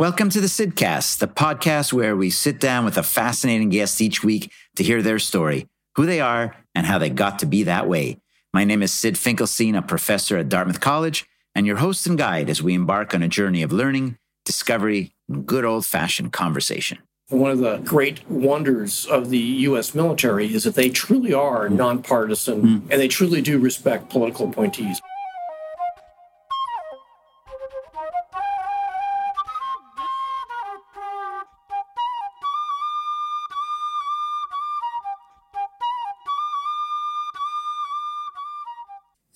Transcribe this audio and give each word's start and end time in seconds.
Welcome 0.00 0.30
to 0.30 0.40
the 0.40 0.46
Sydcast, 0.46 1.18
the 1.18 1.26
podcast 1.26 1.92
where 1.92 2.14
we 2.14 2.30
sit 2.30 2.60
down 2.60 2.84
with 2.84 2.96
a 2.96 3.02
fascinating 3.02 3.68
guest 3.68 4.00
each 4.00 4.22
week 4.22 4.52
to 4.76 4.84
hear 4.84 5.02
their 5.02 5.18
story, 5.18 5.66
who 5.96 6.06
they 6.06 6.20
are, 6.20 6.54
and 6.72 6.86
how 6.86 6.98
they 6.98 7.10
got 7.10 7.40
to 7.40 7.46
be 7.46 7.64
that 7.64 7.88
way. 7.88 8.20
My 8.52 8.62
name 8.62 8.80
is 8.80 8.92
Syd 8.92 9.18
Finkelstein, 9.18 9.74
a 9.74 9.82
professor 9.82 10.36
at 10.36 10.48
Dartmouth 10.48 10.78
College, 10.78 11.26
and 11.52 11.66
your 11.66 11.78
host 11.78 12.06
and 12.06 12.16
guide 12.16 12.48
as 12.48 12.62
we 12.62 12.74
embark 12.74 13.12
on 13.12 13.24
a 13.24 13.28
journey 13.28 13.60
of 13.64 13.72
learning, 13.72 14.18
discovery, 14.44 15.14
and 15.28 15.44
good 15.44 15.64
old 15.64 15.84
fashioned 15.84 16.32
conversation. 16.32 16.98
One 17.30 17.50
of 17.50 17.58
the 17.58 17.78
great 17.78 18.20
wonders 18.30 19.04
of 19.04 19.30
the 19.30 19.38
U.S. 19.38 19.96
military 19.96 20.54
is 20.54 20.62
that 20.62 20.76
they 20.76 20.90
truly 20.90 21.34
are 21.34 21.68
nonpartisan 21.68 22.62
mm. 22.62 22.82
and 22.88 23.00
they 23.00 23.08
truly 23.08 23.42
do 23.42 23.58
respect 23.58 24.10
political 24.10 24.48
appointees. 24.48 25.00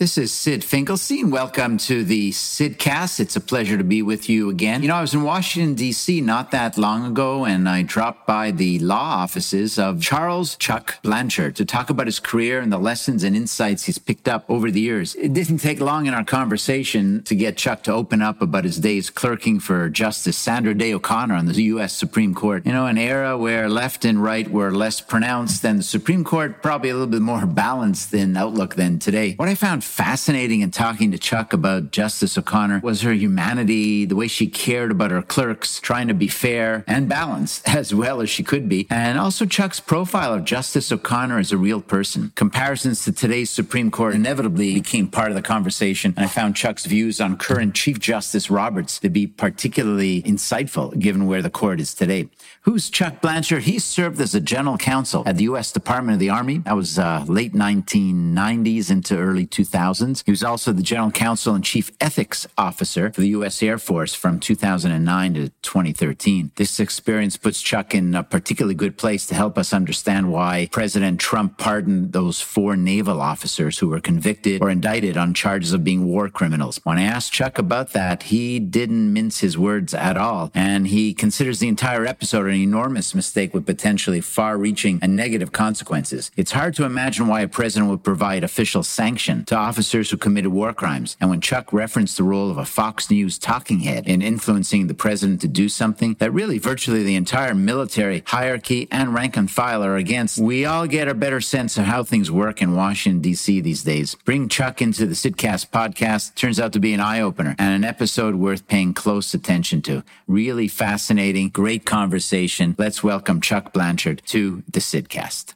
This 0.02 0.18
is 0.18 0.32
Syd 0.32 0.64
Finkelstein. 0.64 1.30
Welcome 1.30 1.78
to 1.78 2.02
the 2.02 2.32
Sydcast. 2.32 3.20
It's 3.20 3.36
a 3.36 3.40
pleasure 3.40 3.78
to 3.78 3.84
be 3.84 4.02
with 4.02 4.28
you 4.28 4.50
again. 4.50 4.82
You 4.82 4.88
know, 4.88 4.96
I 4.96 5.00
was 5.00 5.14
in 5.14 5.22
Washington, 5.22 5.76
D.C. 5.76 6.20
not 6.20 6.50
that 6.50 6.76
long 6.76 7.06
ago, 7.06 7.44
and 7.44 7.68
I 7.68 7.82
dropped 7.82 8.26
by 8.26 8.50
the 8.50 8.80
law 8.80 9.22
offices 9.22 9.78
of 9.78 10.02
Charles 10.02 10.56
Chuck 10.56 11.00
Blanchard 11.02 11.54
to 11.54 11.64
talk 11.64 11.88
about 11.88 12.08
his 12.08 12.18
career 12.18 12.58
and 12.58 12.72
the 12.72 12.78
lessons 12.78 13.22
and 13.22 13.36
insights 13.36 13.84
he's 13.84 13.98
picked 13.98 14.26
up 14.26 14.44
over 14.48 14.72
the 14.72 14.80
years. 14.80 15.14
It 15.14 15.34
didn't 15.34 15.58
take 15.58 15.80
long 15.80 16.06
in 16.06 16.14
our 16.14 16.24
conversation 16.24 17.22
to 17.22 17.36
get 17.36 17.56
Chuck 17.56 17.84
to 17.84 17.92
open 17.92 18.22
up 18.22 18.42
about 18.42 18.64
his 18.64 18.78
days 18.78 19.08
clerking 19.08 19.60
for 19.60 19.88
Justice 19.88 20.36
Sandra 20.36 20.74
Day 20.74 20.92
O'Connor 20.92 21.36
on 21.36 21.46
the 21.46 21.62
U.S. 21.62 21.92
Supreme 21.92 22.34
Court. 22.34 22.66
You 22.66 22.72
know, 22.72 22.86
an 22.86 22.98
era 22.98 23.38
where 23.38 23.68
left 23.68 24.04
and 24.04 24.20
right 24.20 24.50
were 24.50 24.72
less 24.72 25.00
pronounced 25.00 25.62
than 25.62 25.76
the 25.76 25.84
Supreme 25.84 26.24
Court, 26.24 26.60
probably 26.60 26.90
a 26.90 26.94
little 26.94 27.06
bit 27.06 27.22
more 27.22 27.46
balanced 27.46 28.12
in 28.12 28.36
outlook 28.36 28.74
than 28.74 28.98
today. 28.98 29.34
What 29.34 29.48
I 29.48 29.54
found 29.54 29.84
fascinating 29.92 30.62
in 30.62 30.70
talking 30.70 31.10
to 31.10 31.18
Chuck 31.18 31.52
about 31.52 31.90
Justice 31.90 32.38
O'Connor 32.38 32.80
was 32.82 33.02
her 33.02 33.12
humanity, 33.12 34.06
the 34.06 34.16
way 34.16 34.26
she 34.26 34.46
cared 34.46 34.90
about 34.90 35.10
her 35.10 35.20
clerks, 35.20 35.78
trying 35.80 36.08
to 36.08 36.14
be 36.14 36.28
fair 36.28 36.82
and 36.86 37.10
balanced 37.10 37.68
as 37.68 37.94
well 37.94 38.22
as 38.22 38.30
she 38.30 38.42
could 38.42 38.70
be, 38.70 38.86
and 38.88 39.18
also 39.18 39.44
Chuck's 39.44 39.80
profile 39.80 40.32
of 40.32 40.44
Justice 40.44 40.90
O'Connor 40.90 41.38
as 41.38 41.52
a 41.52 41.58
real 41.58 41.82
person. 41.82 42.32
Comparisons 42.36 43.04
to 43.04 43.12
today's 43.12 43.50
Supreme 43.50 43.90
Court 43.90 44.14
inevitably 44.14 44.72
became 44.72 45.08
part 45.08 45.30
of 45.30 45.34
the 45.34 45.42
conversation, 45.42 46.14
and 46.16 46.24
I 46.24 46.28
found 46.28 46.56
Chuck's 46.56 46.86
views 46.86 47.20
on 47.20 47.36
current 47.36 47.74
Chief 47.74 48.00
Justice 48.00 48.50
Roberts 48.50 48.98
to 49.00 49.10
be 49.10 49.26
particularly 49.26 50.22
insightful 50.22 50.98
given 50.98 51.26
where 51.26 51.42
the 51.42 51.50
court 51.50 51.80
is 51.80 51.92
today. 51.92 52.30
Who's 52.62 52.88
Chuck 52.88 53.20
Blanchard? 53.20 53.64
He 53.64 53.78
served 53.78 54.20
as 54.22 54.34
a 54.34 54.40
general 54.40 54.78
counsel 54.78 55.22
at 55.26 55.36
the 55.36 55.44
U.S. 55.44 55.70
Department 55.70 56.14
of 56.14 56.20
the 56.20 56.30
Army. 56.30 56.58
That 56.58 56.76
was 56.76 56.98
uh, 56.98 57.24
late 57.28 57.52
1990s 57.52 58.90
into 58.90 59.18
early 59.18 59.46
2000s. 59.46 59.81
He 59.82 60.30
was 60.30 60.44
also 60.44 60.72
the 60.72 60.82
general 60.82 61.10
counsel 61.10 61.56
and 61.56 61.64
chief 61.64 61.90
ethics 62.00 62.46
officer 62.56 63.10
for 63.12 63.20
the 63.20 63.30
U.S. 63.30 63.62
Air 63.62 63.78
Force 63.78 64.14
from 64.14 64.38
2009 64.38 65.34
to 65.34 65.48
2013. 65.62 66.52
This 66.54 66.78
experience 66.78 67.36
puts 67.36 67.60
Chuck 67.60 67.92
in 67.92 68.14
a 68.14 68.22
particularly 68.22 68.76
good 68.76 68.96
place 68.96 69.26
to 69.26 69.34
help 69.34 69.58
us 69.58 69.72
understand 69.72 70.30
why 70.30 70.68
President 70.70 71.18
Trump 71.18 71.58
pardoned 71.58 72.12
those 72.12 72.40
four 72.40 72.76
naval 72.76 73.20
officers 73.20 73.78
who 73.78 73.88
were 73.88 74.00
convicted 74.00 74.62
or 74.62 74.70
indicted 74.70 75.16
on 75.16 75.34
charges 75.34 75.72
of 75.72 75.82
being 75.82 76.06
war 76.06 76.28
criminals. 76.28 76.80
When 76.84 76.98
I 76.98 77.02
asked 77.02 77.32
Chuck 77.32 77.58
about 77.58 77.92
that, 77.92 78.24
he 78.24 78.60
didn't 78.60 79.12
mince 79.12 79.40
his 79.40 79.58
words 79.58 79.94
at 79.94 80.16
all, 80.16 80.52
and 80.54 80.86
he 80.86 81.12
considers 81.12 81.58
the 81.58 81.66
entire 81.66 82.06
episode 82.06 82.46
an 82.46 82.54
enormous 82.54 83.16
mistake 83.16 83.52
with 83.52 83.66
potentially 83.66 84.20
far 84.20 84.56
reaching 84.56 85.00
and 85.02 85.16
negative 85.16 85.50
consequences. 85.50 86.30
It's 86.36 86.52
hard 86.52 86.74
to 86.76 86.84
imagine 86.84 87.26
why 87.26 87.40
a 87.40 87.48
president 87.48 87.90
would 87.90 88.04
provide 88.04 88.44
official 88.44 88.84
sanction 88.84 89.44
to 89.46 89.56
officers 89.72 90.10
who 90.10 90.18
committed 90.18 90.52
war 90.52 90.74
crimes. 90.74 91.16
And 91.18 91.30
when 91.30 91.40
Chuck 91.40 91.72
referenced 91.72 92.18
the 92.18 92.24
role 92.24 92.50
of 92.50 92.58
a 92.58 92.66
Fox 92.66 93.10
News 93.10 93.38
talking 93.38 93.80
head 93.80 94.06
in 94.06 94.20
influencing 94.20 94.86
the 94.86 94.92
president 94.92 95.40
to 95.40 95.48
do 95.48 95.70
something 95.70 96.14
that 96.18 96.30
really 96.30 96.58
virtually 96.58 97.02
the 97.02 97.16
entire 97.16 97.54
military 97.54 98.22
hierarchy 98.26 98.86
and 98.90 99.14
rank 99.14 99.34
and 99.38 99.50
file 99.50 99.82
are 99.82 99.96
against, 99.96 100.38
we 100.38 100.66
all 100.66 100.86
get 100.86 101.08
a 101.08 101.14
better 101.14 101.40
sense 101.40 101.78
of 101.78 101.84
how 101.84 102.04
things 102.04 102.30
work 102.30 102.60
in 102.60 102.76
Washington, 102.76 103.22
D.C. 103.22 103.62
these 103.62 103.82
days. 103.82 104.14
Bring 104.26 104.46
Chuck 104.50 104.82
into 104.82 105.06
the 105.06 105.14
Sydcast 105.14 105.70
podcast 105.70 106.34
turns 106.34 106.60
out 106.60 106.74
to 106.74 106.80
be 106.80 106.92
an 106.92 107.00
eye 107.00 107.22
opener 107.22 107.56
and 107.58 107.74
an 107.74 107.84
episode 107.84 108.34
worth 108.34 108.68
paying 108.68 108.92
close 108.92 109.32
attention 109.32 109.80
to. 109.80 110.04
Really 110.26 110.68
fascinating, 110.68 111.48
great 111.48 111.86
conversation 111.86 112.76
let's 112.76 113.02
welcome 113.02 113.40
Chuck 113.40 113.72
Blanchard 113.72 114.20
to 114.26 114.62
the 114.70 114.80
Sydcast. 114.80 115.54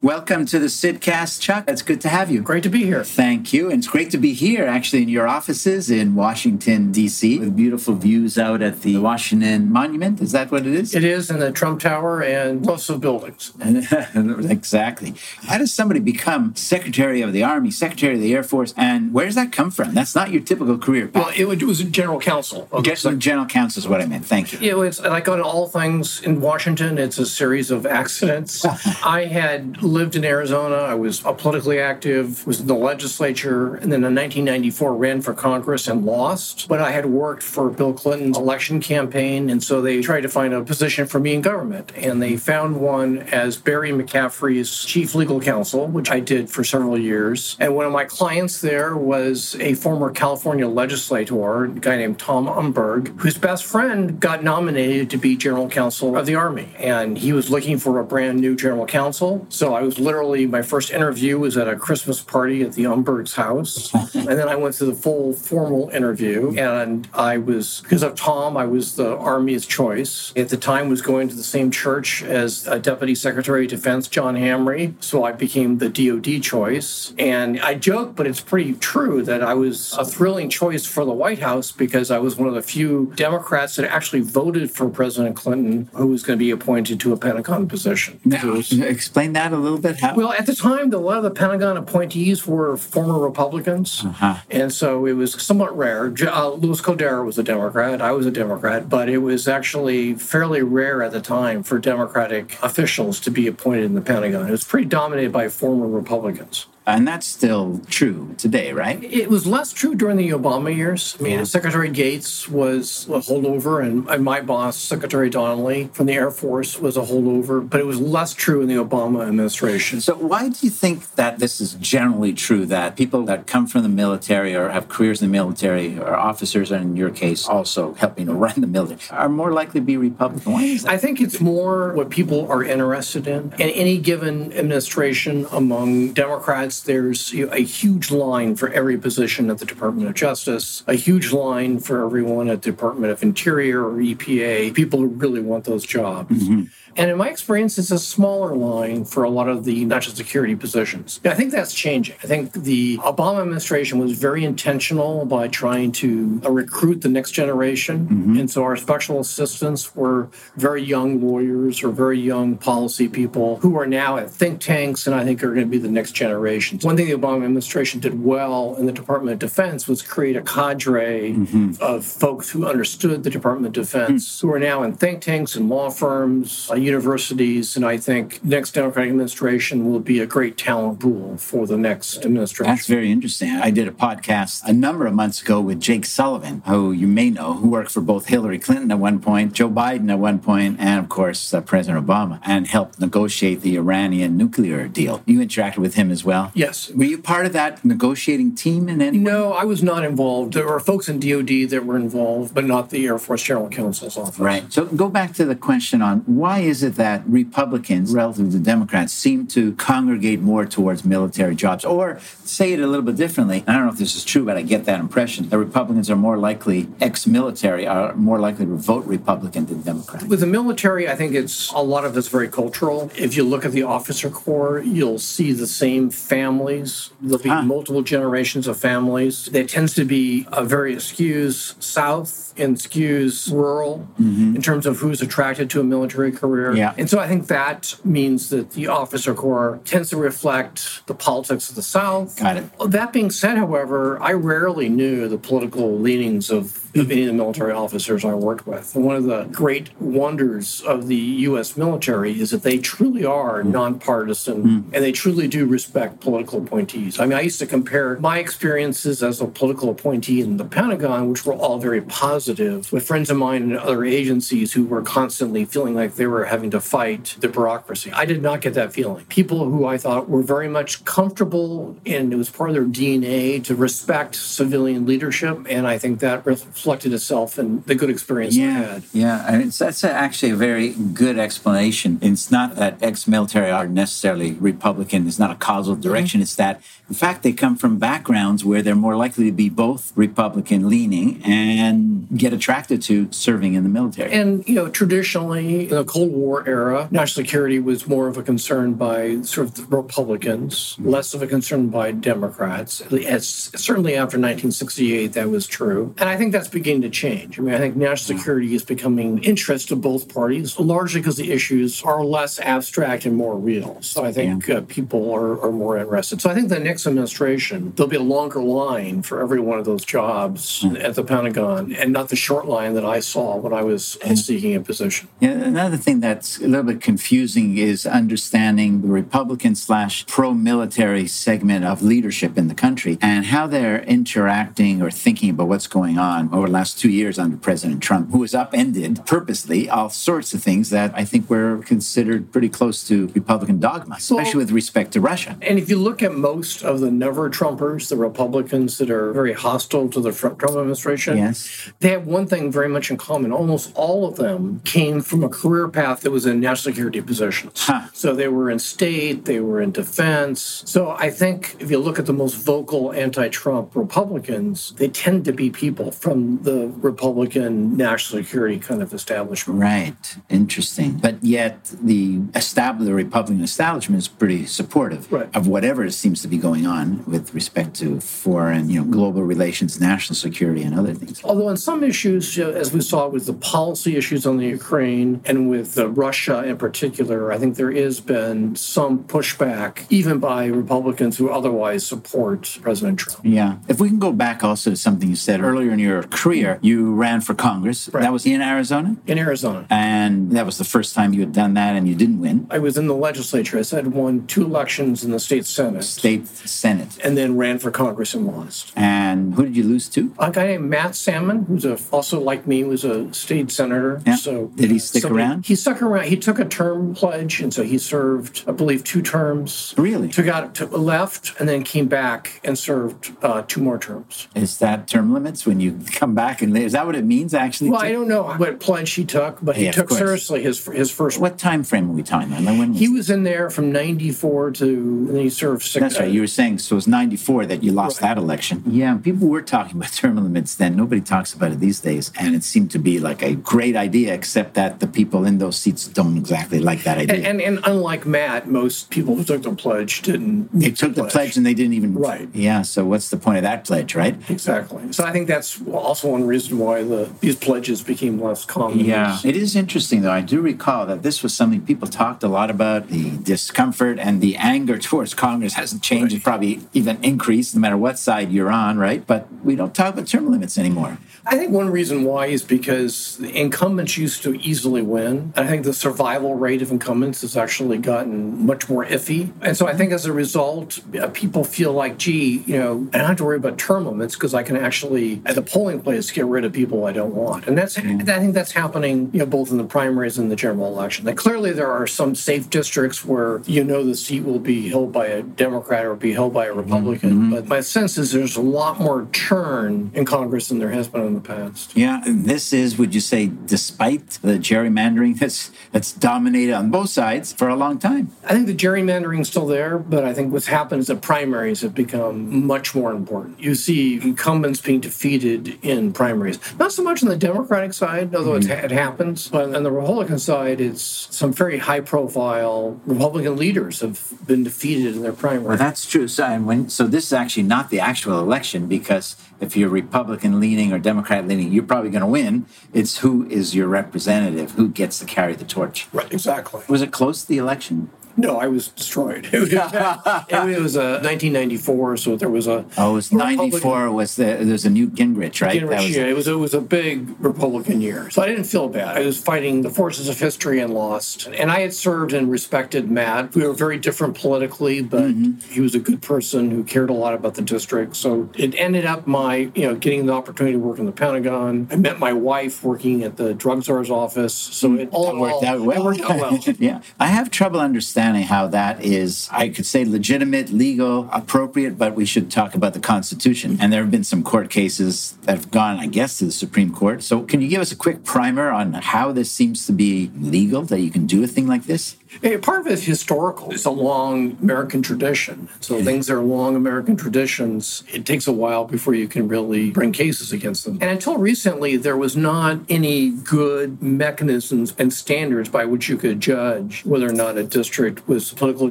Welcome 0.00 0.46
to 0.46 0.60
the 0.60 0.68
Sydcast, 0.68 1.40
Chuck. 1.40 1.64
It's 1.66 1.82
good 1.82 2.00
to 2.02 2.08
have 2.08 2.30
you. 2.30 2.40
Great 2.40 2.62
to 2.62 2.68
be 2.68 2.84
here. 2.84 3.02
Thank 3.02 3.52
you. 3.52 3.68
And 3.68 3.80
it's 3.80 3.88
great 3.88 4.12
to 4.12 4.16
be 4.16 4.32
here, 4.32 4.64
actually, 4.64 5.02
in 5.02 5.08
your 5.08 5.26
offices 5.26 5.90
in 5.90 6.14
Washington, 6.14 6.92
D.C., 6.92 7.40
with 7.40 7.56
beautiful 7.56 7.96
views 7.96 8.38
out 8.38 8.62
at 8.62 8.82
the 8.82 8.98
Washington 8.98 9.72
Monument. 9.72 10.20
Is 10.20 10.30
that 10.30 10.52
what 10.52 10.68
it 10.68 10.72
is? 10.72 10.94
It 10.94 11.02
is, 11.02 11.30
and 11.30 11.42
the 11.42 11.50
Trump 11.50 11.80
Tower 11.80 12.22
and 12.22 12.64
lots 12.64 12.88
of 12.88 13.00
buildings. 13.00 13.52
exactly. 13.60 15.14
How 15.38 15.58
does 15.58 15.74
somebody 15.74 15.98
become 15.98 16.54
Secretary 16.54 17.20
of 17.20 17.32
the 17.32 17.42
Army, 17.42 17.72
Secretary 17.72 18.14
of 18.14 18.20
the 18.20 18.32
Air 18.32 18.44
Force, 18.44 18.72
and 18.76 19.12
where 19.12 19.26
does 19.26 19.34
that 19.34 19.50
come 19.50 19.72
from? 19.72 19.94
That's 19.94 20.14
not 20.14 20.30
your 20.30 20.42
typical 20.42 20.78
career 20.78 21.08
path. 21.08 21.36
Well, 21.36 21.50
it 21.50 21.64
was 21.64 21.80
a 21.80 21.84
general 21.84 22.20
counsel. 22.20 22.68
Okay, 22.72 22.94
so 22.94 23.16
general 23.16 23.46
counsel 23.46 23.80
is 23.80 23.88
what 23.88 24.00
I 24.00 24.06
meant. 24.06 24.26
Thank 24.26 24.52
you. 24.52 24.60
Yeah, 24.60 24.86
it's 24.86 25.00
like 25.00 25.26
on 25.28 25.40
all 25.40 25.66
things 25.66 26.22
in 26.22 26.40
Washington, 26.40 26.98
it's 26.98 27.18
a 27.18 27.26
series 27.26 27.72
of 27.72 27.84
accidents. 27.84 28.64
I 29.04 29.24
had 29.24 29.87
lived 29.88 30.14
in 30.14 30.24
Arizona. 30.24 30.76
I 30.76 30.94
was 30.94 31.20
politically 31.20 31.80
active, 31.80 32.46
was 32.46 32.60
in 32.60 32.66
the 32.66 32.74
legislature, 32.74 33.74
and 33.74 33.90
then 33.92 34.04
in 34.04 34.14
1994 34.14 34.94
ran 34.94 35.20
for 35.22 35.34
Congress 35.34 35.88
and 35.88 36.04
lost. 36.04 36.68
But 36.68 36.80
I 36.80 36.90
had 36.90 37.06
worked 37.06 37.42
for 37.42 37.70
Bill 37.70 37.92
Clinton's 37.92 38.36
election 38.36 38.80
campaign, 38.80 39.50
and 39.50 39.62
so 39.62 39.80
they 39.80 40.00
tried 40.00 40.22
to 40.22 40.28
find 40.28 40.54
a 40.54 40.62
position 40.62 41.06
for 41.06 41.18
me 41.18 41.34
in 41.34 41.40
government. 41.40 41.92
And 41.96 42.22
they 42.22 42.36
found 42.36 42.80
one 42.80 43.18
as 43.18 43.56
Barry 43.56 43.90
McCaffrey's 43.90 44.84
chief 44.84 45.14
legal 45.14 45.40
counsel, 45.40 45.86
which 45.86 46.10
I 46.10 46.20
did 46.20 46.50
for 46.50 46.62
several 46.62 46.98
years. 46.98 47.56
And 47.58 47.74
one 47.74 47.86
of 47.86 47.92
my 47.92 48.04
clients 48.04 48.60
there 48.60 48.96
was 48.96 49.56
a 49.60 49.74
former 49.74 50.10
California 50.10 50.68
legislator, 50.68 51.64
a 51.64 51.68
guy 51.68 51.96
named 51.96 52.18
Tom 52.18 52.46
Umberg, 52.46 53.18
whose 53.20 53.38
best 53.38 53.64
friend 53.64 54.20
got 54.20 54.44
nominated 54.44 55.10
to 55.10 55.16
be 55.16 55.36
general 55.36 55.68
counsel 55.68 56.16
of 56.16 56.26
the 56.26 56.34
Army. 56.34 56.68
And 56.78 57.18
he 57.18 57.32
was 57.32 57.50
looking 57.50 57.78
for 57.78 57.98
a 57.98 58.04
brand 58.04 58.40
new 58.40 58.54
general 58.54 58.86
counsel. 58.86 59.46
So 59.48 59.77
I 59.78 59.82
was 59.82 60.00
literally 60.00 60.44
my 60.44 60.62
first 60.62 60.90
interview 60.90 61.38
was 61.38 61.56
at 61.56 61.68
a 61.68 61.76
Christmas 61.76 62.20
party 62.20 62.62
at 62.62 62.72
the 62.72 62.84
Umberg's 62.84 63.34
house. 63.34 63.94
and 64.14 64.26
then 64.26 64.48
I 64.48 64.56
went 64.56 64.74
to 64.76 64.84
the 64.84 64.94
full 64.94 65.34
formal 65.34 65.88
interview 65.90 66.52
and 66.58 67.08
I 67.14 67.38
was 67.38 67.80
because 67.82 68.02
of 68.02 68.16
Tom, 68.16 68.56
I 68.56 68.64
was 68.64 68.96
the 68.96 69.16
Army's 69.16 69.66
choice. 69.66 70.32
At 70.34 70.48
the 70.48 70.56
time 70.56 70.88
was 70.88 71.00
going 71.00 71.28
to 71.28 71.36
the 71.36 71.44
same 71.44 71.70
church 71.70 72.24
as 72.24 72.66
a 72.66 72.80
Deputy 72.80 73.14
Secretary 73.14 73.66
of 73.66 73.70
Defense, 73.70 74.08
John 74.08 74.34
Hamre. 74.34 74.94
So 75.00 75.22
I 75.22 75.30
became 75.30 75.78
the 75.78 75.88
DOD 75.88 76.42
choice. 76.42 77.14
And 77.16 77.60
I 77.60 77.74
joke, 77.74 78.16
but 78.16 78.26
it's 78.26 78.40
pretty 78.40 78.72
true 78.74 79.22
that 79.22 79.44
I 79.44 79.54
was 79.54 79.92
a 79.96 80.04
thrilling 80.04 80.50
choice 80.50 80.86
for 80.86 81.04
the 81.04 81.12
White 81.12 81.38
House 81.38 81.70
because 81.70 82.10
I 82.10 82.18
was 82.18 82.34
one 82.34 82.48
of 82.48 82.54
the 82.54 82.62
few 82.62 83.12
Democrats 83.14 83.76
that 83.76 83.88
actually 83.88 84.22
voted 84.22 84.72
for 84.72 84.88
President 84.88 85.36
Clinton 85.36 85.88
who 85.92 86.08
was 86.08 86.24
going 86.24 86.36
to 86.36 86.44
be 86.44 86.50
appointed 86.50 86.98
to 86.98 87.12
a 87.12 87.16
Pentagon 87.16 87.68
position. 87.68 88.18
Now, 88.24 88.54
explain 88.56 89.34
that 89.34 89.52
a 89.52 89.56
little 89.56 89.67
bit 89.76 89.88
bit? 89.88 90.00
How? 90.00 90.14
Well, 90.14 90.32
at 90.32 90.46
the 90.46 90.54
time, 90.54 90.92
a 90.92 90.98
lot 90.98 91.18
of 91.18 91.22
the 91.24 91.30
Pentagon 91.30 91.76
appointees 91.76 92.46
were 92.46 92.76
former 92.76 93.18
Republicans, 93.18 94.02
uh-huh. 94.04 94.38
and 94.50 94.72
so 94.72 95.06
it 95.06 95.12
was 95.12 95.40
somewhat 95.42 95.76
rare. 95.76 96.12
Uh, 96.20 96.48
Luis 96.50 96.80
Caldera 96.80 97.24
was 97.24 97.38
a 97.38 97.42
Democrat. 97.42 98.00
I 98.00 98.12
was 98.12 98.26
a 98.26 98.30
Democrat, 98.30 98.88
but 98.88 99.08
it 99.08 99.18
was 99.18 99.48
actually 99.48 100.14
fairly 100.14 100.62
rare 100.62 101.02
at 101.02 101.12
the 101.12 101.20
time 101.20 101.62
for 101.62 101.78
Democratic 101.78 102.58
officials 102.62 103.20
to 103.20 103.30
be 103.30 103.46
appointed 103.46 103.84
in 103.84 103.94
the 103.94 104.00
Pentagon. 104.00 104.48
It 104.48 104.50
was 104.50 104.64
pretty 104.64 104.86
dominated 104.86 105.32
by 105.32 105.48
former 105.48 105.86
Republicans. 105.86 106.66
And 106.88 107.06
that's 107.06 107.26
still 107.26 107.82
true 107.90 108.34
today, 108.38 108.72
right? 108.72 109.04
It 109.04 109.28
was 109.28 109.46
less 109.46 109.74
true 109.74 109.94
during 109.94 110.16
the 110.16 110.30
Obama 110.30 110.74
years. 110.74 111.18
I 111.20 111.22
mean, 111.22 111.38
yeah. 111.40 111.44
Secretary 111.44 111.90
Gates 111.90 112.48
was 112.48 113.06
a 113.08 113.20
holdover, 113.20 113.84
and 113.84 114.24
my 114.24 114.40
boss, 114.40 114.78
Secretary 114.78 115.28
Donley 115.28 115.90
from 115.92 116.06
the 116.06 116.14
Air 116.14 116.30
Force, 116.30 116.78
was 116.78 116.96
a 116.96 117.02
holdover, 117.02 117.68
but 117.68 117.78
it 117.78 117.84
was 117.84 118.00
less 118.00 118.32
true 118.32 118.62
in 118.62 118.68
the 118.68 118.76
Obama 118.76 119.28
administration. 119.28 120.00
So, 120.00 120.14
why 120.14 120.48
do 120.48 120.56
you 120.62 120.70
think 120.70 121.14
that 121.16 121.40
this 121.40 121.60
is 121.60 121.74
generally 121.74 122.32
true 122.32 122.64
that 122.66 122.96
people 122.96 123.22
that 123.24 123.46
come 123.46 123.66
from 123.66 123.82
the 123.82 123.90
military 123.90 124.56
or 124.56 124.70
have 124.70 124.88
careers 124.88 125.20
in 125.20 125.28
the 125.28 125.32
military 125.32 125.98
or 125.98 126.16
officers, 126.16 126.70
and 126.70 126.82
in 126.84 126.96
your 126.96 127.10
case, 127.10 127.46
also 127.46 127.92
helping 127.94 128.26
to 128.26 128.32
run 128.32 128.62
the 128.62 128.66
military, 128.66 129.18
are 129.18 129.28
more 129.28 129.52
likely 129.52 129.80
to 129.80 129.84
be 129.84 129.98
Republican? 129.98 130.52
Why 130.52 130.62
is 130.62 130.84
that? 130.84 130.92
I 130.92 130.96
think 130.96 131.20
it's 131.20 131.38
more 131.38 131.92
what 131.92 132.08
people 132.08 132.50
are 132.50 132.64
interested 132.64 133.26
in. 133.26 133.52
In 133.58 133.68
any 133.68 133.98
given 133.98 134.54
administration 134.54 135.46
among 135.52 136.14
Democrats, 136.14 136.77
There's 136.82 137.32
you 137.32 137.46
know, 137.46 137.52
a 137.52 137.62
huge 137.62 138.10
line 138.10 138.56
for 138.56 138.70
every 138.70 138.98
position 138.98 139.50
at 139.50 139.58
the 139.58 139.64
Department 139.64 140.08
of 140.08 140.14
Justice, 140.14 140.82
a 140.86 140.94
huge 140.94 141.32
line 141.32 141.78
for 141.78 142.04
everyone 142.04 142.48
at 142.48 142.62
the 142.62 142.70
Department 142.70 143.12
of 143.12 143.22
Interior 143.22 143.86
or 143.86 143.96
EPA, 143.96 144.74
people 144.74 145.00
who 145.00 145.08
really 145.08 145.40
want 145.40 145.64
those 145.64 145.84
jobs. 145.84 146.48
Mm-hmm. 146.48 146.64
And 146.98 147.12
in 147.12 147.16
my 147.16 147.28
experience, 147.28 147.78
it's 147.78 147.92
a 147.92 147.98
smaller 147.98 148.56
line 148.56 149.04
for 149.04 149.22
a 149.22 149.30
lot 149.30 149.48
of 149.48 149.64
the 149.64 149.84
national 149.84 150.16
security 150.16 150.56
positions. 150.56 151.20
I 151.24 151.34
think 151.34 151.52
that's 151.52 151.72
changing. 151.72 152.16
I 152.24 152.26
think 152.26 152.52
the 152.52 152.98
Obama 152.98 153.40
administration 153.40 154.00
was 154.00 154.18
very 154.18 154.44
intentional 154.44 155.24
by 155.24 155.46
trying 155.46 155.92
to 155.92 156.40
uh, 156.44 156.50
recruit 156.50 157.02
the 157.02 157.08
next 157.08 157.30
generation. 157.30 158.08
Mm-hmm. 158.08 158.38
And 158.40 158.50
so 158.50 158.64
our 158.64 158.76
special 158.76 159.20
assistants 159.20 159.94
were 159.94 160.28
very 160.56 160.82
young 160.82 161.20
lawyers 161.24 161.84
or 161.84 161.90
very 161.90 162.18
young 162.18 162.56
policy 162.56 163.08
people 163.08 163.58
who 163.58 163.78
are 163.78 163.86
now 163.86 164.16
at 164.16 164.28
think 164.28 164.60
tanks 164.60 165.06
and 165.06 165.14
I 165.14 165.24
think 165.24 165.42
are 165.44 165.54
going 165.54 165.66
to 165.66 165.70
be 165.70 165.78
the 165.78 165.88
next 165.88 166.12
generation. 166.12 166.80
One 166.82 166.96
thing 166.96 167.06
the 167.06 167.12
Obama 167.12 167.44
administration 167.44 168.00
did 168.00 168.24
well 168.24 168.74
in 168.74 168.86
the 168.86 168.92
Department 168.92 169.34
of 169.34 169.38
Defense 169.38 169.86
was 169.86 170.02
create 170.02 170.34
a 170.34 170.42
cadre 170.42 171.32
mm-hmm. 171.32 171.74
of 171.80 172.04
folks 172.04 172.50
who 172.50 172.66
understood 172.66 173.22
the 173.22 173.30
Department 173.30 173.68
of 173.68 173.84
Defense 173.84 174.28
mm-hmm. 174.28 174.48
who 174.48 174.52
are 174.52 174.58
now 174.58 174.82
in 174.82 174.94
think 174.94 175.20
tanks 175.20 175.54
and 175.54 175.68
law 175.68 175.90
firms, 175.90 176.68
uh, 176.72 176.87
universities, 176.88 177.76
and 177.76 177.84
I 177.84 177.96
think 177.96 178.42
next 178.44 178.72
Democratic 178.72 179.10
administration 179.10 179.90
will 179.90 180.00
be 180.00 180.18
a 180.20 180.26
great 180.26 180.56
talent 180.56 181.00
pool 181.00 181.36
for 181.36 181.66
the 181.66 181.76
next 181.76 182.24
administration. 182.24 182.72
That's 182.72 182.86
very 182.86 183.10
interesting. 183.10 183.50
I 183.50 183.70
did 183.70 183.86
a 183.86 183.92
podcast 183.92 184.62
a 184.64 184.72
number 184.72 185.06
of 185.06 185.14
months 185.14 185.42
ago 185.42 185.60
with 185.60 185.80
Jake 185.80 186.04
Sullivan, 186.04 186.62
who 186.66 186.92
you 186.92 187.06
may 187.06 187.30
know, 187.30 187.54
who 187.54 187.68
worked 187.68 187.92
for 187.92 188.00
both 188.00 188.26
Hillary 188.26 188.58
Clinton 188.58 188.90
at 188.90 188.98
one 188.98 189.20
point, 189.20 189.52
Joe 189.52 189.70
Biden 189.70 190.10
at 190.10 190.18
one 190.18 190.38
point, 190.38 190.80
and 190.80 190.98
of 190.98 191.08
course 191.08 191.54
uh, 191.54 191.60
President 191.60 192.04
Obama, 192.04 192.40
and 192.44 192.66
helped 192.66 192.98
negotiate 193.00 193.60
the 193.60 193.76
Iranian 193.76 194.36
nuclear 194.36 194.88
deal. 194.88 195.22
You 195.26 195.40
interacted 195.40 195.78
with 195.78 195.94
him 195.94 196.10
as 196.10 196.24
well. 196.24 196.50
Yes. 196.54 196.90
Were 196.90 197.04
you 197.04 197.18
part 197.18 197.46
of 197.46 197.52
that 197.52 197.84
negotiating 197.84 198.54
team 198.54 198.88
in 198.88 199.02
any? 199.02 199.18
No, 199.18 199.52
I 199.52 199.64
was 199.64 199.82
not 199.82 200.04
involved. 200.04 200.54
There 200.54 200.66
were 200.66 200.80
folks 200.80 201.08
in 201.08 201.20
DoD 201.20 201.70
that 201.70 201.84
were 201.84 201.96
involved, 201.96 202.54
but 202.54 202.64
not 202.64 202.90
the 202.90 203.06
Air 203.06 203.18
Force 203.18 203.42
General 203.42 203.68
Counsel's 203.68 204.16
office. 204.16 204.38
Right. 204.38 204.72
So 204.72 204.86
go 204.86 205.08
back 205.08 205.34
to 205.34 205.44
the 205.44 205.54
question 205.54 206.02
on 206.02 206.20
why 206.20 206.60
is 206.60 206.77
it 206.82 206.94
that 206.96 207.22
Republicans, 207.26 208.12
relative 208.12 208.52
to 208.52 208.58
Democrats, 208.58 209.12
seem 209.12 209.46
to 209.48 209.72
congregate 209.74 210.40
more 210.40 210.64
towards 210.64 211.04
military 211.04 211.54
jobs? 211.54 211.84
Or 211.84 212.20
say 212.44 212.72
it 212.72 212.80
a 212.80 212.86
little 212.86 213.04
bit 213.04 213.16
differently. 213.16 213.64
I 213.66 213.72
don't 213.72 213.86
know 213.86 213.92
if 213.92 213.98
this 213.98 214.14
is 214.14 214.24
true, 214.24 214.44
but 214.44 214.56
I 214.56 214.62
get 214.62 214.84
that 214.84 215.00
impression. 215.00 215.48
The 215.48 215.58
Republicans 215.58 216.10
are 216.10 216.16
more 216.16 216.36
likely, 216.36 216.88
ex 217.00 217.26
military, 217.26 217.86
are 217.86 218.14
more 218.14 218.38
likely 218.38 218.66
to 218.66 218.74
vote 218.74 219.04
Republican 219.06 219.66
than 219.66 219.82
Democrat. 219.82 220.24
With 220.24 220.40
the 220.40 220.46
military, 220.46 221.08
I 221.08 221.14
think 221.14 221.34
it's 221.34 221.70
a 221.72 221.82
lot 221.82 222.04
of 222.04 222.16
it's 222.16 222.28
very 222.28 222.48
cultural. 222.48 223.10
If 223.16 223.36
you 223.36 223.44
look 223.44 223.64
at 223.64 223.72
the 223.72 223.82
officer 223.82 224.30
corps, 224.30 224.80
you'll 224.80 225.18
see 225.18 225.52
the 225.52 225.66
same 225.66 226.10
families. 226.10 227.10
There'll 227.20 227.42
be 227.42 227.48
huh. 227.48 227.62
multiple 227.62 228.02
generations 228.02 228.66
of 228.66 228.78
families. 228.78 229.46
There 229.46 229.64
tends 229.64 229.94
to 229.94 230.04
be 230.04 230.46
a 230.52 230.64
very 230.64 230.96
skews 230.96 231.80
south 231.82 232.54
and 232.58 232.76
skews 232.76 233.52
rural 233.52 234.08
mm-hmm. 234.20 234.56
in 234.56 234.62
terms 234.62 234.86
of 234.86 234.98
who's 234.98 235.22
attracted 235.22 235.70
to 235.70 235.80
a 235.80 235.84
military 235.84 236.32
career. 236.32 236.57
Yeah. 236.74 236.94
And 236.96 237.08
so 237.08 237.18
I 237.18 237.28
think 237.28 237.46
that 237.48 237.94
means 238.04 238.50
that 238.50 238.72
the 238.72 238.88
officer 238.88 239.34
corps 239.34 239.80
tends 239.84 240.10
to 240.10 240.16
reflect 240.16 241.06
the 241.06 241.14
politics 241.14 241.68
of 241.68 241.76
the 241.76 241.82
South. 241.82 242.38
Got 242.38 242.56
it. 242.56 242.64
That 242.86 243.12
being 243.12 243.30
said, 243.30 243.56
however, 243.58 244.20
I 244.22 244.32
rarely 244.32 244.88
knew 244.88 245.28
the 245.28 245.38
political 245.38 245.98
leanings 245.98 246.50
of 246.50 246.88
of 247.00 247.10
any 247.10 247.22
of 247.22 247.28
the 247.28 247.32
military 247.32 247.72
officers 247.72 248.24
I 248.24 248.34
worked 248.34 248.66
with. 248.66 248.94
And 248.94 249.04
one 249.04 249.16
of 249.16 249.24
the 249.24 249.44
great 249.44 249.90
wonders 250.00 250.80
of 250.82 251.06
the 251.06 251.16
U.S. 251.16 251.76
military 251.76 252.40
is 252.40 252.50
that 252.50 252.62
they 252.62 252.78
truly 252.78 253.24
are 253.24 253.62
nonpartisan 253.62 254.62
mm. 254.62 254.84
and 254.92 255.04
they 255.04 255.12
truly 255.12 255.48
do 255.48 255.66
respect 255.66 256.20
political 256.20 256.58
appointees. 256.62 257.20
I 257.20 257.26
mean, 257.26 257.38
I 257.38 257.42
used 257.42 257.58
to 257.60 257.66
compare 257.66 258.18
my 258.20 258.38
experiences 258.38 259.22
as 259.22 259.40
a 259.40 259.46
political 259.46 259.90
appointee 259.90 260.40
in 260.40 260.56
the 260.56 260.64
Pentagon, 260.64 261.28
which 261.28 261.44
were 261.44 261.54
all 261.54 261.78
very 261.78 262.02
positive, 262.02 262.92
with 262.92 263.06
friends 263.06 263.30
of 263.30 263.36
mine 263.36 263.62
in 263.62 263.76
other 263.76 264.04
agencies 264.04 264.72
who 264.72 264.84
were 264.84 265.02
constantly 265.02 265.64
feeling 265.64 265.94
like 265.94 266.14
they 266.16 266.26
were 266.26 266.44
having 266.48 266.70
to 266.70 266.80
fight 266.80 267.36
the 267.40 267.48
bureaucracy. 267.48 268.10
I 268.12 268.24
did 268.24 268.42
not 268.42 268.60
get 268.60 268.74
that 268.74 268.92
feeling. 268.92 269.24
People 269.26 269.70
who 269.70 269.86
I 269.86 269.98
thought 269.98 270.28
were 270.28 270.42
very 270.42 270.68
much 270.68 271.04
comfortable 271.04 271.96
and 272.06 272.32
it 272.32 272.36
was 272.36 272.50
part 272.50 272.70
of 272.70 272.74
their 272.74 272.84
DNA 272.84 273.62
to 273.64 273.74
respect 273.74 274.34
civilian 274.34 275.06
leadership, 275.06 275.66
and 275.68 275.86
I 275.86 275.98
think 275.98 276.20
that 276.20 276.44
reflected 276.46 277.12
itself 277.12 277.58
in 277.58 277.82
the 277.86 277.94
good 277.94 278.10
experience 278.10 278.56
yeah, 278.56 278.68
I 278.68 278.70
had. 278.70 279.02
Yeah, 279.12 279.44
I 279.46 279.58
mean, 279.58 279.70
that's 279.70 280.02
actually 280.04 280.52
a 280.52 280.56
very 280.56 280.90
good 280.90 281.38
explanation. 281.38 282.18
It's 282.22 282.50
not 282.50 282.76
that 282.76 283.02
ex-military 283.02 283.70
are 283.70 283.86
necessarily 283.86 284.52
Republican. 284.52 285.26
It's 285.26 285.38
not 285.38 285.50
a 285.50 285.56
causal 285.56 285.94
mm-hmm. 285.94 286.02
direction. 286.02 286.38
Mm-hmm. 286.38 286.42
It's 286.42 286.56
that, 286.56 286.80
in 287.08 287.14
fact, 287.14 287.42
they 287.42 287.52
come 287.52 287.76
from 287.76 287.98
backgrounds 287.98 288.64
where 288.64 288.82
they're 288.82 288.94
more 288.94 289.16
likely 289.16 289.44
to 289.46 289.52
be 289.52 289.68
both 289.68 290.12
Republican-leaning 290.16 291.42
and 291.44 292.28
get 292.36 292.52
attracted 292.52 293.02
to 293.02 293.28
serving 293.32 293.74
in 293.74 293.82
the 293.82 293.88
military. 293.88 294.32
And 294.32 294.66
you 294.68 294.74
know, 294.74 294.88
traditionally, 294.88 295.88
in 295.88 295.94
the 295.94 296.04
Cold 296.04 296.32
War 296.32 296.37
era, 296.66 297.08
national 297.10 297.44
security 297.44 297.78
was 297.78 298.06
more 298.06 298.28
of 298.28 298.36
a 298.36 298.42
concern 298.42 298.94
by 298.94 299.40
sort 299.42 299.68
of 299.68 299.74
the 299.74 299.96
Republicans, 299.96 300.94
mm-hmm. 300.94 301.08
less 301.08 301.34
of 301.34 301.42
a 301.42 301.46
concern 301.46 301.88
by 301.88 302.12
Democrats. 302.12 303.00
As, 303.00 303.70
certainly 303.76 304.14
after 304.14 304.36
1968, 304.36 305.32
that 305.34 305.48
was 305.48 305.66
true, 305.66 306.14
and 306.18 306.28
I 306.28 306.36
think 306.36 306.52
that's 306.52 306.68
beginning 306.68 307.02
to 307.02 307.10
change. 307.10 307.58
I 307.58 307.62
mean, 307.62 307.74
I 307.74 307.78
think 307.78 307.96
national 307.96 308.38
security 308.38 308.74
is 308.74 308.84
becoming 308.84 309.42
interest 309.44 309.88
to 309.88 309.96
both 309.96 310.32
parties, 310.32 310.78
largely 310.78 311.20
because 311.20 311.36
the 311.36 311.52
issues 311.52 312.02
are 312.02 312.24
less 312.24 312.58
abstract 312.60 313.24
and 313.24 313.36
more 313.36 313.56
real. 313.56 314.00
So 314.02 314.24
I 314.24 314.32
think 314.32 314.68
uh, 314.68 314.82
people 314.82 315.32
are, 315.34 315.60
are 315.60 315.72
more 315.72 315.98
interested. 315.98 316.40
So 316.40 316.50
I 316.50 316.54
think 316.54 316.68
the 316.68 316.78
next 316.78 317.06
administration, 317.06 317.92
there'll 317.96 318.10
be 318.10 318.16
a 318.16 318.22
longer 318.22 318.62
line 318.62 319.22
for 319.22 319.40
every 319.40 319.60
one 319.60 319.78
of 319.78 319.84
those 319.84 320.04
jobs 320.04 320.82
mm. 320.82 321.02
at 321.02 321.14
the 321.14 321.24
Pentagon 321.24 321.92
and 321.92 322.12
not 322.12 322.28
the 322.28 322.36
short 322.36 322.66
line 322.66 322.94
that 322.94 323.04
I 323.04 323.20
saw 323.20 323.56
when 323.56 323.72
I 323.72 323.82
was 323.82 324.18
seeking 324.34 324.74
a 324.74 324.80
position. 324.80 325.28
Yeah, 325.40 325.50
another 325.50 325.96
thing 325.96 326.20
that's 326.28 326.58
a 326.58 326.68
little 326.68 326.82
bit 326.82 327.00
confusing 327.00 327.78
is 327.78 328.04
understanding 328.04 329.00
the 329.00 329.08
Republican 329.08 329.74
slash 329.74 330.26
pro 330.26 330.52
military 330.52 331.26
segment 331.26 331.86
of 331.86 332.02
leadership 332.02 332.58
in 332.58 332.68
the 332.68 332.74
country 332.74 333.16
and 333.22 333.46
how 333.46 333.66
they're 333.66 334.02
interacting 334.02 335.00
or 335.00 335.10
thinking 335.10 335.48
about 335.48 335.68
what's 335.68 335.86
going 335.86 336.18
on 336.18 336.52
over 336.52 336.66
the 336.66 336.72
last 336.72 336.98
two 336.98 337.08
years 337.08 337.38
under 337.38 337.56
President 337.56 338.02
Trump, 338.02 338.30
who 338.30 338.42
has 338.42 338.54
upended 338.54 339.24
purposely 339.24 339.88
all 339.88 340.10
sorts 340.10 340.52
of 340.52 340.62
things 340.62 340.90
that 340.90 341.12
I 341.14 341.24
think 341.24 341.48
were 341.48 341.78
considered 341.78 342.52
pretty 342.52 342.68
close 342.68 343.06
to 343.08 343.28
Republican 343.28 343.80
dogma, 343.80 344.16
especially 344.18 344.58
well, 344.58 344.66
with 344.66 344.72
respect 344.72 345.12
to 345.12 345.22
Russia. 345.22 345.56
And 345.62 345.78
if 345.78 345.88
you 345.88 345.96
look 345.96 346.22
at 346.22 346.34
most 346.34 346.82
of 346.82 347.00
the 347.00 347.10
never 347.10 347.48
Trumpers, 347.48 348.10
the 348.10 348.18
Republicans 348.18 348.98
that 348.98 349.10
are 349.10 349.32
very 349.32 349.54
hostile 349.54 350.10
to 350.10 350.20
the 350.20 350.32
Trump 350.32 350.62
administration, 350.62 351.38
yes. 351.38 351.90
they 352.00 352.10
have 352.10 352.26
one 352.26 352.46
thing 352.46 352.70
very 352.70 352.88
much 352.88 353.10
in 353.10 353.16
common. 353.16 353.50
Almost 353.50 353.92
all 353.94 354.28
of 354.28 354.36
them 354.36 354.82
came 354.84 355.22
from 355.22 355.42
a 355.42 355.48
career 355.48 355.88
path 355.88 356.17
that 356.20 356.30
was 356.30 356.46
in 356.46 356.60
national 356.60 356.92
security 356.92 357.20
positions. 357.20 357.86
Huh. 357.86 358.08
So 358.12 358.34
they 358.34 358.48
were 358.48 358.70
in 358.70 358.78
state, 358.78 359.44
they 359.44 359.60
were 359.60 359.80
in 359.80 359.92
defense. 359.92 360.82
So 360.86 361.10
I 361.10 361.30
think 361.30 361.76
if 361.80 361.90
you 361.90 361.98
look 361.98 362.18
at 362.18 362.26
the 362.26 362.32
most 362.32 362.54
vocal 362.54 363.12
anti 363.12 363.48
Trump 363.48 363.94
Republicans, 363.94 364.92
they 364.92 365.08
tend 365.08 365.44
to 365.46 365.52
be 365.52 365.70
people 365.70 366.10
from 366.10 366.62
the 366.62 366.88
Republican 366.88 367.96
national 367.96 368.42
security 368.42 368.78
kind 368.78 369.02
of 369.02 369.12
establishment. 369.12 369.80
Right. 369.80 370.36
Interesting. 370.48 371.18
But 371.18 371.42
yet 371.42 371.84
the 372.02 372.38
estab- 372.60 373.04
the 373.04 373.14
Republican 373.14 373.62
establishment 373.62 374.22
is 374.22 374.28
pretty 374.28 374.66
supportive 374.66 375.30
right. 375.32 375.54
of 375.54 375.66
whatever 375.66 376.08
seems 376.10 376.42
to 376.42 376.48
be 376.48 376.58
going 376.58 376.86
on 376.86 377.24
with 377.26 377.54
respect 377.54 377.94
to 377.96 378.20
foreign, 378.20 378.90
you 378.90 379.02
know, 379.02 379.10
global 379.10 379.42
relations, 379.42 380.00
national 380.00 380.36
security, 380.36 380.82
and 380.82 380.98
other 380.98 381.14
things. 381.14 381.42
Although 381.44 381.68
on 381.68 381.76
some 381.76 382.02
issues, 382.02 382.58
as 382.58 382.92
we 382.92 383.00
saw 383.00 383.28
with 383.28 383.46
the 383.46 383.52
policy 383.52 384.16
issues 384.16 384.46
on 384.46 384.56
the 384.56 384.66
Ukraine 384.66 385.40
and 385.44 385.68
with 385.68 385.98
uh, 385.98 386.07
Russia 386.14 386.64
in 386.64 386.76
particular, 386.76 387.52
I 387.52 387.58
think 387.58 387.76
there 387.76 387.90
has 387.92 388.20
been 388.20 388.76
some 388.76 389.24
pushback, 389.24 390.04
even 390.10 390.38
by 390.38 390.66
Republicans 390.66 391.36
who 391.38 391.50
otherwise 391.50 392.06
support 392.06 392.78
President 392.82 393.18
Trump. 393.18 393.40
Yeah. 393.44 393.78
If 393.88 394.00
we 394.00 394.08
can 394.08 394.18
go 394.18 394.32
back 394.32 394.64
also 394.64 394.90
to 394.90 394.96
something 394.96 395.28
you 395.28 395.36
said 395.36 395.60
earlier 395.60 395.92
in 395.92 395.98
your 395.98 396.22
career, 396.24 396.78
you 396.82 397.14
ran 397.14 397.40
for 397.40 397.54
Congress. 397.54 398.08
Right. 398.12 398.22
That 398.22 398.32
was 398.32 398.46
in 398.46 398.60
Arizona? 398.62 399.16
In 399.26 399.38
Arizona. 399.38 399.86
And 399.90 400.52
that 400.52 400.66
was 400.66 400.78
the 400.78 400.84
first 400.84 401.14
time 401.14 401.32
you 401.32 401.40
had 401.40 401.52
done 401.52 401.74
that 401.74 401.96
and 401.96 402.08
you 402.08 402.14
didn't 402.14 402.40
win? 402.40 402.66
I 402.70 402.78
was 402.78 402.96
in 402.96 403.06
the 403.06 403.14
legislature. 403.14 403.78
I 403.78 403.82
said 403.82 404.08
won 404.08 404.46
two 404.46 404.64
elections 404.64 405.24
in 405.24 405.30
the 405.30 405.40
state 405.40 405.66
Senate. 405.66 406.04
State 406.04 406.46
Senate. 406.46 407.18
And 407.22 407.36
then 407.36 407.56
ran 407.56 407.78
for 407.78 407.90
Congress 407.90 408.34
and 408.34 408.46
lost. 408.46 408.92
And 408.96 409.54
who 409.54 409.64
did 409.64 409.76
you 409.76 409.84
lose 409.84 410.08
to? 410.10 410.34
A 410.38 410.50
guy 410.50 410.68
named 410.68 410.90
Matt 410.90 411.14
Salmon, 411.14 411.64
who's 411.64 411.84
a, 411.84 411.98
also 412.12 412.40
like 412.40 412.66
me, 412.66 412.84
was 412.84 413.04
a 413.04 413.32
state 413.34 413.70
senator. 413.70 414.22
Yeah. 414.26 414.36
So 414.36 414.68
Did 414.74 414.90
he 414.90 414.98
stick 414.98 415.22
somebody, 415.22 415.44
around? 415.44 415.66
He 415.66 415.74
stuck 415.74 415.97
around. 416.02 416.26
He 416.26 416.36
took 416.36 416.58
a 416.58 416.64
term 416.64 417.14
pledge, 417.14 417.60
and 417.60 417.72
so 417.72 417.82
he 417.82 417.98
served, 417.98 418.64
I 418.66 418.72
believe, 418.72 419.04
two 419.04 419.22
terms. 419.22 419.94
Really? 419.96 420.28
Took 420.28 420.48
out, 420.48 420.74
to, 420.76 420.86
left, 420.86 421.58
and 421.60 421.68
then 421.68 421.84
came 421.84 422.08
back 422.08 422.60
and 422.64 422.78
served 422.78 423.36
uh, 423.42 423.62
two 423.66 423.80
more 423.80 423.98
terms. 423.98 424.48
Is 424.54 424.78
that 424.78 425.06
term 425.06 425.32
limits 425.32 425.66
when 425.66 425.80
you 425.80 425.98
come 426.12 426.34
back 426.34 426.60
and 426.62 426.76
is 426.76 426.92
that 426.92 427.06
what 427.06 427.16
it 427.16 427.24
means 427.24 427.54
actually? 427.54 427.90
Well, 427.90 428.00
to... 428.00 428.06
I 428.06 428.12
don't 428.12 428.28
know 428.28 428.44
what 428.54 428.80
pledge 428.80 429.12
he 429.12 429.24
took, 429.24 429.58
but 429.62 429.76
he 429.76 429.86
yeah, 429.86 429.92
took 429.92 430.10
seriously 430.10 430.62
his 430.62 430.84
his 430.86 431.10
first. 431.10 431.38
What 431.38 431.58
time 431.58 431.84
frame 431.84 432.10
are 432.10 432.14
we 432.14 432.22
talking 432.22 432.52
about? 432.52 432.64
When 432.64 432.90
was 432.90 432.98
he 432.98 433.08
was 433.08 433.30
in 433.30 433.44
there 433.44 433.70
from 433.70 433.92
'94 433.92 434.72
to 434.72 434.84
and 435.28 435.36
he 435.38 435.50
served 435.50 435.68
served 435.68 435.82
six. 435.82 436.00
That's 436.02 436.20
right. 436.20 436.30
You 436.30 436.40
were 436.40 436.46
saying 436.46 436.78
so 436.78 436.94
it 436.94 436.96
was 436.96 437.06
94 437.06 437.66
that 437.66 437.82
you 437.82 437.92
lost 437.92 438.20
Right. 438.20 438.28
that 438.28 438.38
election. 438.38 438.82
Yeah, 438.86 439.16
people 439.16 439.48
were 439.48 439.62
talking 439.62 439.96
about 439.96 440.12
term 440.20 440.36
limits 440.36 440.74
then. 440.74 440.96
Nobody 440.96 441.20
talks 441.20 441.52
about 441.52 441.72
it 441.72 441.80
these 441.80 442.00
days. 442.00 442.32
And 442.38 442.54
it 442.54 442.64
seemed 442.64 442.90
to 442.92 442.98
be 442.98 443.18
like 443.18 443.42
a 443.42 443.54
great 443.54 443.96
idea, 443.96 444.34
except 444.34 444.74
that 444.74 445.00
the 445.00 445.06
people 445.06 445.44
in 445.44 445.58
those 445.58 445.76
seats 445.88 446.08
don't 446.08 446.36
exactly 446.36 446.80
like 446.80 447.02
that 447.04 447.18
idea. 447.18 447.36
And, 447.36 447.46
and 447.46 447.60
and 447.60 447.80
unlike 447.84 448.26
Matt, 448.26 448.68
most 448.68 449.10
people 449.10 449.34
who 449.34 449.44
took 449.44 449.62
the 449.62 449.74
pledge 449.74 450.22
didn't. 450.22 450.68
they 450.72 450.90
took 450.90 451.14
the 451.14 451.24
pledge 451.24 451.56
and 451.56 451.64
they 451.64 451.74
didn't 451.74 451.94
even. 451.94 452.14
Right. 452.14 452.48
Yeah, 452.52 452.82
so 452.82 453.04
what's 453.04 453.30
the 453.30 453.36
point 453.36 453.58
of 453.58 453.62
that 453.64 453.84
pledge, 453.84 454.14
right? 454.14 454.36
Exactly. 454.50 455.12
So 455.12 455.24
I 455.24 455.32
think 455.32 455.48
that's 455.48 455.80
also 455.88 456.28
one 456.30 456.44
reason 456.44 456.78
why 456.78 457.02
the 457.02 457.30
these 457.40 457.56
pledges 457.56 458.02
became 458.02 458.40
less 458.40 458.64
common. 458.64 459.00
Yeah, 459.00 459.38
it 459.44 459.56
is 459.56 459.76
interesting 459.76 460.22
though. 460.22 460.32
I 460.32 460.40
do 460.40 460.60
recall 460.60 461.06
that 461.06 461.22
this 461.22 461.42
was 461.42 461.54
something 461.54 461.82
people 461.82 462.08
talked 462.08 462.42
a 462.42 462.48
lot 462.48 462.70
about. 462.70 463.08
The 463.08 463.30
discomfort 463.38 464.18
and 464.18 464.40
the 464.40 464.56
anger 464.56 464.98
towards 465.08 465.34
Congress 465.34 465.74
hasn't 465.74 466.02
changed. 466.02 466.34
It's 466.34 466.44
probably 466.44 466.80
even 466.92 467.22
increased 467.22 467.74
no 467.74 467.80
matter 467.80 467.96
what 467.96 468.18
side 468.18 468.52
you're 468.52 468.70
on, 468.70 468.98
right? 468.98 469.26
But 469.26 469.46
we 469.64 469.76
don't 469.76 469.94
talk 469.94 470.14
about 470.14 470.26
term 470.26 470.50
limits 470.50 470.78
anymore. 470.78 471.18
I 471.46 471.56
think 471.56 471.72
one 471.72 471.90
reason 471.90 472.24
why 472.24 472.46
is 472.46 472.62
because 472.62 473.40
incumbents 473.40 474.18
used 474.18 474.42
to 474.42 474.54
easily 474.60 475.00
win. 475.00 475.52
And 475.56 475.67
I 475.67 475.67
think 475.70 475.84
the 475.84 475.92
survival 475.92 476.54
rate 476.54 476.82
of 476.82 476.90
incumbents 476.90 477.42
has 477.42 477.56
actually 477.56 477.98
gotten 477.98 478.66
much 478.66 478.88
more 478.88 479.04
iffy. 479.04 479.50
And 479.60 479.76
so 479.76 479.86
I 479.86 479.94
think 479.94 480.12
as 480.12 480.26
a 480.26 480.32
result, 480.32 481.00
uh, 481.20 481.28
people 481.28 481.64
feel 481.64 481.92
like, 481.92 482.18
gee, 482.18 482.62
you 482.66 482.78
know, 482.78 483.08
I 483.12 483.18
don't 483.18 483.26
have 483.26 483.36
to 483.38 483.44
worry 483.44 483.56
about 483.56 483.78
term 483.78 484.06
limits 484.06 484.34
because 484.34 484.54
I 484.54 484.62
can 484.62 484.76
actually, 484.76 485.42
at 485.46 485.54
the 485.54 485.62
polling 485.62 486.00
place, 486.00 486.30
get 486.30 486.46
rid 486.46 486.64
of 486.64 486.72
people 486.72 487.06
I 487.06 487.12
don't 487.12 487.34
want. 487.34 487.66
And 487.66 487.76
that's, 487.76 487.96
mm-hmm. 487.96 488.28
I 488.28 488.38
think 488.38 488.54
that's 488.54 488.72
happening, 488.72 489.30
you 489.32 489.40
know, 489.40 489.46
both 489.46 489.70
in 489.70 489.76
the 489.76 489.84
primaries 489.84 490.38
and 490.38 490.50
the 490.50 490.56
general 490.56 490.86
election. 490.88 491.24
Now, 491.24 491.34
clearly, 491.34 491.72
there 491.72 491.90
are 491.90 492.06
some 492.06 492.34
safe 492.34 492.70
districts 492.70 493.24
where 493.24 493.60
you 493.66 493.84
know 493.84 494.04
the 494.04 494.14
seat 494.14 494.44
will 494.44 494.58
be 494.58 494.88
held 494.88 495.12
by 495.12 495.26
a 495.26 495.42
Democrat 495.42 496.04
or 496.04 496.14
be 496.14 496.32
held 496.32 496.52
by 496.54 496.66
a 496.66 496.68
mm-hmm. 496.68 496.78
Republican. 496.78 497.30
Mm-hmm. 497.30 497.54
But 497.54 497.66
my 497.66 497.80
sense 497.80 498.18
is 498.18 498.32
there's 498.32 498.56
a 498.56 498.62
lot 498.62 499.00
more 499.00 499.28
churn 499.32 500.10
in 500.14 500.24
Congress 500.24 500.68
than 500.68 500.78
there 500.78 500.90
has 500.90 501.08
been 501.08 501.26
in 501.26 501.34
the 501.34 501.40
past. 501.40 501.96
Yeah, 501.96 502.22
this 502.26 502.72
is, 502.72 502.98
would 502.98 503.14
you 503.14 503.20
say, 503.20 503.50
despite 503.66 504.38
the 504.42 504.58
gerrymandering 504.58 505.38
that's 505.38 505.57
that's 505.92 506.12
dominated 506.12 506.74
on 506.74 506.90
both 506.90 507.10
sides 507.10 507.52
for 507.52 507.68
a 507.68 507.76
long 507.76 507.98
time? 507.98 508.30
I 508.44 508.52
think 508.54 508.66
the 508.66 508.74
gerrymandering 508.74 509.40
is 509.40 509.48
still 509.48 509.66
there, 509.66 509.98
but 509.98 510.24
I 510.24 510.32
think 510.34 510.52
what's 510.52 510.66
happened 510.66 511.00
is 511.00 511.06
that 511.08 511.22
primaries 511.22 511.80
have 511.82 511.94
become 511.94 512.66
much 512.66 512.94
more 512.94 513.12
important. 513.12 513.60
You 513.60 513.74
see 513.74 514.20
incumbents 514.20 514.80
being 514.80 515.00
defeated 515.00 515.78
in 515.82 516.12
primaries, 516.12 516.58
not 516.78 516.92
so 516.92 517.02
much 517.02 517.22
on 517.22 517.28
the 517.28 517.36
Democratic 517.36 517.92
side, 517.92 518.34
although 518.34 518.56
it's, 518.56 518.66
mm-hmm. 518.66 518.84
it 518.84 518.90
happens, 518.90 519.48
but 519.48 519.74
on 519.74 519.82
the 519.82 519.92
Republican 519.92 520.38
side, 520.38 520.80
it's 520.80 521.02
some 521.30 521.52
very 521.52 521.78
high-profile 521.78 523.00
Republican 523.06 523.56
leaders 523.56 524.00
have 524.00 524.20
been 524.46 524.62
defeated 524.64 525.16
in 525.16 525.22
their 525.22 525.32
primaries. 525.32 525.68
Well, 525.68 525.76
that's 525.76 526.06
true. 526.06 526.28
So, 526.28 526.44
and 526.44 526.66
when, 526.66 526.88
so 526.88 527.06
this 527.06 527.24
is 527.26 527.32
actually 527.32 527.64
not 527.64 527.90
the 527.90 528.00
actual 528.00 528.38
election 528.38 528.86
because 528.86 529.36
if 529.60 529.76
you're 529.76 529.88
Republican 529.88 530.60
leaning 530.60 530.92
or 530.92 530.98
Democrat 530.98 531.46
leaning, 531.46 531.72
you're 531.72 531.82
probably 531.82 532.10
going 532.10 532.22
to 532.22 532.26
win. 532.26 532.66
It's 532.92 533.18
who 533.18 533.48
is 533.48 533.74
your 533.74 533.88
representative, 533.88 534.72
who 534.72 534.88
gets 534.88 535.18
the 535.18 535.26
carry 535.26 535.47
the 535.56 535.64
torch. 535.64 536.06
right, 536.12 536.30
exactly. 536.32 536.82
Was 536.88 537.02
it 537.02 537.12
close 537.12 537.42
to 537.42 537.48
the 537.48 537.58
election? 537.58 538.10
No, 538.38 538.58
I 538.58 538.68
was 538.68 538.88
destroyed. 538.88 539.48
It 539.52 539.60
was, 539.60 539.72
it 539.72 540.80
was 540.82 540.96
uh, 540.96 541.20
1994, 541.22 542.16
so 542.18 542.36
there 542.36 542.48
was 542.48 542.66
a 542.66 542.84
Oh, 542.96 543.12
it 543.12 543.14
was 543.14 543.32
Republican- 543.32 543.70
94. 543.70 544.10
Was 544.12 544.36
the 544.36 544.44
there's 544.60 544.84
a 544.84 544.90
Newt 544.90 545.14
Gingrich, 545.14 545.60
right? 545.60 545.80
Gingrich, 545.82 545.88
That 545.90 546.02
was 546.04 546.16
yeah, 546.16 546.26
it 546.26 546.36
was 546.36 546.48
it 546.48 546.54
was 546.58 546.74
a 546.74 546.80
big 546.80 547.28
Republican 547.40 548.00
year, 548.00 548.30
so 548.30 548.42
I 548.42 548.46
didn't 548.46 548.64
feel 548.64 548.88
bad. 548.88 549.16
I 549.16 549.24
was 549.26 549.38
fighting 549.40 549.82
the 549.82 549.90
forces 549.90 550.28
of 550.28 550.38
history 550.38 550.80
and 550.80 550.94
lost, 550.94 551.46
and 551.48 551.70
I 551.70 551.80
had 551.80 551.92
served 551.92 552.32
and 552.32 552.50
respected 552.50 553.10
Matt. 553.10 553.54
We 553.54 553.66
were 553.66 553.72
very 553.74 553.98
different 553.98 554.36
politically, 554.36 555.02
but 555.02 555.18
Mm-hmm. 555.28 555.72
he 555.74 555.80
was 555.80 555.94
a 555.94 555.98
good 555.98 556.22
person 556.22 556.70
who 556.70 556.84
cared 556.84 557.10
a 557.10 557.12
lot 557.12 557.34
about 557.34 557.54
the 557.54 557.62
district. 557.62 558.16
So 558.16 558.48
it 558.54 558.74
ended 558.76 559.04
up 559.04 559.26
my 559.26 559.70
you 559.74 559.82
know 559.86 559.94
getting 559.96 560.26
the 560.26 560.32
opportunity 560.32 560.74
to 560.74 560.78
work 560.78 560.98
in 560.98 561.06
the 561.06 561.12
Pentagon. 561.12 561.88
I 561.90 561.96
met 561.96 562.18
my 562.18 562.32
wife 562.32 562.84
working 562.84 563.24
at 563.24 563.36
the 563.36 563.52
drug 563.52 563.82
czar's 563.82 564.10
office, 564.10 564.54
so 564.54 564.94
it 564.94 565.08
all 565.12 565.38
worked 565.38 565.64
out 565.64 565.80
well. 565.80 565.98
It 566.00 566.04
worked 566.04 566.20
out 566.20 566.38
well. 566.40 566.58
yeah. 566.78 567.00
I 567.18 567.26
have 567.26 567.50
trouble 567.50 567.80
understanding 567.80 568.27
how 568.36 568.66
that 568.68 569.04
is, 569.04 569.48
I 569.50 569.68
could 569.68 569.86
say 569.86 570.04
legitimate, 570.04 570.70
legal, 570.70 571.28
appropriate, 571.32 571.98
but 571.98 572.14
we 572.14 572.24
should 572.24 572.50
talk 572.50 572.74
about 572.74 572.94
the 572.94 573.00
Constitution. 573.00 573.78
And 573.80 573.92
there 573.92 574.02
have 574.02 574.10
been 574.10 574.24
some 574.24 574.42
court 574.42 574.70
cases 574.70 575.36
that 575.42 575.56
have 575.56 575.70
gone, 575.70 575.98
I 575.98 576.06
guess, 576.06 576.38
to 576.38 576.46
the 576.46 576.52
Supreme 576.52 576.92
Court. 576.92 577.22
So 577.22 577.42
can 577.42 577.60
you 577.60 577.68
give 577.68 577.80
us 577.80 577.92
a 577.92 577.96
quick 577.96 578.24
primer 578.24 578.70
on 578.70 578.92
how 578.94 579.32
this 579.32 579.50
seems 579.50 579.86
to 579.86 579.92
be 579.92 580.30
legal, 580.38 580.82
that 580.82 581.00
you 581.00 581.10
can 581.10 581.26
do 581.26 581.42
a 581.42 581.46
thing 581.46 581.66
like 581.66 581.84
this? 581.84 582.16
Eh, 582.42 582.58
Part 582.58 582.80
of 582.80 582.86
it 582.86 582.92
is 582.92 583.04
historical. 583.04 583.70
It's 583.70 583.84
a 583.84 583.90
long 583.90 584.56
American 584.62 585.02
tradition. 585.02 585.68
So 585.80 586.02
things 586.02 586.26
that 586.26 586.34
are 586.34 586.42
long 586.42 586.76
American 586.76 587.16
traditions, 587.16 588.02
it 588.12 588.26
takes 588.26 588.46
a 588.46 588.52
while 588.52 588.84
before 588.84 589.14
you 589.14 589.28
can 589.28 589.48
really 589.48 589.90
bring 589.90 590.12
cases 590.12 590.52
against 590.52 590.84
them. 590.84 590.98
And 591.00 591.10
until 591.10 591.38
recently, 591.38 591.96
there 591.96 592.16
was 592.16 592.36
not 592.36 592.80
any 592.88 593.30
good 593.30 594.02
mechanisms 594.02 594.94
and 594.98 595.12
standards 595.12 595.68
by 595.68 595.84
which 595.84 596.08
you 596.08 596.16
could 596.16 596.40
judge 596.40 597.04
whether 597.04 597.28
or 597.28 597.32
not 597.32 597.56
a 597.56 597.64
district 597.64 598.26
was 598.28 598.52
political 598.52 598.90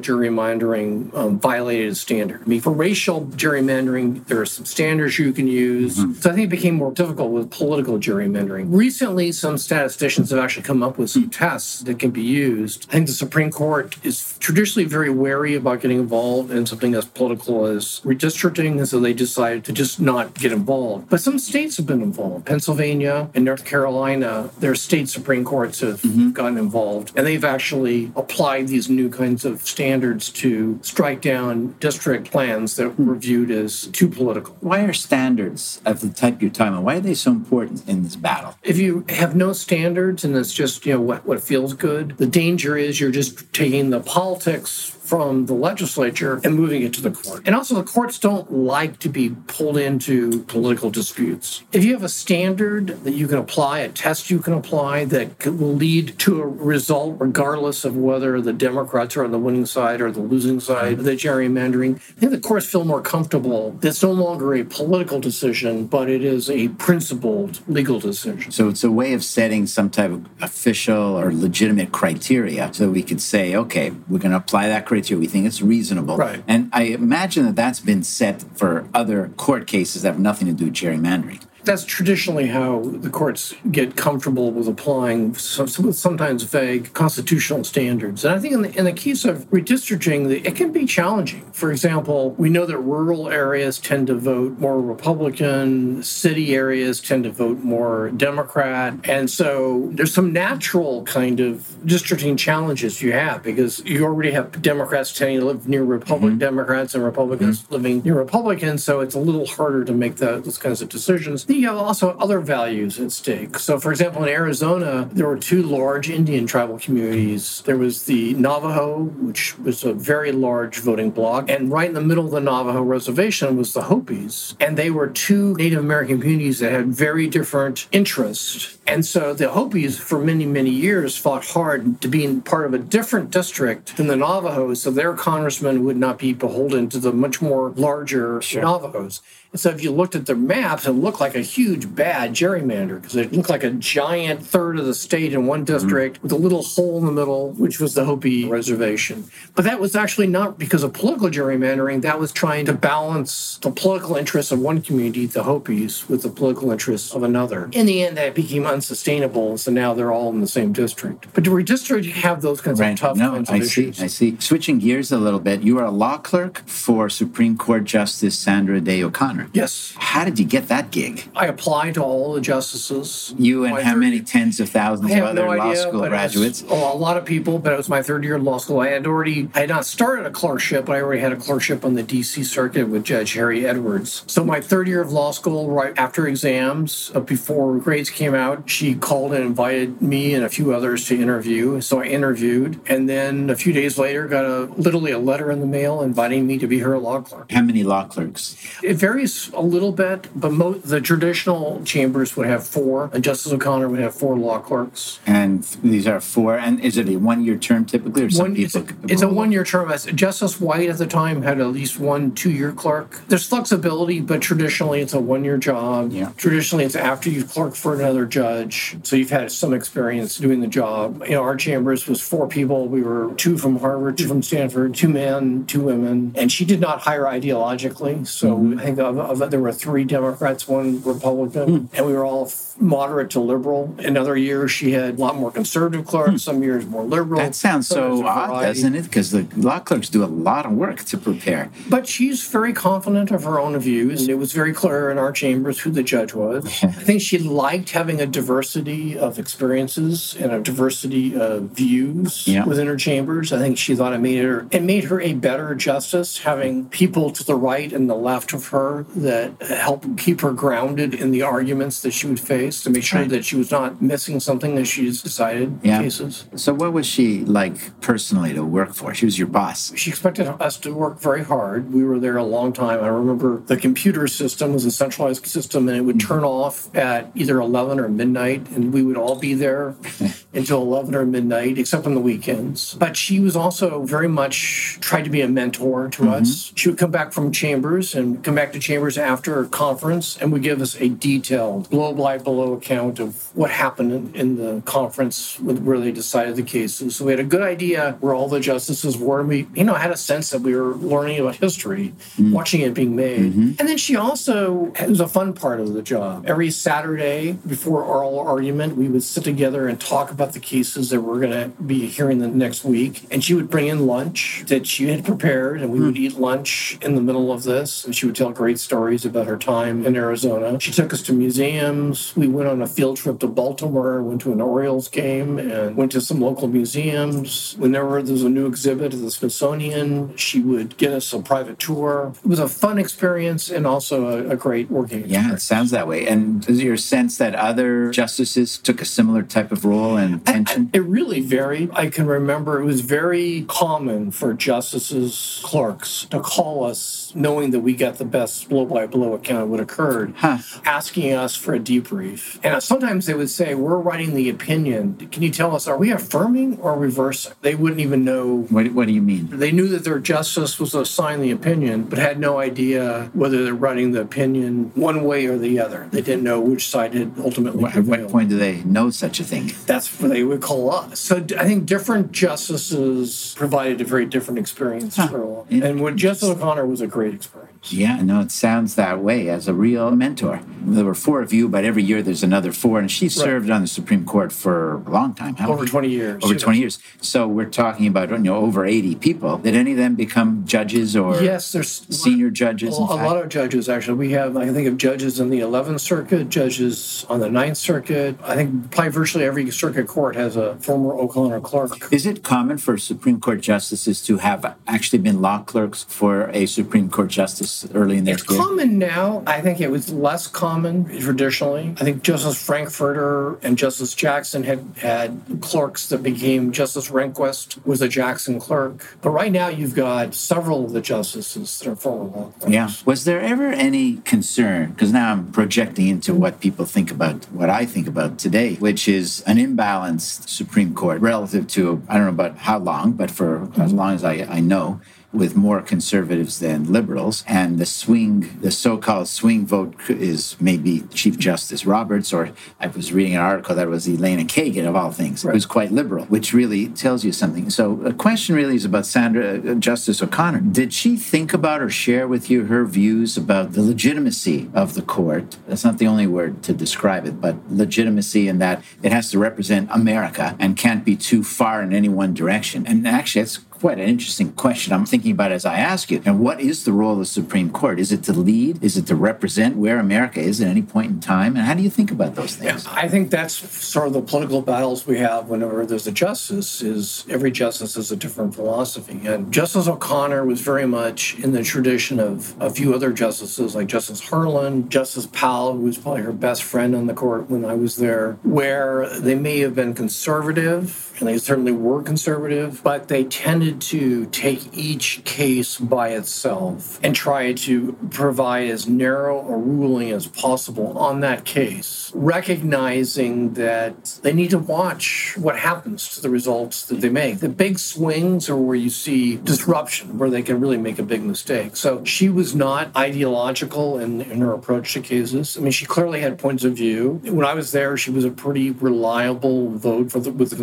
gerrymandering 0.00 1.14
um, 1.14 1.38
violated 1.38 1.92
a 1.92 1.94
standard. 1.94 2.42
I 2.42 2.46
mean, 2.46 2.60
for 2.60 2.72
racial 2.72 3.26
gerrymandering, 3.26 4.26
there 4.26 4.40
are 4.40 4.46
some 4.46 4.64
standards 4.64 5.18
you 5.18 5.32
can 5.32 5.46
use. 5.46 5.96
So 5.96 6.30
I 6.30 6.34
think 6.34 6.46
it 6.46 6.50
became 6.50 6.74
more 6.74 6.92
difficult 6.92 7.30
with 7.30 7.50
political 7.50 7.98
gerrymandering. 7.98 8.66
Recently, 8.70 9.32
some 9.32 9.58
statisticians 9.58 10.30
have 10.30 10.38
actually 10.38 10.64
come 10.64 10.82
up 10.82 10.98
with 10.98 11.10
some 11.10 11.30
tests 11.30 11.80
that 11.80 11.98
can 11.98 12.10
be 12.10 12.22
used. 12.22 12.86
I 12.88 12.92
think 12.92 13.06
the 13.06 13.12
Supreme 13.28 13.50
Court 13.50 13.94
is 14.02 14.38
traditionally 14.38 14.88
very 14.88 15.10
wary 15.10 15.54
about 15.54 15.82
getting 15.82 15.98
involved 15.98 16.50
in 16.50 16.64
something 16.64 16.94
as 16.94 17.04
political 17.04 17.66
as 17.66 18.00
redistricting, 18.00 18.78
and 18.78 18.88
so 18.88 18.98
they 18.98 19.12
decided 19.12 19.64
to 19.66 19.72
just 19.72 20.00
not 20.00 20.32
get 20.32 20.50
involved. 20.50 21.10
But 21.10 21.20
some 21.20 21.38
states 21.38 21.76
have 21.76 21.84
been 21.84 22.00
involved. 22.00 22.46
Pennsylvania 22.46 23.28
and 23.34 23.44
North 23.44 23.66
Carolina, 23.66 24.48
their 24.60 24.74
state 24.74 25.10
Supreme 25.10 25.44
Courts 25.44 25.80
have 25.80 26.00
mm-hmm. 26.00 26.30
gotten 26.30 26.56
involved, 26.56 27.12
and 27.16 27.26
they've 27.26 27.44
actually 27.44 28.10
applied 28.16 28.68
these 28.68 28.88
new 28.88 29.10
kinds 29.10 29.44
of 29.44 29.60
standards 29.60 30.30
to 30.30 30.78
strike 30.80 31.20
down 31.20 31.74
district 31.80 32.30
plans 32.30 32.76
that 32.76 32.98
were 32.98 33.12
hmm. 33.12 33.18
viewed 33.18 33.50
as 33.50 33.88
too 33.88 34.08
political. 34.08 34.56
Why 34.60 34.84
are 34.84 34.94
standards 34.94 35.82
of 35.84 36.00
the 36.00 36.08
type 36.08 36.40
you're 36.40 36.50
talking 36.50 36.72
about, 36.72 36.84
why 36.84 36.96
are 36.96 37.00
they 37.00 37.12
so 37.12 37.32
important 37.32 37.86
in 37.86 38.04
this 38.04 38.16
battle? 38.16 38.54
If 38.62 38.78
you 38.78 39.04
have 39.10 39.36
no 39.36 39.52
standards 39.52 40.24
and 40.24 40.34
it's 40.34 40.54
just 40.54 40.86
you 40.86 40.94
know 40.94 41.02
what, 41.02 41.26
what 41.26 41.42
feels 41.42 41.74
good, 41.74 42.16
the 42.16 42.26
danger 42.26 42.74
is 42.74 42.98
you're 42.98 43.10
just 43.10 43.17
taking 43.52 43.90
the 43.90 44.00
politics 44.00 44.97
from 45.08 45.46
the 45.46 45.54
legislature 45.54 46.40
and 46.44 46.54
moving 46.54 46.82
it 46.82 46.92
to 46.94 47.00
the 47.00 47.10
court. 47.10 47.42
And 47.46 47.54
also, 47.54 47.74
the 47.74 47.82
courts 47.82 48.18
don't 48.18 48.52
like 48.52 48.98
to 49.00 49.08
be 49.08 49.30
pulled 49.46 49.78
into 49.78 50.42
political 50.44 50.90
disputes. 50.90 51.62
If 51.72 51.84
you 51.84 51.94
have 51.94 52.04
a 52.04 52.08
standard 52.08 53.04
that 53.04 53.14
you 53.14 53.26
can 53.26 53.38
apply, 53.38 53.80
a 53.80 53.88
test 53.88 54.30
you 54.30 54.38
can 54.38 54.52
apply 54.52 55.06
that 55.06 55.46
will 55.46 55.74
lead 55.74 56.18
to 56.20 56.42
a 56.42 56.46
result, 56.46 57.16
regardless 57.18 57.84
of 57.84 57.96
whether 57.96 58.40
the 58.40 58.52
Democrats 58.52 59.16
are 59.16 59.24
on 59.24 59.30
the 59.30 59.38
winning 59.38 59.66
side 59.66 60.00
or 60.00 60.10
the 60.10 60.20
losing 60.20 60.60
side 60.60 60.98
the 60.98 61.12
gerrymandering, 61.12 61.96
I 61.96 62.20
think 62.20 62.32
the 62.32 62.40
courts 62.40 62.66
feel 62.66 62.84
more 62.84 63.00
comfortable. 63.00 63.78
It's 63.82 64.02
no 64.02 64.12
longer 64.12 64.54
a 64.54 64.64
political 64.64 65.20
decision, 65.20 65.86
but 65.86 66.10
it 66.10 66.22
is 66.22 66.50
a 66.50 66.68
principled 66.68 67.60
legal 67.66 67.98
decision. 67.98 68.52
So 68.52 68.68
it's 68.68 68.84
a 68.84 68.90
way 68.90 69.14
of 69.14 69.24
setting 69.24 69.66
some 69.66 69.88
type 69.90 70.10
of 70.10 70.26
official 70.40 71.18
or 71.18 71.32
legitimate 71.32 71.92
criteria 71.92 72.72
so 72.74 72.90
we 72.90 73.02
could 73.02 73.22
say, 73.22 73.54
okay, 73.54 73.90
we're 74.08 74.18
going 74.18 74.32
to 74.32 74.36
apply 74.36 74.68
that 74.68 74.84
criteria. 74.86 74.97
We 75.18 75.26
think 75.26 75.46
it's 75.46 75.62
reasonable. 75.62 76.16
Right. 76.16 76.42
And 76.46 76.70
I 76.72 76.82
imagine 76.82 77.46
that 77.46 77.56
that's 77.56 77.80
been 77.80 78.02
set 78.02 78.42
for 78.56 78.88
other 78.92 79.28
court 79.36 79.66
cases 79.66 80.02
that 80.02 80.12
have 80.12 80.20
nothing 80.20 80.46
to 80.48 80.52
do 80.52 80.66
with 80.66 80.74
gerrymandering. 80.74 81.42
That's 81.68 81.84
traditionally 81.84 82.46
how 82.46 82.80
the 82.82 83.10
courts 83.10 83.54
get 83.70 83.94
comfortable 83.94 84.52
with 84.52 84.68
applying 84.68 85.34
some, 85.34 85.68
some- 85.68 85.92
sometimes 85.92 86.42
vague 86.44 86.94
constitutional 86.94 87.62
standards. 87.62 88.24
And 88.24 88.34
I 88.34 88.38
think 88.38 88.54
in 88.54 88.62
the, 88.62 88.78
in 88.78 88.86
the 88.86 88.92
case 88.92 89.26
of 89.26 89.46
redistricting, 89.50 90.30
it 90.46 90.56
can 90.56 90.72
be 90.72 90.86
challenging. 90.86 91.42
For 91.52 91.70
example, 91.70 92.30
we 92.38 92.48
know 92.48 92.64
that 92.64 92.78
rural 92.78 93.28
areas 93.28 93.78
tend 93.78 94.06
to 94.06 94.14
vote 94.14 94.58
more 94.58 94.80
Republican, 94.80 96.02
city 96.02 96.54
areas 96.54 97.02
tend 97.02 97.24
to 97.24 97.30
vote 97.30 97.58
more 97.58 98.10
Democrat. 98.16 98.94
And 99.04 99.28
so 99.28 99.90
there's 99.92 100.14
some 100.14 100.32
natural 100.32 101.04
kind 101.04 101.38
of 101.38 101.84
districting 101.86 102.38
challenges 102.38 103.02
you 103.02 103.12
have 103.12 103.42
because 103.42 103.80
you 103.84 104.04
already 104.04 104.30
have 104.30 104.62
Democrats 104.62 105.12
tending 105.12 105.40
to 105.40 105.44
live 105.44 105.68
near 105.68 105.84
Republican 105.84 106.30
mm-hmm. 106.30 106.38
Democrats 106.38 106.94
and 106.94 107.04
Republicans 107.04 107.60
mm-hmm. 107.60 107.74
living 107.74 108.02
near 108.04 108.14
Republicans. 108.14 108.82
So 108.84 109.00
it's 109.00 109.14
a 109.14 109.20
little 109.20 109.46
harder 109.46 109.84
to 109.84 109.92
make 109.92 110.16
that, 110.16 110.44
those 110.44 110.56
kinds 110.56 110.80
of 110.80 110.88
decisions. 110.88 111.44
The 111.44 111.57
you 111.58 111.68
have 111.68 111.76
also 111.76 112.16
other 112.18 112.40
values 112.40 112.98
at 113.00 113.12
stake. 113.12 113.58
So, 113.58 113.78
for 113.78 113.90
example, 113.90 114.22
in 114.22 114.28
Arizona, 114.28 115.08
there 115.12 115.26
were 115.26 115.38
two 115.38 115.62
large 115.62 116.08
Indian 116.08 116.46
tribal 116.46 116.78
communities. 116.78 117.62
There 117.62 117.76
was 117.76 118.04
the 118.04 118.34
Navajo, 118.34 119.04
which 119.04 119.58
was 119.58 119.84
a 119.84 119.92
very 119.92 120.32
large 120.32 120.78
voting 120.78 121.10
bloc, 121.10 121.50
and 121.50 121.70
right 121.70 121.88
in 121.88 121.94
the 121.94 122.00
middle 122.00 122.24
of 122.24 122.30
the 122.30 122.40
Navajo 122.40 122.82
reservation 122.82 123.56
was 123.56 123.72
the 123.72 123.82
Hopis. 123.82 124.54
And 124.60 124.76
they 124.76 124.90
were 124.90 125.08
two 125.08 125.54
Native 125.54 125.80
American 125.80 126.20
communities 126.20 126.60
that 126.60 126.72
had 126.72 126.88
very 126.88 127.26
different 127.26 127.88
interests. 127.92 128.78
And 128.86 129.04
so 129.04 129.34
the 129.34 129.50
Hopis, 129.50 129.98
for 129.98 130.18
many, 130.18 130.46
many 130.46 130.70
years, 130.70 131.16
fought 131.16 131.44
hard 131.46 132.00
to 132.00 132.08
be 132.08 132.40
part 132.40 132.66
of 132.66 132.74
a 132.74 132.78
different 132.78 133.30
district 133.30 133.96
than 133.96 134.06
the 134.06 134.16
Navajos, 134.16 134.82
so 134.82 134.90
their 134.90 135.14
congressmen 135.14 135.84
would 135.84 135.96
not 135.96 136.18
be 136.18 136.32
beholden 136.32 136.88
to 136.90 136.98
the 136.98 137.12
much 137.12 137.42
more 137.42 137.70
larger 137.70 138.40
sure. 138.40 138.62
Navajos. 138.62 139.20
And 139.50 139.60
so 139.60 139.70
if 139.70 139.82
you 139.82 139.90
looked 139.90 140.14
at 140.14 140.26
the 140.26 140.34
maps, 140.34 140.86
it 140.86 140.92
looked 140.92 141.20
like 141.20 141.34
a 141.34 141.40
huge 141.40 141.94
bad 141.94 142.32
gerrymander 142.32 143.00
because 143.00 143.16
it 143.16 143.32
looked 143.32 143.48
like 143.48 143.64
a 143.64 143.70
giant 143.70 144.44
third 144.44 144.78
of 144.78 144.84
the 144.84 144.94
state 144.94 145.32
in 145.32 145.46
one 145.46 145.64
district 145.64 146.16
mm-hmm. 146.16 146.22
with 146.22 146.32
a 146.32 146.36
little 146.36 146.62
hole 146.62 146.98
in 146.98 147.06
the 147.06 147.12
middle, 147.12 147.52
which 147.52 147.80
was 147.80 147.94
the 147.94 148.04
Hopi 148.04 148.46
reservation. 148.46 149.24
But 149.54 149.64
that 149.64 149.80
was 149.80 149.96
actually 149.96 150.26
not 150.26 150.58
because 150.58 150.82
of 150.82 150.92
political 150.92 151.30
gerrymandering. 151.30 152.02
That 152.02 152.20
was 152.20 152.30
trying 152.30 152.66
to 152.66 152.74
balance 152.74 153.58
the 153.62 153.70
political 153.70 154.16
interests 154.16 154.52
of 154.52 154.60
one 154.60 154.82
community, 154.82 155.24
the 155.24 155.44
Hopis, 155.44 156.08
with 156.08 156.22
the 156.22 156.28
political 156.28 156.70
interests 156.70 157.14
of 157.14 157.22
another. 157.22 157.70
In 157.72 157.86
the 157.86 158.04
end, 158.04 158.18
that 158.18 158.34
became 158.34 158.66
unsustainable. 158.66 159.56
So 159.56 159.70
now 159.70 159.94
they're 159.94 160.12
all 160.12 160.28
in 160.30 160.40
the 160.40 160.46
same 160.46 160.74
district. 160.74 161.26
But 161.32 161.44
to 161.44 161.50
redistrict, 161.50 162.04
you 162.04 162.12
have 162.12 162.42
those 162.42 162.60
kinds 162.60 162.80
right. 162.80 162.90
of 162.90 162.98
tough 162.98 163.16
no, 163.16 163.30
kinds 163.30 163.48
I 163.48 163.56
of 163.56 163.64
see, 163.64 163.88
issues. 163.88 164.02
I 164.02 164.08
see. 164.08 164.36
Switching 164.40 164.78
gears 164.78 165.10
a 165.10 165.18
little 165.18 165.40
bit, 165.40 165.62
you 165.62 165.78
are 165.78 165.86
a 165.86 165.90
law 165.90 166.18
clerk 166.18 166.62
for 166.66 167.08
Supreme 167.08 167.56
Court 167.56 167.84
Justice 167.84 168.38
Sandra 168.38 168.80
Day 168.80 169.02
O'Connor. 169.02 169.37
Yes. 169.52 169.94
How 169.96 170.24
did 170.24 170.38
you 170.38 170.44
get 170.44 170.68
that 170.68 170.90
gig? 170.90 171.28
I 171.34 171.46
applied 171.46 171.94
to 171.94 172.02
all 172.02 172.32
the 172.32 172.40
justices. 172.40 173.34
You 173.38 173.64
and 173.64 173.78
how 173.78 173.94
many 173.94 174.20
tens 174.20 174.60
of 174.60 174.68
thousands 174.68 175.12
of 175.12 175.18
other 175.22 175.46
no 175.46 175.54
law 175.54 175.70
idea, 175.70 175.82
school 175.82 176.08
graduates? 176.08 176.62
Was, 176.62 176.72
oh, 176.72 176.94
a 176.94 176.96
lot 176.96 177.16
of 177.16 177.24
people, 177.24 177.58
but 177.58 177.72
it 177.72 177.76
was 177.76 177.88
my 177.88 178.02
third 178.02 178.24
year 178.24 178.36
in 178.36 178.44
law 178.44 178.58
school. 178.58 178.80
I 178.80 178.88
had 178.88 179.06
already, 179.06 179.48
I 179.54 179.60
had 179.60 179.68
not 179.68 179.86
started 179.86 180.26
a 180.26 180.30
clerkship, 180.30 180.86
but 180.86 180.96
I 180.96 181.00
already 181.00 181.20
had 181.20 181.32
a 181.32 181.36
clerkship 181.36 181.84
on 181.84 181.94
the 181.94 182.02
DC 182.02 182.44
circuit 182.44 182.88
with 182.88 183.04
Judge 183.04 183.34
Harry 183.34 183.66
Edwards. 183.66 184.24
So 184.26 184.44
my 184.44 184.60
third 184.60 184.88
year 184.88 185.00
of 185.00 185.12
law 185.12 185.30
school, 185.30 185.70
right 185.70 185.96
after 185.96 186.26
exams, 186.26 187.10
uh, 187.14 187.20
before 187.20 187.78
grades 187.78 188.10
came 188.10 188.34
out, 188.34 188.68
she 188.68 188.94
called 188.94 189.32
and 189.32 189.44
invited 189.44 190.00
me 190.02 190.34
and 190.34 190.44
a 190.44 190.48
few 190.48 190.74
others 190.74 191.06
to 191.06 191.20
interview. 191.20 191.80
So 191.80 192.00
I 192.00 192.04
interviewed, 192.04 192.80
and 192.86 193.08
then 193.08 193.50
a 193.50 193.56
few 193.56 193.72
days 193.72 193.98
later, 193.98 194.26
got 194.26 194.44
a 194.44 194.64
literally 194.76 195.12
a 195.12 195.18
letter 195.18 195.50
in 195.50 195.60
the 195.60 195.66
mail 195.66 196.02
inviting 196.02 196.46
me 196.46 196.58
to 196.58 196.66
be 196.66 196.80
her 196.80 196.98
law 196.98 197.20
clerk. 197.20 197.50
How 197.52 197.62
many 197.62 197.82
law 197.82 198.04
clerks? 198.04 198.56
It 198.82 198.94
varies 198.94 199.27
varies 199.28 199.52
a 199.54 199.62
little 199.62 199.92
bit, 199.92 200.28
but 200.34 200.52
mo- 200.52 200.74
the 200.74 201.00
traditional 201.00 201.82
chambers 201.84 202.36
would 202.36 202.46
have 202.46 202.66
four, 202.66 203.10
and 203.12 203.22
Justice 203.22 203.52
O'Connor 203.52 203.88
would 203.88 204.00
have 204.00 204.14
four 204.14 204.36
law 204.36 204.58
clerks. 204.58 205.20
And 205.26 205.62
these 205.82 206.06
are 206.06 206.20
four. 206.20 206.58
And 206.58 206.80
is 206.80 206.96
it 206.96 207.08
a 207.08 207.16
one-year 207.16 207.56
term 207.58 207.84
typically, 207.84 208.24
or 208.24 208.30
some 208.30 208.46
one, 208.46 208.54
people? 208.54 208.82
It's 208.82 208.90
a, 208.90 208.96
it's 209.08 209.22
a 209.22 209.28
one-year 209.28 209.64
term. 209.64 209.92
Justice 210.14 210.60
White 210.60 210.88
at 210.88 210.98
the 210.98 211.06
time 211.06 211.42
had 211.42 211.60
at 211.60 211.68
least 211.68 211.98
one 211.98 212.32
two-year 212.34 212.72
clerk. 212.72 213.20
There's 213.28 213.46
flexibility, 213.46 214.20
but 214.20 214.40
traditionally 214.40 215.00
it's 215.00 215.14
a 215.14 215.20
one-year 215.20 215.58
job. 215.58 216.12
Yeah. 216.12 216.32
Traditionally, 216.36 216.84
it's 216.84 216.96
after 216.96 217.30
you've 217.30 217.50
clerked 217.50 217.76
for 217.76 217.94
another 217.94 218.24
judge, 218.26 218.96
so 219.02 219.16
you've 219.16 219.30
had 219.30 219.50
some 219.52 219.72
experience 219.72 220.38
doing 220.38 220.60
the 220.60 220.66
job. 220.66 221.22
You 221.24 221.32
know, 221.32 221.42
our 221.42 221.56
chambers 221.56 222.06
was 222.06 222.20
four 222.20 222.48
people. 222.48 222.88
We 222.88 223.02
were 223.02 223.32
two 223.34 223.58
from 223.58 223.78
Harvard, 223.78 224.18
two 224.18 224.28
from 224.28 224.42
Stanford, 224.42 224.94
two 224.94 225.08
men, 225.08 225.66
two 225.66 225.80
women, 225.80 226.32
and 226.34 226.50
she 226.50 226.64
did 226.64 226.80
not 226.80 227.00
hire 227.00 227.24
ideologically. 227.24 228.26
So 228.26 228.56
mm-hmm. 228.56 228.78
I 228.78 228.84
think 228.84 228.98
of, 228.98 229.17
of, 229.20 229.50
there 229.50 229.60
were 229.60 229.72
three 229.72 230.04
Democrats, 230.04 230.68
one 230.68 231.02
Republican, 231.02 231.88
mm. 231.88 231.88
and 231.94 232.06
we 232.06 232.12
were 232.12 232.24
all 232.24 232.50
moderate 232.80 233.30
to 233.30 233.40
liberal. 233.40 233.94
In 233.98 234.16
other 234.16 234.36
years, 234.36 234.70
she 234.70 234.92
had 234.92 235.14
a 235.14 235.20
lot 235.20 235.36
more 235.36 235.50
conservative 235.50 236.06
clerks, 236.06 236.30
mm. 236.30 236.40
some 236.40 236.62
years 236.62 236.86
more 236.86 237.04
liberal. 237.04 237.40
That 237.40 237.54
sounds 237.54 237.88
so 237.88 238.24
odd, 238.26 238.62
doesn't 238.62 238.94
it? 238.94 239.02
Because 239.02 239.30
the 239.30 239.46
law 239.56 239.80
clerks 239.80 240.08
do 240.08 240.24
a 240.24 240.26
lot 240.26 240.66
of 240.66 240.72
work 240.72 241.04
to 241.04 241.18
prepare. 241.18 241.70
But 241.88 242.06
she's 242.06 242.46
very 242.46 242.72
confident 242.72 243.30
of 243.30 243.44
her 243.44 243.58
own 243.58 243.78
views. 243.78 244.22
And 244.22 244.30
it 244.30 244.34
was 244.34 244.52
very 244.52 244.72
clear 244.72 245.10
in 245.10 245.18
our 245.18 245.32
chambers 245.32 245.80
who 245.80 245.90
the 245.90 246.02
judge 246.02 246.34
was. 246.34 246.64
I 246.82 246.88
think 246.88 247.20
she 247.20 247.38
liked 247.38 247.90
having 247.90 248.20
a 248.20 248.26
diversity 248.26 249.18
of 249.18 249.38
experiences 249.38 250.36
and 250.36 250.52
a 250.52 250.60
diversity 250.60 251.36
of 251.38 251.70
views 251.70 252.46
yeah. 252.46 252.64
within 252.64 252.86
her 252.86 252.96
chambers. 252.96 253.52
I 253.52 253.58
think 253.58 253.78
she 253.78 253.94
thought 253.94 254.12
it 254.12 254.20
made 254.20 254.42
her 254.42 254.66
it 254.70 254.82
made 254.82 255.04
her 255.04 255.20
a 255.20 255.34
better 255.34 255.74
justice 255.74 256.38
having 256.38 256.88
people 256.88 257.30
to 257.30 257.44
the 257.44 257.54
right 257.54 257.92
and 257.92 258.08
the 258.08 258.14
left 258.14 258.52
of 258.52 258.68
her 258.68 259.04
that 259.16 259.60
helped 259.62 260.18
keep 260.18 260.40
her 260.40 260.52
grounded 260.52 261.14
in 261.14 261.30
the 261.30 261.42
arguments 261.42 262.02
that 262.02 262.12
she 262.12 262.26
would 262.26 262.40
face 262.40 262.82
to 262.82 262.90
make 262.90 263.04
sure 263.04 263.20
right. 263.20 263.30
that 263.30 263.44
she 263.44 263.56
was 263.56 263.70
not 263.70 264.00
missing 264.02 264.40
something 264.40 264.74
that 264.74 264.86
she's 264.86 265.22
decided 265.22 265.80
yeah. 265.82 266.00
cases. 266.00 266.46
So, 266.56 266.74
what 266.74 266.92
was 266.92 267.06
she 267.06 267.44
like 267.44 268.00
personally 268.00 268.52
to 268.54 268.64
work 268.64 268.94
for? 268.94 269.14
She 269.14 269.24
was 269.24 269.38
your 269.38 269.48
boss. 269.48 269.96
She 269.96 270.10
expected 270.10 270.46
us 270.46 270.76
to 270.78 270.92
work 270.92 271.20
very 271.20 271.44
hard. 271.44 271.92
We 271.92 272.04
were 272.04 272.18
there 272.18 272.36
a 272.36 272.44
long 272.44 272.72
time. 272.72 273.02
I 273.02 273.08
remember 273.08 273.58
the 273.66 273.76
computer 273.76 274.26
system 274.26 274.72
was 274.72 274.84
a 274.84 274.90
centralized 274.90 275.46
system 275.46 275.88
and 275.88 275.96
it 275.96 276.02
would 276.02 276.18
mm-hmm. 276.18 276.28
turn 276.28 276.44
off 276.44 276.94
at 276.94 277.30
either 277.34 277.60
11 277.60 278.00
or 278.00 278.08
midnight, 278.08 278.68
and 278.70 278.92
we 278.92 279.02
would 279.02 279.16
all 279.16 279.38
be 279.38 279.54
there 279.54 279.94
until 280.54 280.80
11 280.80 281.14
or 281.14 281.26
midnight, 281.26 281.78
except 281.78 282.06
on 282.06 282.14
the 282.14 282.20
weekends. 282.20 282.94
But 282.94 283.16
she 283.16 283.38
was 283.38 283.54
also 283.54 284.02
very 284.02 284.28
much 284.28 284.98
tried 285.00 285.24
to 285.24 285.30
be 285.30 285.42
a 285.42 285.48
mentor 285.48 286.08
to 286.08 286.22
mm-hmm. 286.22 286.42
us. 286.42 286.72
She 286.74 286.88
would 286.88 286.98
come 286.98 287.10
back 287.10 287.32
from 287.32 287.52
chambers 287.52 288.14
and 288.14 288.42
come 288.42 288.54
back 288.54 288.72
to 288.72 288.78
chambers 288.78 289.18
after 289.18 289.60
a 289.60 289.68
conference 289.68 290.38
and 290.38 290.50
would 290.52 290.62
give 290.62 290.80
us 290.80 290.98
a 291.00 291.08
detailed 291.08 291.90
blow 291.90 292.14
by 292.14 292.38
blow 292.38 292.72
account 292.72 293.20
of 293.20 293.54
what 293.54 293.70
happened 293.70 294.34
in, 294.34 294.58
the 294.58 294.80
conference 294.86 295.60
where 295.60 296.00
they 296.00 296.10
decided 296.10 296.56
the 296.56 296.62
cases. 296.62 297.16
So 297.16 297.26
we 297.26 297.32
had 297.32 297.40
a 297.40 297.44
good 297.44 297.62
idea 297.62 298.16
where 298.20 298.34
all 298.34 298.48
the 298.48 298.60
justices 298.60 299.18
were. 299.18 299.40
And 299.40 299.48
we, 299.48 299.68
you 299.74 299.84
know, 299.84 299.94
had 299.94 300.10
a 300.10 300.16
sense 300.16 300.50
that 300.50 300.62
we 300.62 300.74
were 300.74 300.94
learning 300.94 301.38
about 301.38 301.56
history, 301.56 302.14
mm-hmm. 302.36 302.52
watching 302.52 302.80
it 302.80 302.94
being 302.94 303.14
made. 303.14 303.52
Mm-hmm. 303.52 303.72
And 303.78 303.88
then 303.88 303.98
she 303.98 304.16
also, 304.16 304.92
it 304.98 305.08
was 305.08 305.20
a 305.20 305.28
fun 305.28 305.52
part 305.52 305.80
of 305.80 305.92
the 305.92 306.02
job. 306.02 306.46
Every 306.48 306.70
Saturday 306.70 307.52
before 307.52 308.02
oral 308.02 308.40
argument, 308.40 308.96
we 308.96 309.08
would 309.08 309.22
sit 309.22 309.44
together 309.44 309.86
and 309.86 310.00
talk 310.00 310.30
about 310.38 310.52
the 310.52 310.60
cases 310.60 311.10
that 311.10 311.20
we're 311.20 311.40
going 311.40 311.52
to 311.52 311.82
be 311.82 312.06
hearing 312.06 312.38
the 312.38 312.48
next 312.48 312.84
week. 312.84 313.22
And 313.30 313.42
she 313.42 313.54
would 313.54 313.68
bring 313.68 313.88
in 313.88 314.06
lunch 314.06 314.64
that 314.68 314.86
she 314.86 315.08
had 315.08 315.24
prepared, 315.24 315.80
and 315.80 315.90
we 315.90 316.00
would 316.00 316.16
hmm. 316.16 316.22
eat 316.24 316.34
lunch 316.34 316.98
in 317.02 317.14
the 317.14 317.20
middle 317.20 317.50
of 317.52 317.64
this. 317.64 318.04
And 318.04 318.14
she 318.14 318.26
would 318.26 318.36
tell 318.36 318.52
great 318.52 318.78
stories 318.78 319.08
stories 319.08 319.24
about 319.24 319.46
her 319.46 319.56
time 319.56 320.04
in 320.04 320.16
Arizona. 320.16 320.78
She 320.80 320.92
took 320.92 321.12
us 321.12 321.22
to 321.22 321.32
museums. 321.32 322.34
We 322.36 322.48
went 322.48 322.68
on 322.68 322.82
a 322.82 322.86
field 322.86 323.16
trip 323.16 323.38
to 323.40 323.46
Baltimore, 323.46 324.22
went 324.22 324.40
to 324.42 324.52
an 324.52 324.60
Orioles 324.60 325.08
game, 325.08 325.58
and 325.58 325.96
went 325.96 326.12
to 326.12 326.20
some 326.20 326.40
local 326.40 326.68
museums. 326.68 327.74
Whenever 327.78 328.22
there 328.22 328.32
was 328.32 328.42
a 328.42 328.48
new 328.48 328.66
exhibit 328.66 329.14
at 329.14 329.20
the 329.20 329.30
Smithsonian, 329.30 330.36
she 330.36 330.60
would 330.60 330.96
get 330.98 331.12
us 331.12 331.32
a 331.32 331.40
private 331.40 331.78
tour. 331.78 332.34
It 332.44 332.48
was 332.48 332.58
a 332.58 332.68
fun 332.68 332.98
experience 332.98 333.70
and 333.70 333.86
also 333.86 334.16
a, 334.26 334.50
a 334.50 334.56
great 334.56 334.90
working 334.90 335.20
experience. 335.20 335.48
Yeah, 335.48 335.54
it 335.54 335.60
sounds 335.60 335.90
that 335.92 336.06
way. 336.06 336.26
And 336.26 336.68
is 336.68 336.82
your 336.82 336.96
sense 336.96 337.38
that 337.38 337.54
other 337.54 338.10
justices 338.10 338.78
took 338.78 339.00
a 339.00 339.06
similar 339.06 339.42
type 339.42 339.72
of 339.72 339.84
role 339.84 340.16
and 340.16 340.27
attention? 340.34 340.90
I, 340.92 340.96
I, 340.96 341.00
it 341.00 341.04
really 341.04 341.40
varied. 341.40 341.90
I 341.92 342.08
can 342.08 342.26
remember 342.26 342.80
it 342.80 342.84
was 342.84 343.00
very 343.00 343.64
common 343.68 344.30
for 344.30 344.54
justices' 344.54 345.60
clerks 345.64 346.26
to 346.30 346.40
call 346.40 346.84
us 346.84 347.32
knowing 347.34 347.70
that 347.70 347.80
we 347.80 347.94
got 347.94 348.18
the 348.18 348.24
best 348.24 348.68
blow 348.68 348.84
by 348.84 349.06
blow 349.06 349.34
account 349.34 349.64
of 349.64 349.68
what 349.68 349.80
occurred, 349.80 350.34
huh. 350.36 350.58
asking 350.84 351.32
us 351.32 351.56
for 351.56 351.74
a 351.74 351.80
debrief. 351.80 352.58
And 352.62 352.82
sometimes 352.82 353.26
they 353.26 353.34
would 353.34 353.50
say, 353.50 353.74
We're 353.74 353.98
writing 353.98 354.34
the 354.34 354.48
opinion. 354.48 355.16
Can 355.30 355.42
you 355.42 355.50
tell 355.50 355.74
us, 355.74 355.86
are 355.86 355.96
we 355.96 356.10
affirming 356.10 356.78
or 356.80 356.98
reversing? 356.98 357.52
They 357.62 357.74
wouldn't 357.74 358.00
even 358.00 358.24
know. 358.24 358.66
What, 358.68 358.92
what 358.92 359.06
do 359.06 359.12
you 359.12 359.22
mean? 359.22 359.48
They 359.50 359.72
knew 359.72 359.88
that 359.88 360.04
their 360.04 360.18
justice 360.18 360.78
was 360.78 360.92
to 360.92 361.04
sign 361.04 361.40
the 361.40 361.50
opinion, 361.50 362.04
but 362.04 362.18
had 362.18 362.38
no 362.38 362.58
idea 362.58 363.30
whether 363.32 363.64
they're 363.64 363.74
writing 363.74 364.12
the 364.12 364.20
opinion 364.20 364.92
one 364.94 365.24
way 365.24 365.46
or 365.46 365.58
the 365.58 365.80
other. 365.80 366.08
They 366.10 366.22
didn't 366.22 366.44
know 366.44 366.60
which 366.60 366.88
side 366.88 367.14
had 367.14 367.34
ultimately 367.38 367.84
At 367.84 368.04
what 368.04 368.28
point 368.28 368.48
do 368.48 368.58
they 368.58 368.82
know 368.84 369.10
such 369.10 369.40
a 369.40 369.44
thing? 369.44 369.72
That's 369.86 370.08
what 370.17 370.17
they 370.26 370.42
would 370.42 370.60
call 370.60 370.92
us. 370.92 371.20
So 371.20 371.36
I 371.56 371.64
think 371.64 371.86
different 371.86 372.32
justices 372.32 373.54
provided 373.56 374.00
a 374.00 374.04
very 374.04 374.26
different 374.26 374.58
experience 374.58 375.16
huh. 375.16 375.28
for 375.28 375.44
all. 375.44 375.66
And 375.70 376.00
when 376.00 376.16
Justice 376.18 376.48
O'Connor 376.48 376.86
was 376.86 377.00
a 377.00 377.06
great 377.06 377.34
experience. 377.34 377.67
Yeah, 377.84 378.20
no, 378.22 378.40
it 378.40 378.50
sounds 378.50 378.96
that 378.96 379.20
way 379.20 379.48
as 379.48 379.68
a 379.68 379.74
real 379.74 380.10
mentor. 380.10 380.60
There 380.82 381.04
were 381.04 381.14
four 381.14 381.42
of 381.42 381.52
you, 381.52 381.68
but 381.68 381.84
every 381.84 382.02
year 382.02 382.22
there's 382.22 382.42
another 382.42 382.72
four. 382.72 382.98
And 382.98 383.10
she 383.10 383.28
served 383.28 383.70
on 383.70 383.82
the 383.82 383.86
Supreme 383.86 384.24
Court 384.24 384.52
for 384.52 384.94
a 384.94 385.10
long 385.10 385.34
time. 385.34 385.56
How 385.56 385.72
over 385.72 385.86
20 385.86 386.08
years. 386.08 386.42
Over 386.42 386.54
20 386.54 386.78
years. 386.78 386.98
So 387.20 387.46
we're 387.46 387.66
talking 387.66 388.06
about 388.06 388.30
you 388.30 388.38
know 388.38 388.56
over 388.56 388.84
80 388.84 389.16
people. 389.16 389.58
Did 389.58 389.74
any 389.74 389.92
of 389.92 389.96
them 389.96 390.14
become 390.14 390.64
judges 390.66 391.16
or 391.16 391.40
yes, 391.42 391.72
there's 391.72 392.06
senior 392.10 392.50
judges? 392.50 392.96
A, 392.96 393.00
a 393.00 393.02
lot 393.02 393.36
of 393.36 393.48
judges 393.48 393.88
actually. 393.88 394.18
We 394.18 394.32
have 394.32 394.56
I 394.56 394.72
think 394.72 394.88
of 394.88 394.96
judges 394.96 395.40
in 395.40 395.50
the 395.50 395.60
11th 395.60 396.00
Circuit, 396.00 396.48
judges 396.48 397.24
on 397.28 397.40
the 397.40 397.48
9th 397.48 397.76
Circuit. 397.76 398.36
I 398.42 398.54
think 398.54 398.90
probably 398.90 399.12
virtually 399.12 399.44
every 399.44 399.70
circuit 399.70 400.08
court 400.08 400.36
has 400.36 400.56
a 400.56 400.76
former 400.76 401.12
O'Connor 401.12 401.60
clerk. 401.60 402.12
Is 402.12 402.26
it 402.26 402.42
common 402.42 402.78
for 402.78 402.96
Supreme 402.98 403.40
Court 403.40 403.60
justices 403.60 404.22
to 404.22 404.38
have 404.38 404.76
actually 404.86 405.18
been 405.18 405.40
law 405.40 405.62
clerks 405.62 406.04
for 406.04 406.50
a 406.50 406.66
Supreme 406.66 407.08
Court 407.10 407.28
justice? 407.28 407.67
Those 407.68 407.94
early 407.94 408.18
in 408.18 408.24
their 408.24 408.34
It's 408.34 408.42
career? 408.42 408.60
common 408.60 408.98
now. 408.98 409.42
I 409.46 409.60
think 409.60 409.80
it 409.80 409.90
was 409.90 410.12
less 410.12 410.46
common 410.46 411.04
traditionally. 411.20 411.94
I 412.00 412.04
think 412.04 412.22
Justice 412.22 412.62
Frankfurter 412.62 413.58
and 413.62 413.76
Justice 413.78 414.14
Jackson 414.14 414.62
had 414.64 414.84
had 414.98 415.40
clerks 415.60 416.08
that 416.08 416.22
became 416.22 416.72
Justice 416.72 417.10
Rehnquist 417.10 417.84
was 417.86 418.02
a 418.02 418.08
Jackson 418.08 418.58
clerk. 418.60 419.18
But 419.22 419.30
right 419.30 419.52
now 419.52 419.68
you've 419.68 419.94
got 419.94 420.34
several 420.34 420.84
of 420.84 420.92
the 420.92 421.00
justices 421.00 421.78
that 421.78 421.88
are 421.88 421.96
former 421.96 422.24
law 422.24 422.52
clerks. 422.58 422.72
Yeah. 422.72 422.90
Was 423.04 423.24
there 423.24 423.40
ever 423.40 423.68
any 423.68 424.16
concern? 424.18 424.90
Because 424.92 425.12
now 425.12 425.32
I'm 425.32 425.52
projecting 425.52 426.08
into 426.08 426.34
what 426.34 426.60
people 426.60 426.84
think 426.84 427.10
about 427.10 427.44
what 427.46 427.70
I 427.70 427.84
think 427.84 428.06
about 428.06 428.38
today, 428.38 428.74
which 428.74 429.08
is 429.08 429.42
an 429.46 429.56
imbalanced 429.56 430.48
Supreme 430.48 430.94
Court 430.94 431.20
relative 431.20 431.66
to, 431.68 432.02
I 432.08 432.14
don't 432.14 432.24
know 432.24 432.30
about 432.30 432.58
how 432.58 432.78
long, 432.78 433.12
but 433.12 433.30
for 433.30 433.70
as 433.80 433.92
long 433.92 434.14
as 434.14 434.24
I, 434.24 434.46
I 434.48 434.60
know, 434.60 435.00
with 435.32 435.54
more 435.54 435.82
conservatives 435.82 436.58
than 436.58 436.90
liberals. 436.90 437.44
And 437.46 437.78
the 437.78 437.86
swing, 437.86 438.58
the 438.60 438.70
so 438.70 438.96
called 438.96 439.28
swing 439.28 439.66
vote 439.66 439.94
is 440.08 440.56
maybe 440.58 441.02
Chief 441.12 441.38
Justice 441.38 441.84
Roberts, 441.84 442.32
or 442.32 442.50
I 442.80 442.86
was 442.86 443.12
reading 443.12 443.34
an 443.34 443.40
article 443.40 443.74
that 443.74 443.88
was 443.88 444.08
Elena 444.08 444.44
Kagan, 444.44 444.86
of 444.86 444.96
all 444.96 445.12
things, 445.12 445.42
who's 445.42 445.66
quite 445.66 445.92
liberal, 445.92 446.24
which 446.26 446.54
really 446.54 446.88
tells 446.88 447.24
you 447.24 447.32
something. 447.32 447.68
So, 447.68 447.96
the 447.96 448.14
question 448.14 448.54
really 448.54 448.76
is 448.76 448.84
about 448.84 449.04
Sandra, 449.06 449.72
uh, 449.72 449.74
Justice 449.74 450.22
O'Connor. 450.22 450.60
Did 450.60 450.94
she 450.94 451.16
think 451.16 451.52
about 451.52 451.82
or 451.82 451.90
share 451.90 452.26
with 452.26 452.50
you 452.50 452.64
her 452.64 452.84
views 452.84 453.36
about 453.36 453.72
the 453.72 453.82
legitimacy 453.82 454.70
of 454.72 454.94
the 454.94 455.02
court? 455.02 455.58
That's 455.66 455.84
not 455.84 455.98
the 455.98 456.06
only 456.06 456.26
word 456.26 456.62
to 456.64 456.72
describe 456.72 457.26
it, 457.26 457.40
but 457.40 457.56
legitimacy 457.70 458.48
in 458.48 458.58
that 458.58 458.82
it 459.02 459.12
has 459.12 459.30
to 459.32 459.38
represent 459.38 459.90
America 459.92 460.56
and 460.58 460.76
can't 460.76 461.04
be 461.04 461.16
too 461.16 461.44
far 461.44 461.82
in 461.82 461.92
any 461.92 462.08
one 462.08 462.32
direction. 462.32 462.86
And 462.86 463.06
actually, 463.06 463.42
that's 463.42 463.58
quite 463.78 463.98
an 463.98 464.08
interesting 464.08 464.52
question 464.52 464.92
I'm 464.92 465.06
thinking 465.06 465.32
about 465.32 465.52
as 465.52 465.64
I 465.64 465.78
ask 465.78 466.10
you. 466.10 466.20
And 466.24 466.40
what 466.40 466.60
is 466.60 466.84
the 466.84 466.92
role 466.92 467.12
of 467.12 467.18
the 467.18 467.26
Supreme 467.26 467.70
Court? 467.70 467.98
Is 467.98 468.12
it 468.12 468.22
to 468.24 468.32
lead? 468.32 468.82
Is 468.82 468.96
it 468.96 469.06
to 469.06 469.14
represent 469.14 469.76
where 469.76 469.98
America 469.98 470.40
is 470.40 470.60
at 470.60 470.68
any 470.68 470.82
point 470.82 471.10
in 471.10 471.20
time? 471.20 471.56
And 471.56 471.64
how 471.64 471.74
do 471.74 471.82
you 471.82 471.90
think 471.90 472.10
about 472.10 472.34
those 472.34 472.56
things? 472.56 472.86
I 472.86 473.08
think 473.08 473.30
that's 473.30 473.54
sort 473.54 474.08
of 474.08 474.12
the 474.12 474.22
political 474.22 474.62
battles 474.62 475.06
we 475.06 475.18
have 475.18 475.48
whenever 475.48 475.86
there's 475.86 476.06
a 476.06 476.12
justice 476.12 476.82
is 476.82 477.24
every 477.28 477.50
justice 477.50 477.94
has 477.94 478.10
a 478.10 478.16
different 478.16 478.54
philosophy. 478.54 479.20
And 479.26 479.52
Justice 479.52 479.86
O'Connor 479.86 480.44
was 480.44 480.60
very 480.60 480.86
much 480.86 481.38
in 481.38 481.52
the 481.52 481.62
tradition 481.62 482.18
of 482.18 482.54
a 482.60 482.70
few 482.70 482.94
other 482.94 483.12
justices 483.12 483.74
like 483.74 483.86
Justice 483.86 484.20
Harlan, 484.20 484.88
Justice 484.88 485.26
Powell, 485.26 485.74
who 485.74 485.84
was 485.84 485.98
probably 485.98 486.22
her 486.22 486.32
best 486.32 486.62
friend 486.62 486.94
on 486.94 487.06
the 487.06 487.14
court 487.14 487.48
when 487.48 487.64
I 487.64 487.74
was 487.74 487.96
there, 487.96 488.38
where 488.42 489.08
they 489.20 489.34
may 489.34 489.60
have 489.60 489.74
been 489.74 489.94
conservative 489.94 491.07
and 491.18 491.28
they 491.28 491.38
certainly 491.38 491.72
were 491.72 492.02
conservative, 492.02 492.82
but 492.82 493.08
they 493.08 493.24
tended 493.24 493.80
to 493.80 494.26
take 494.26 494.76
each 494.76 495.22
case 495.24 495.78
by 495.78 496.10
itself 496.10 497.00
and 497.02 497.14
try 497.14 497.52
to 497.52 497.96
provide 498.10 498.68
as 498.68 498.88
narrow 498.88 499.40
a 499.40 499.56
ruling 499.56 500.10
as 500.10 500.26
possible 500.26 500.96
on 500.98 501.20
that 501.20 501.44
case, 501.44 502.12
recognizing 502.14 503.54
that 503.54 504.18
they 504.22 504.32
need 504.32 504.50
to 504.50 504.58
watch 504.58 505.34
what 505.36 505.58
happens 505.58 506.08
to 506.08 506.20
the 506.20 506.30
results 506.30 506.86
that 506.86 507.00
they 507.00 507.08
make. 507.08 507.40
The 507.40 507.48
big 507.48 507.78
swings 507.78 508.48
are 508.48 508.56
where 508.56 508.76
you 508.76 508.90
see 508.90 509.36
disruption, 509.36 510.18
where 510.18 510.30
they 510.30 510.42
can 510.42 510.60
really 510.60 510.76
make 510.76 510.98
a 510.98 511.02
big 511.02 511.22
mistake. 511.22 511.76
So 511.76 512.04
she 512.04 512.28
was 512.28 512.54
not 512.54 512.94
ideological 512.96 513.98
in, 513.98 514.20
in 514.20 514.40
her 514.40 514.52
approach 514.52 514.92
to 514.94 515.00
cases. 515.00 515.56
I 515.56 515.60
mean, 515.60 515.72
she 515.72 515.86
clearly 515.86 516.20
had 516.20 516.38
points 516.38 516.64
of 516.64 516.74
view. 516.74 517.20
When 517.24 517.46
I 517.46 517.54
was 517.54 517.72
there, 517.72 517.96
she 517.96 518.10
was 518.10 518.24
a 518.24 518.30
pretty 518.30 518.70
reliable 518.70 519.70
vote 519.70 520.12
for 520.12 520.20
the, 520.20 520.30
with 520.30 520.50
the 520.50 520.56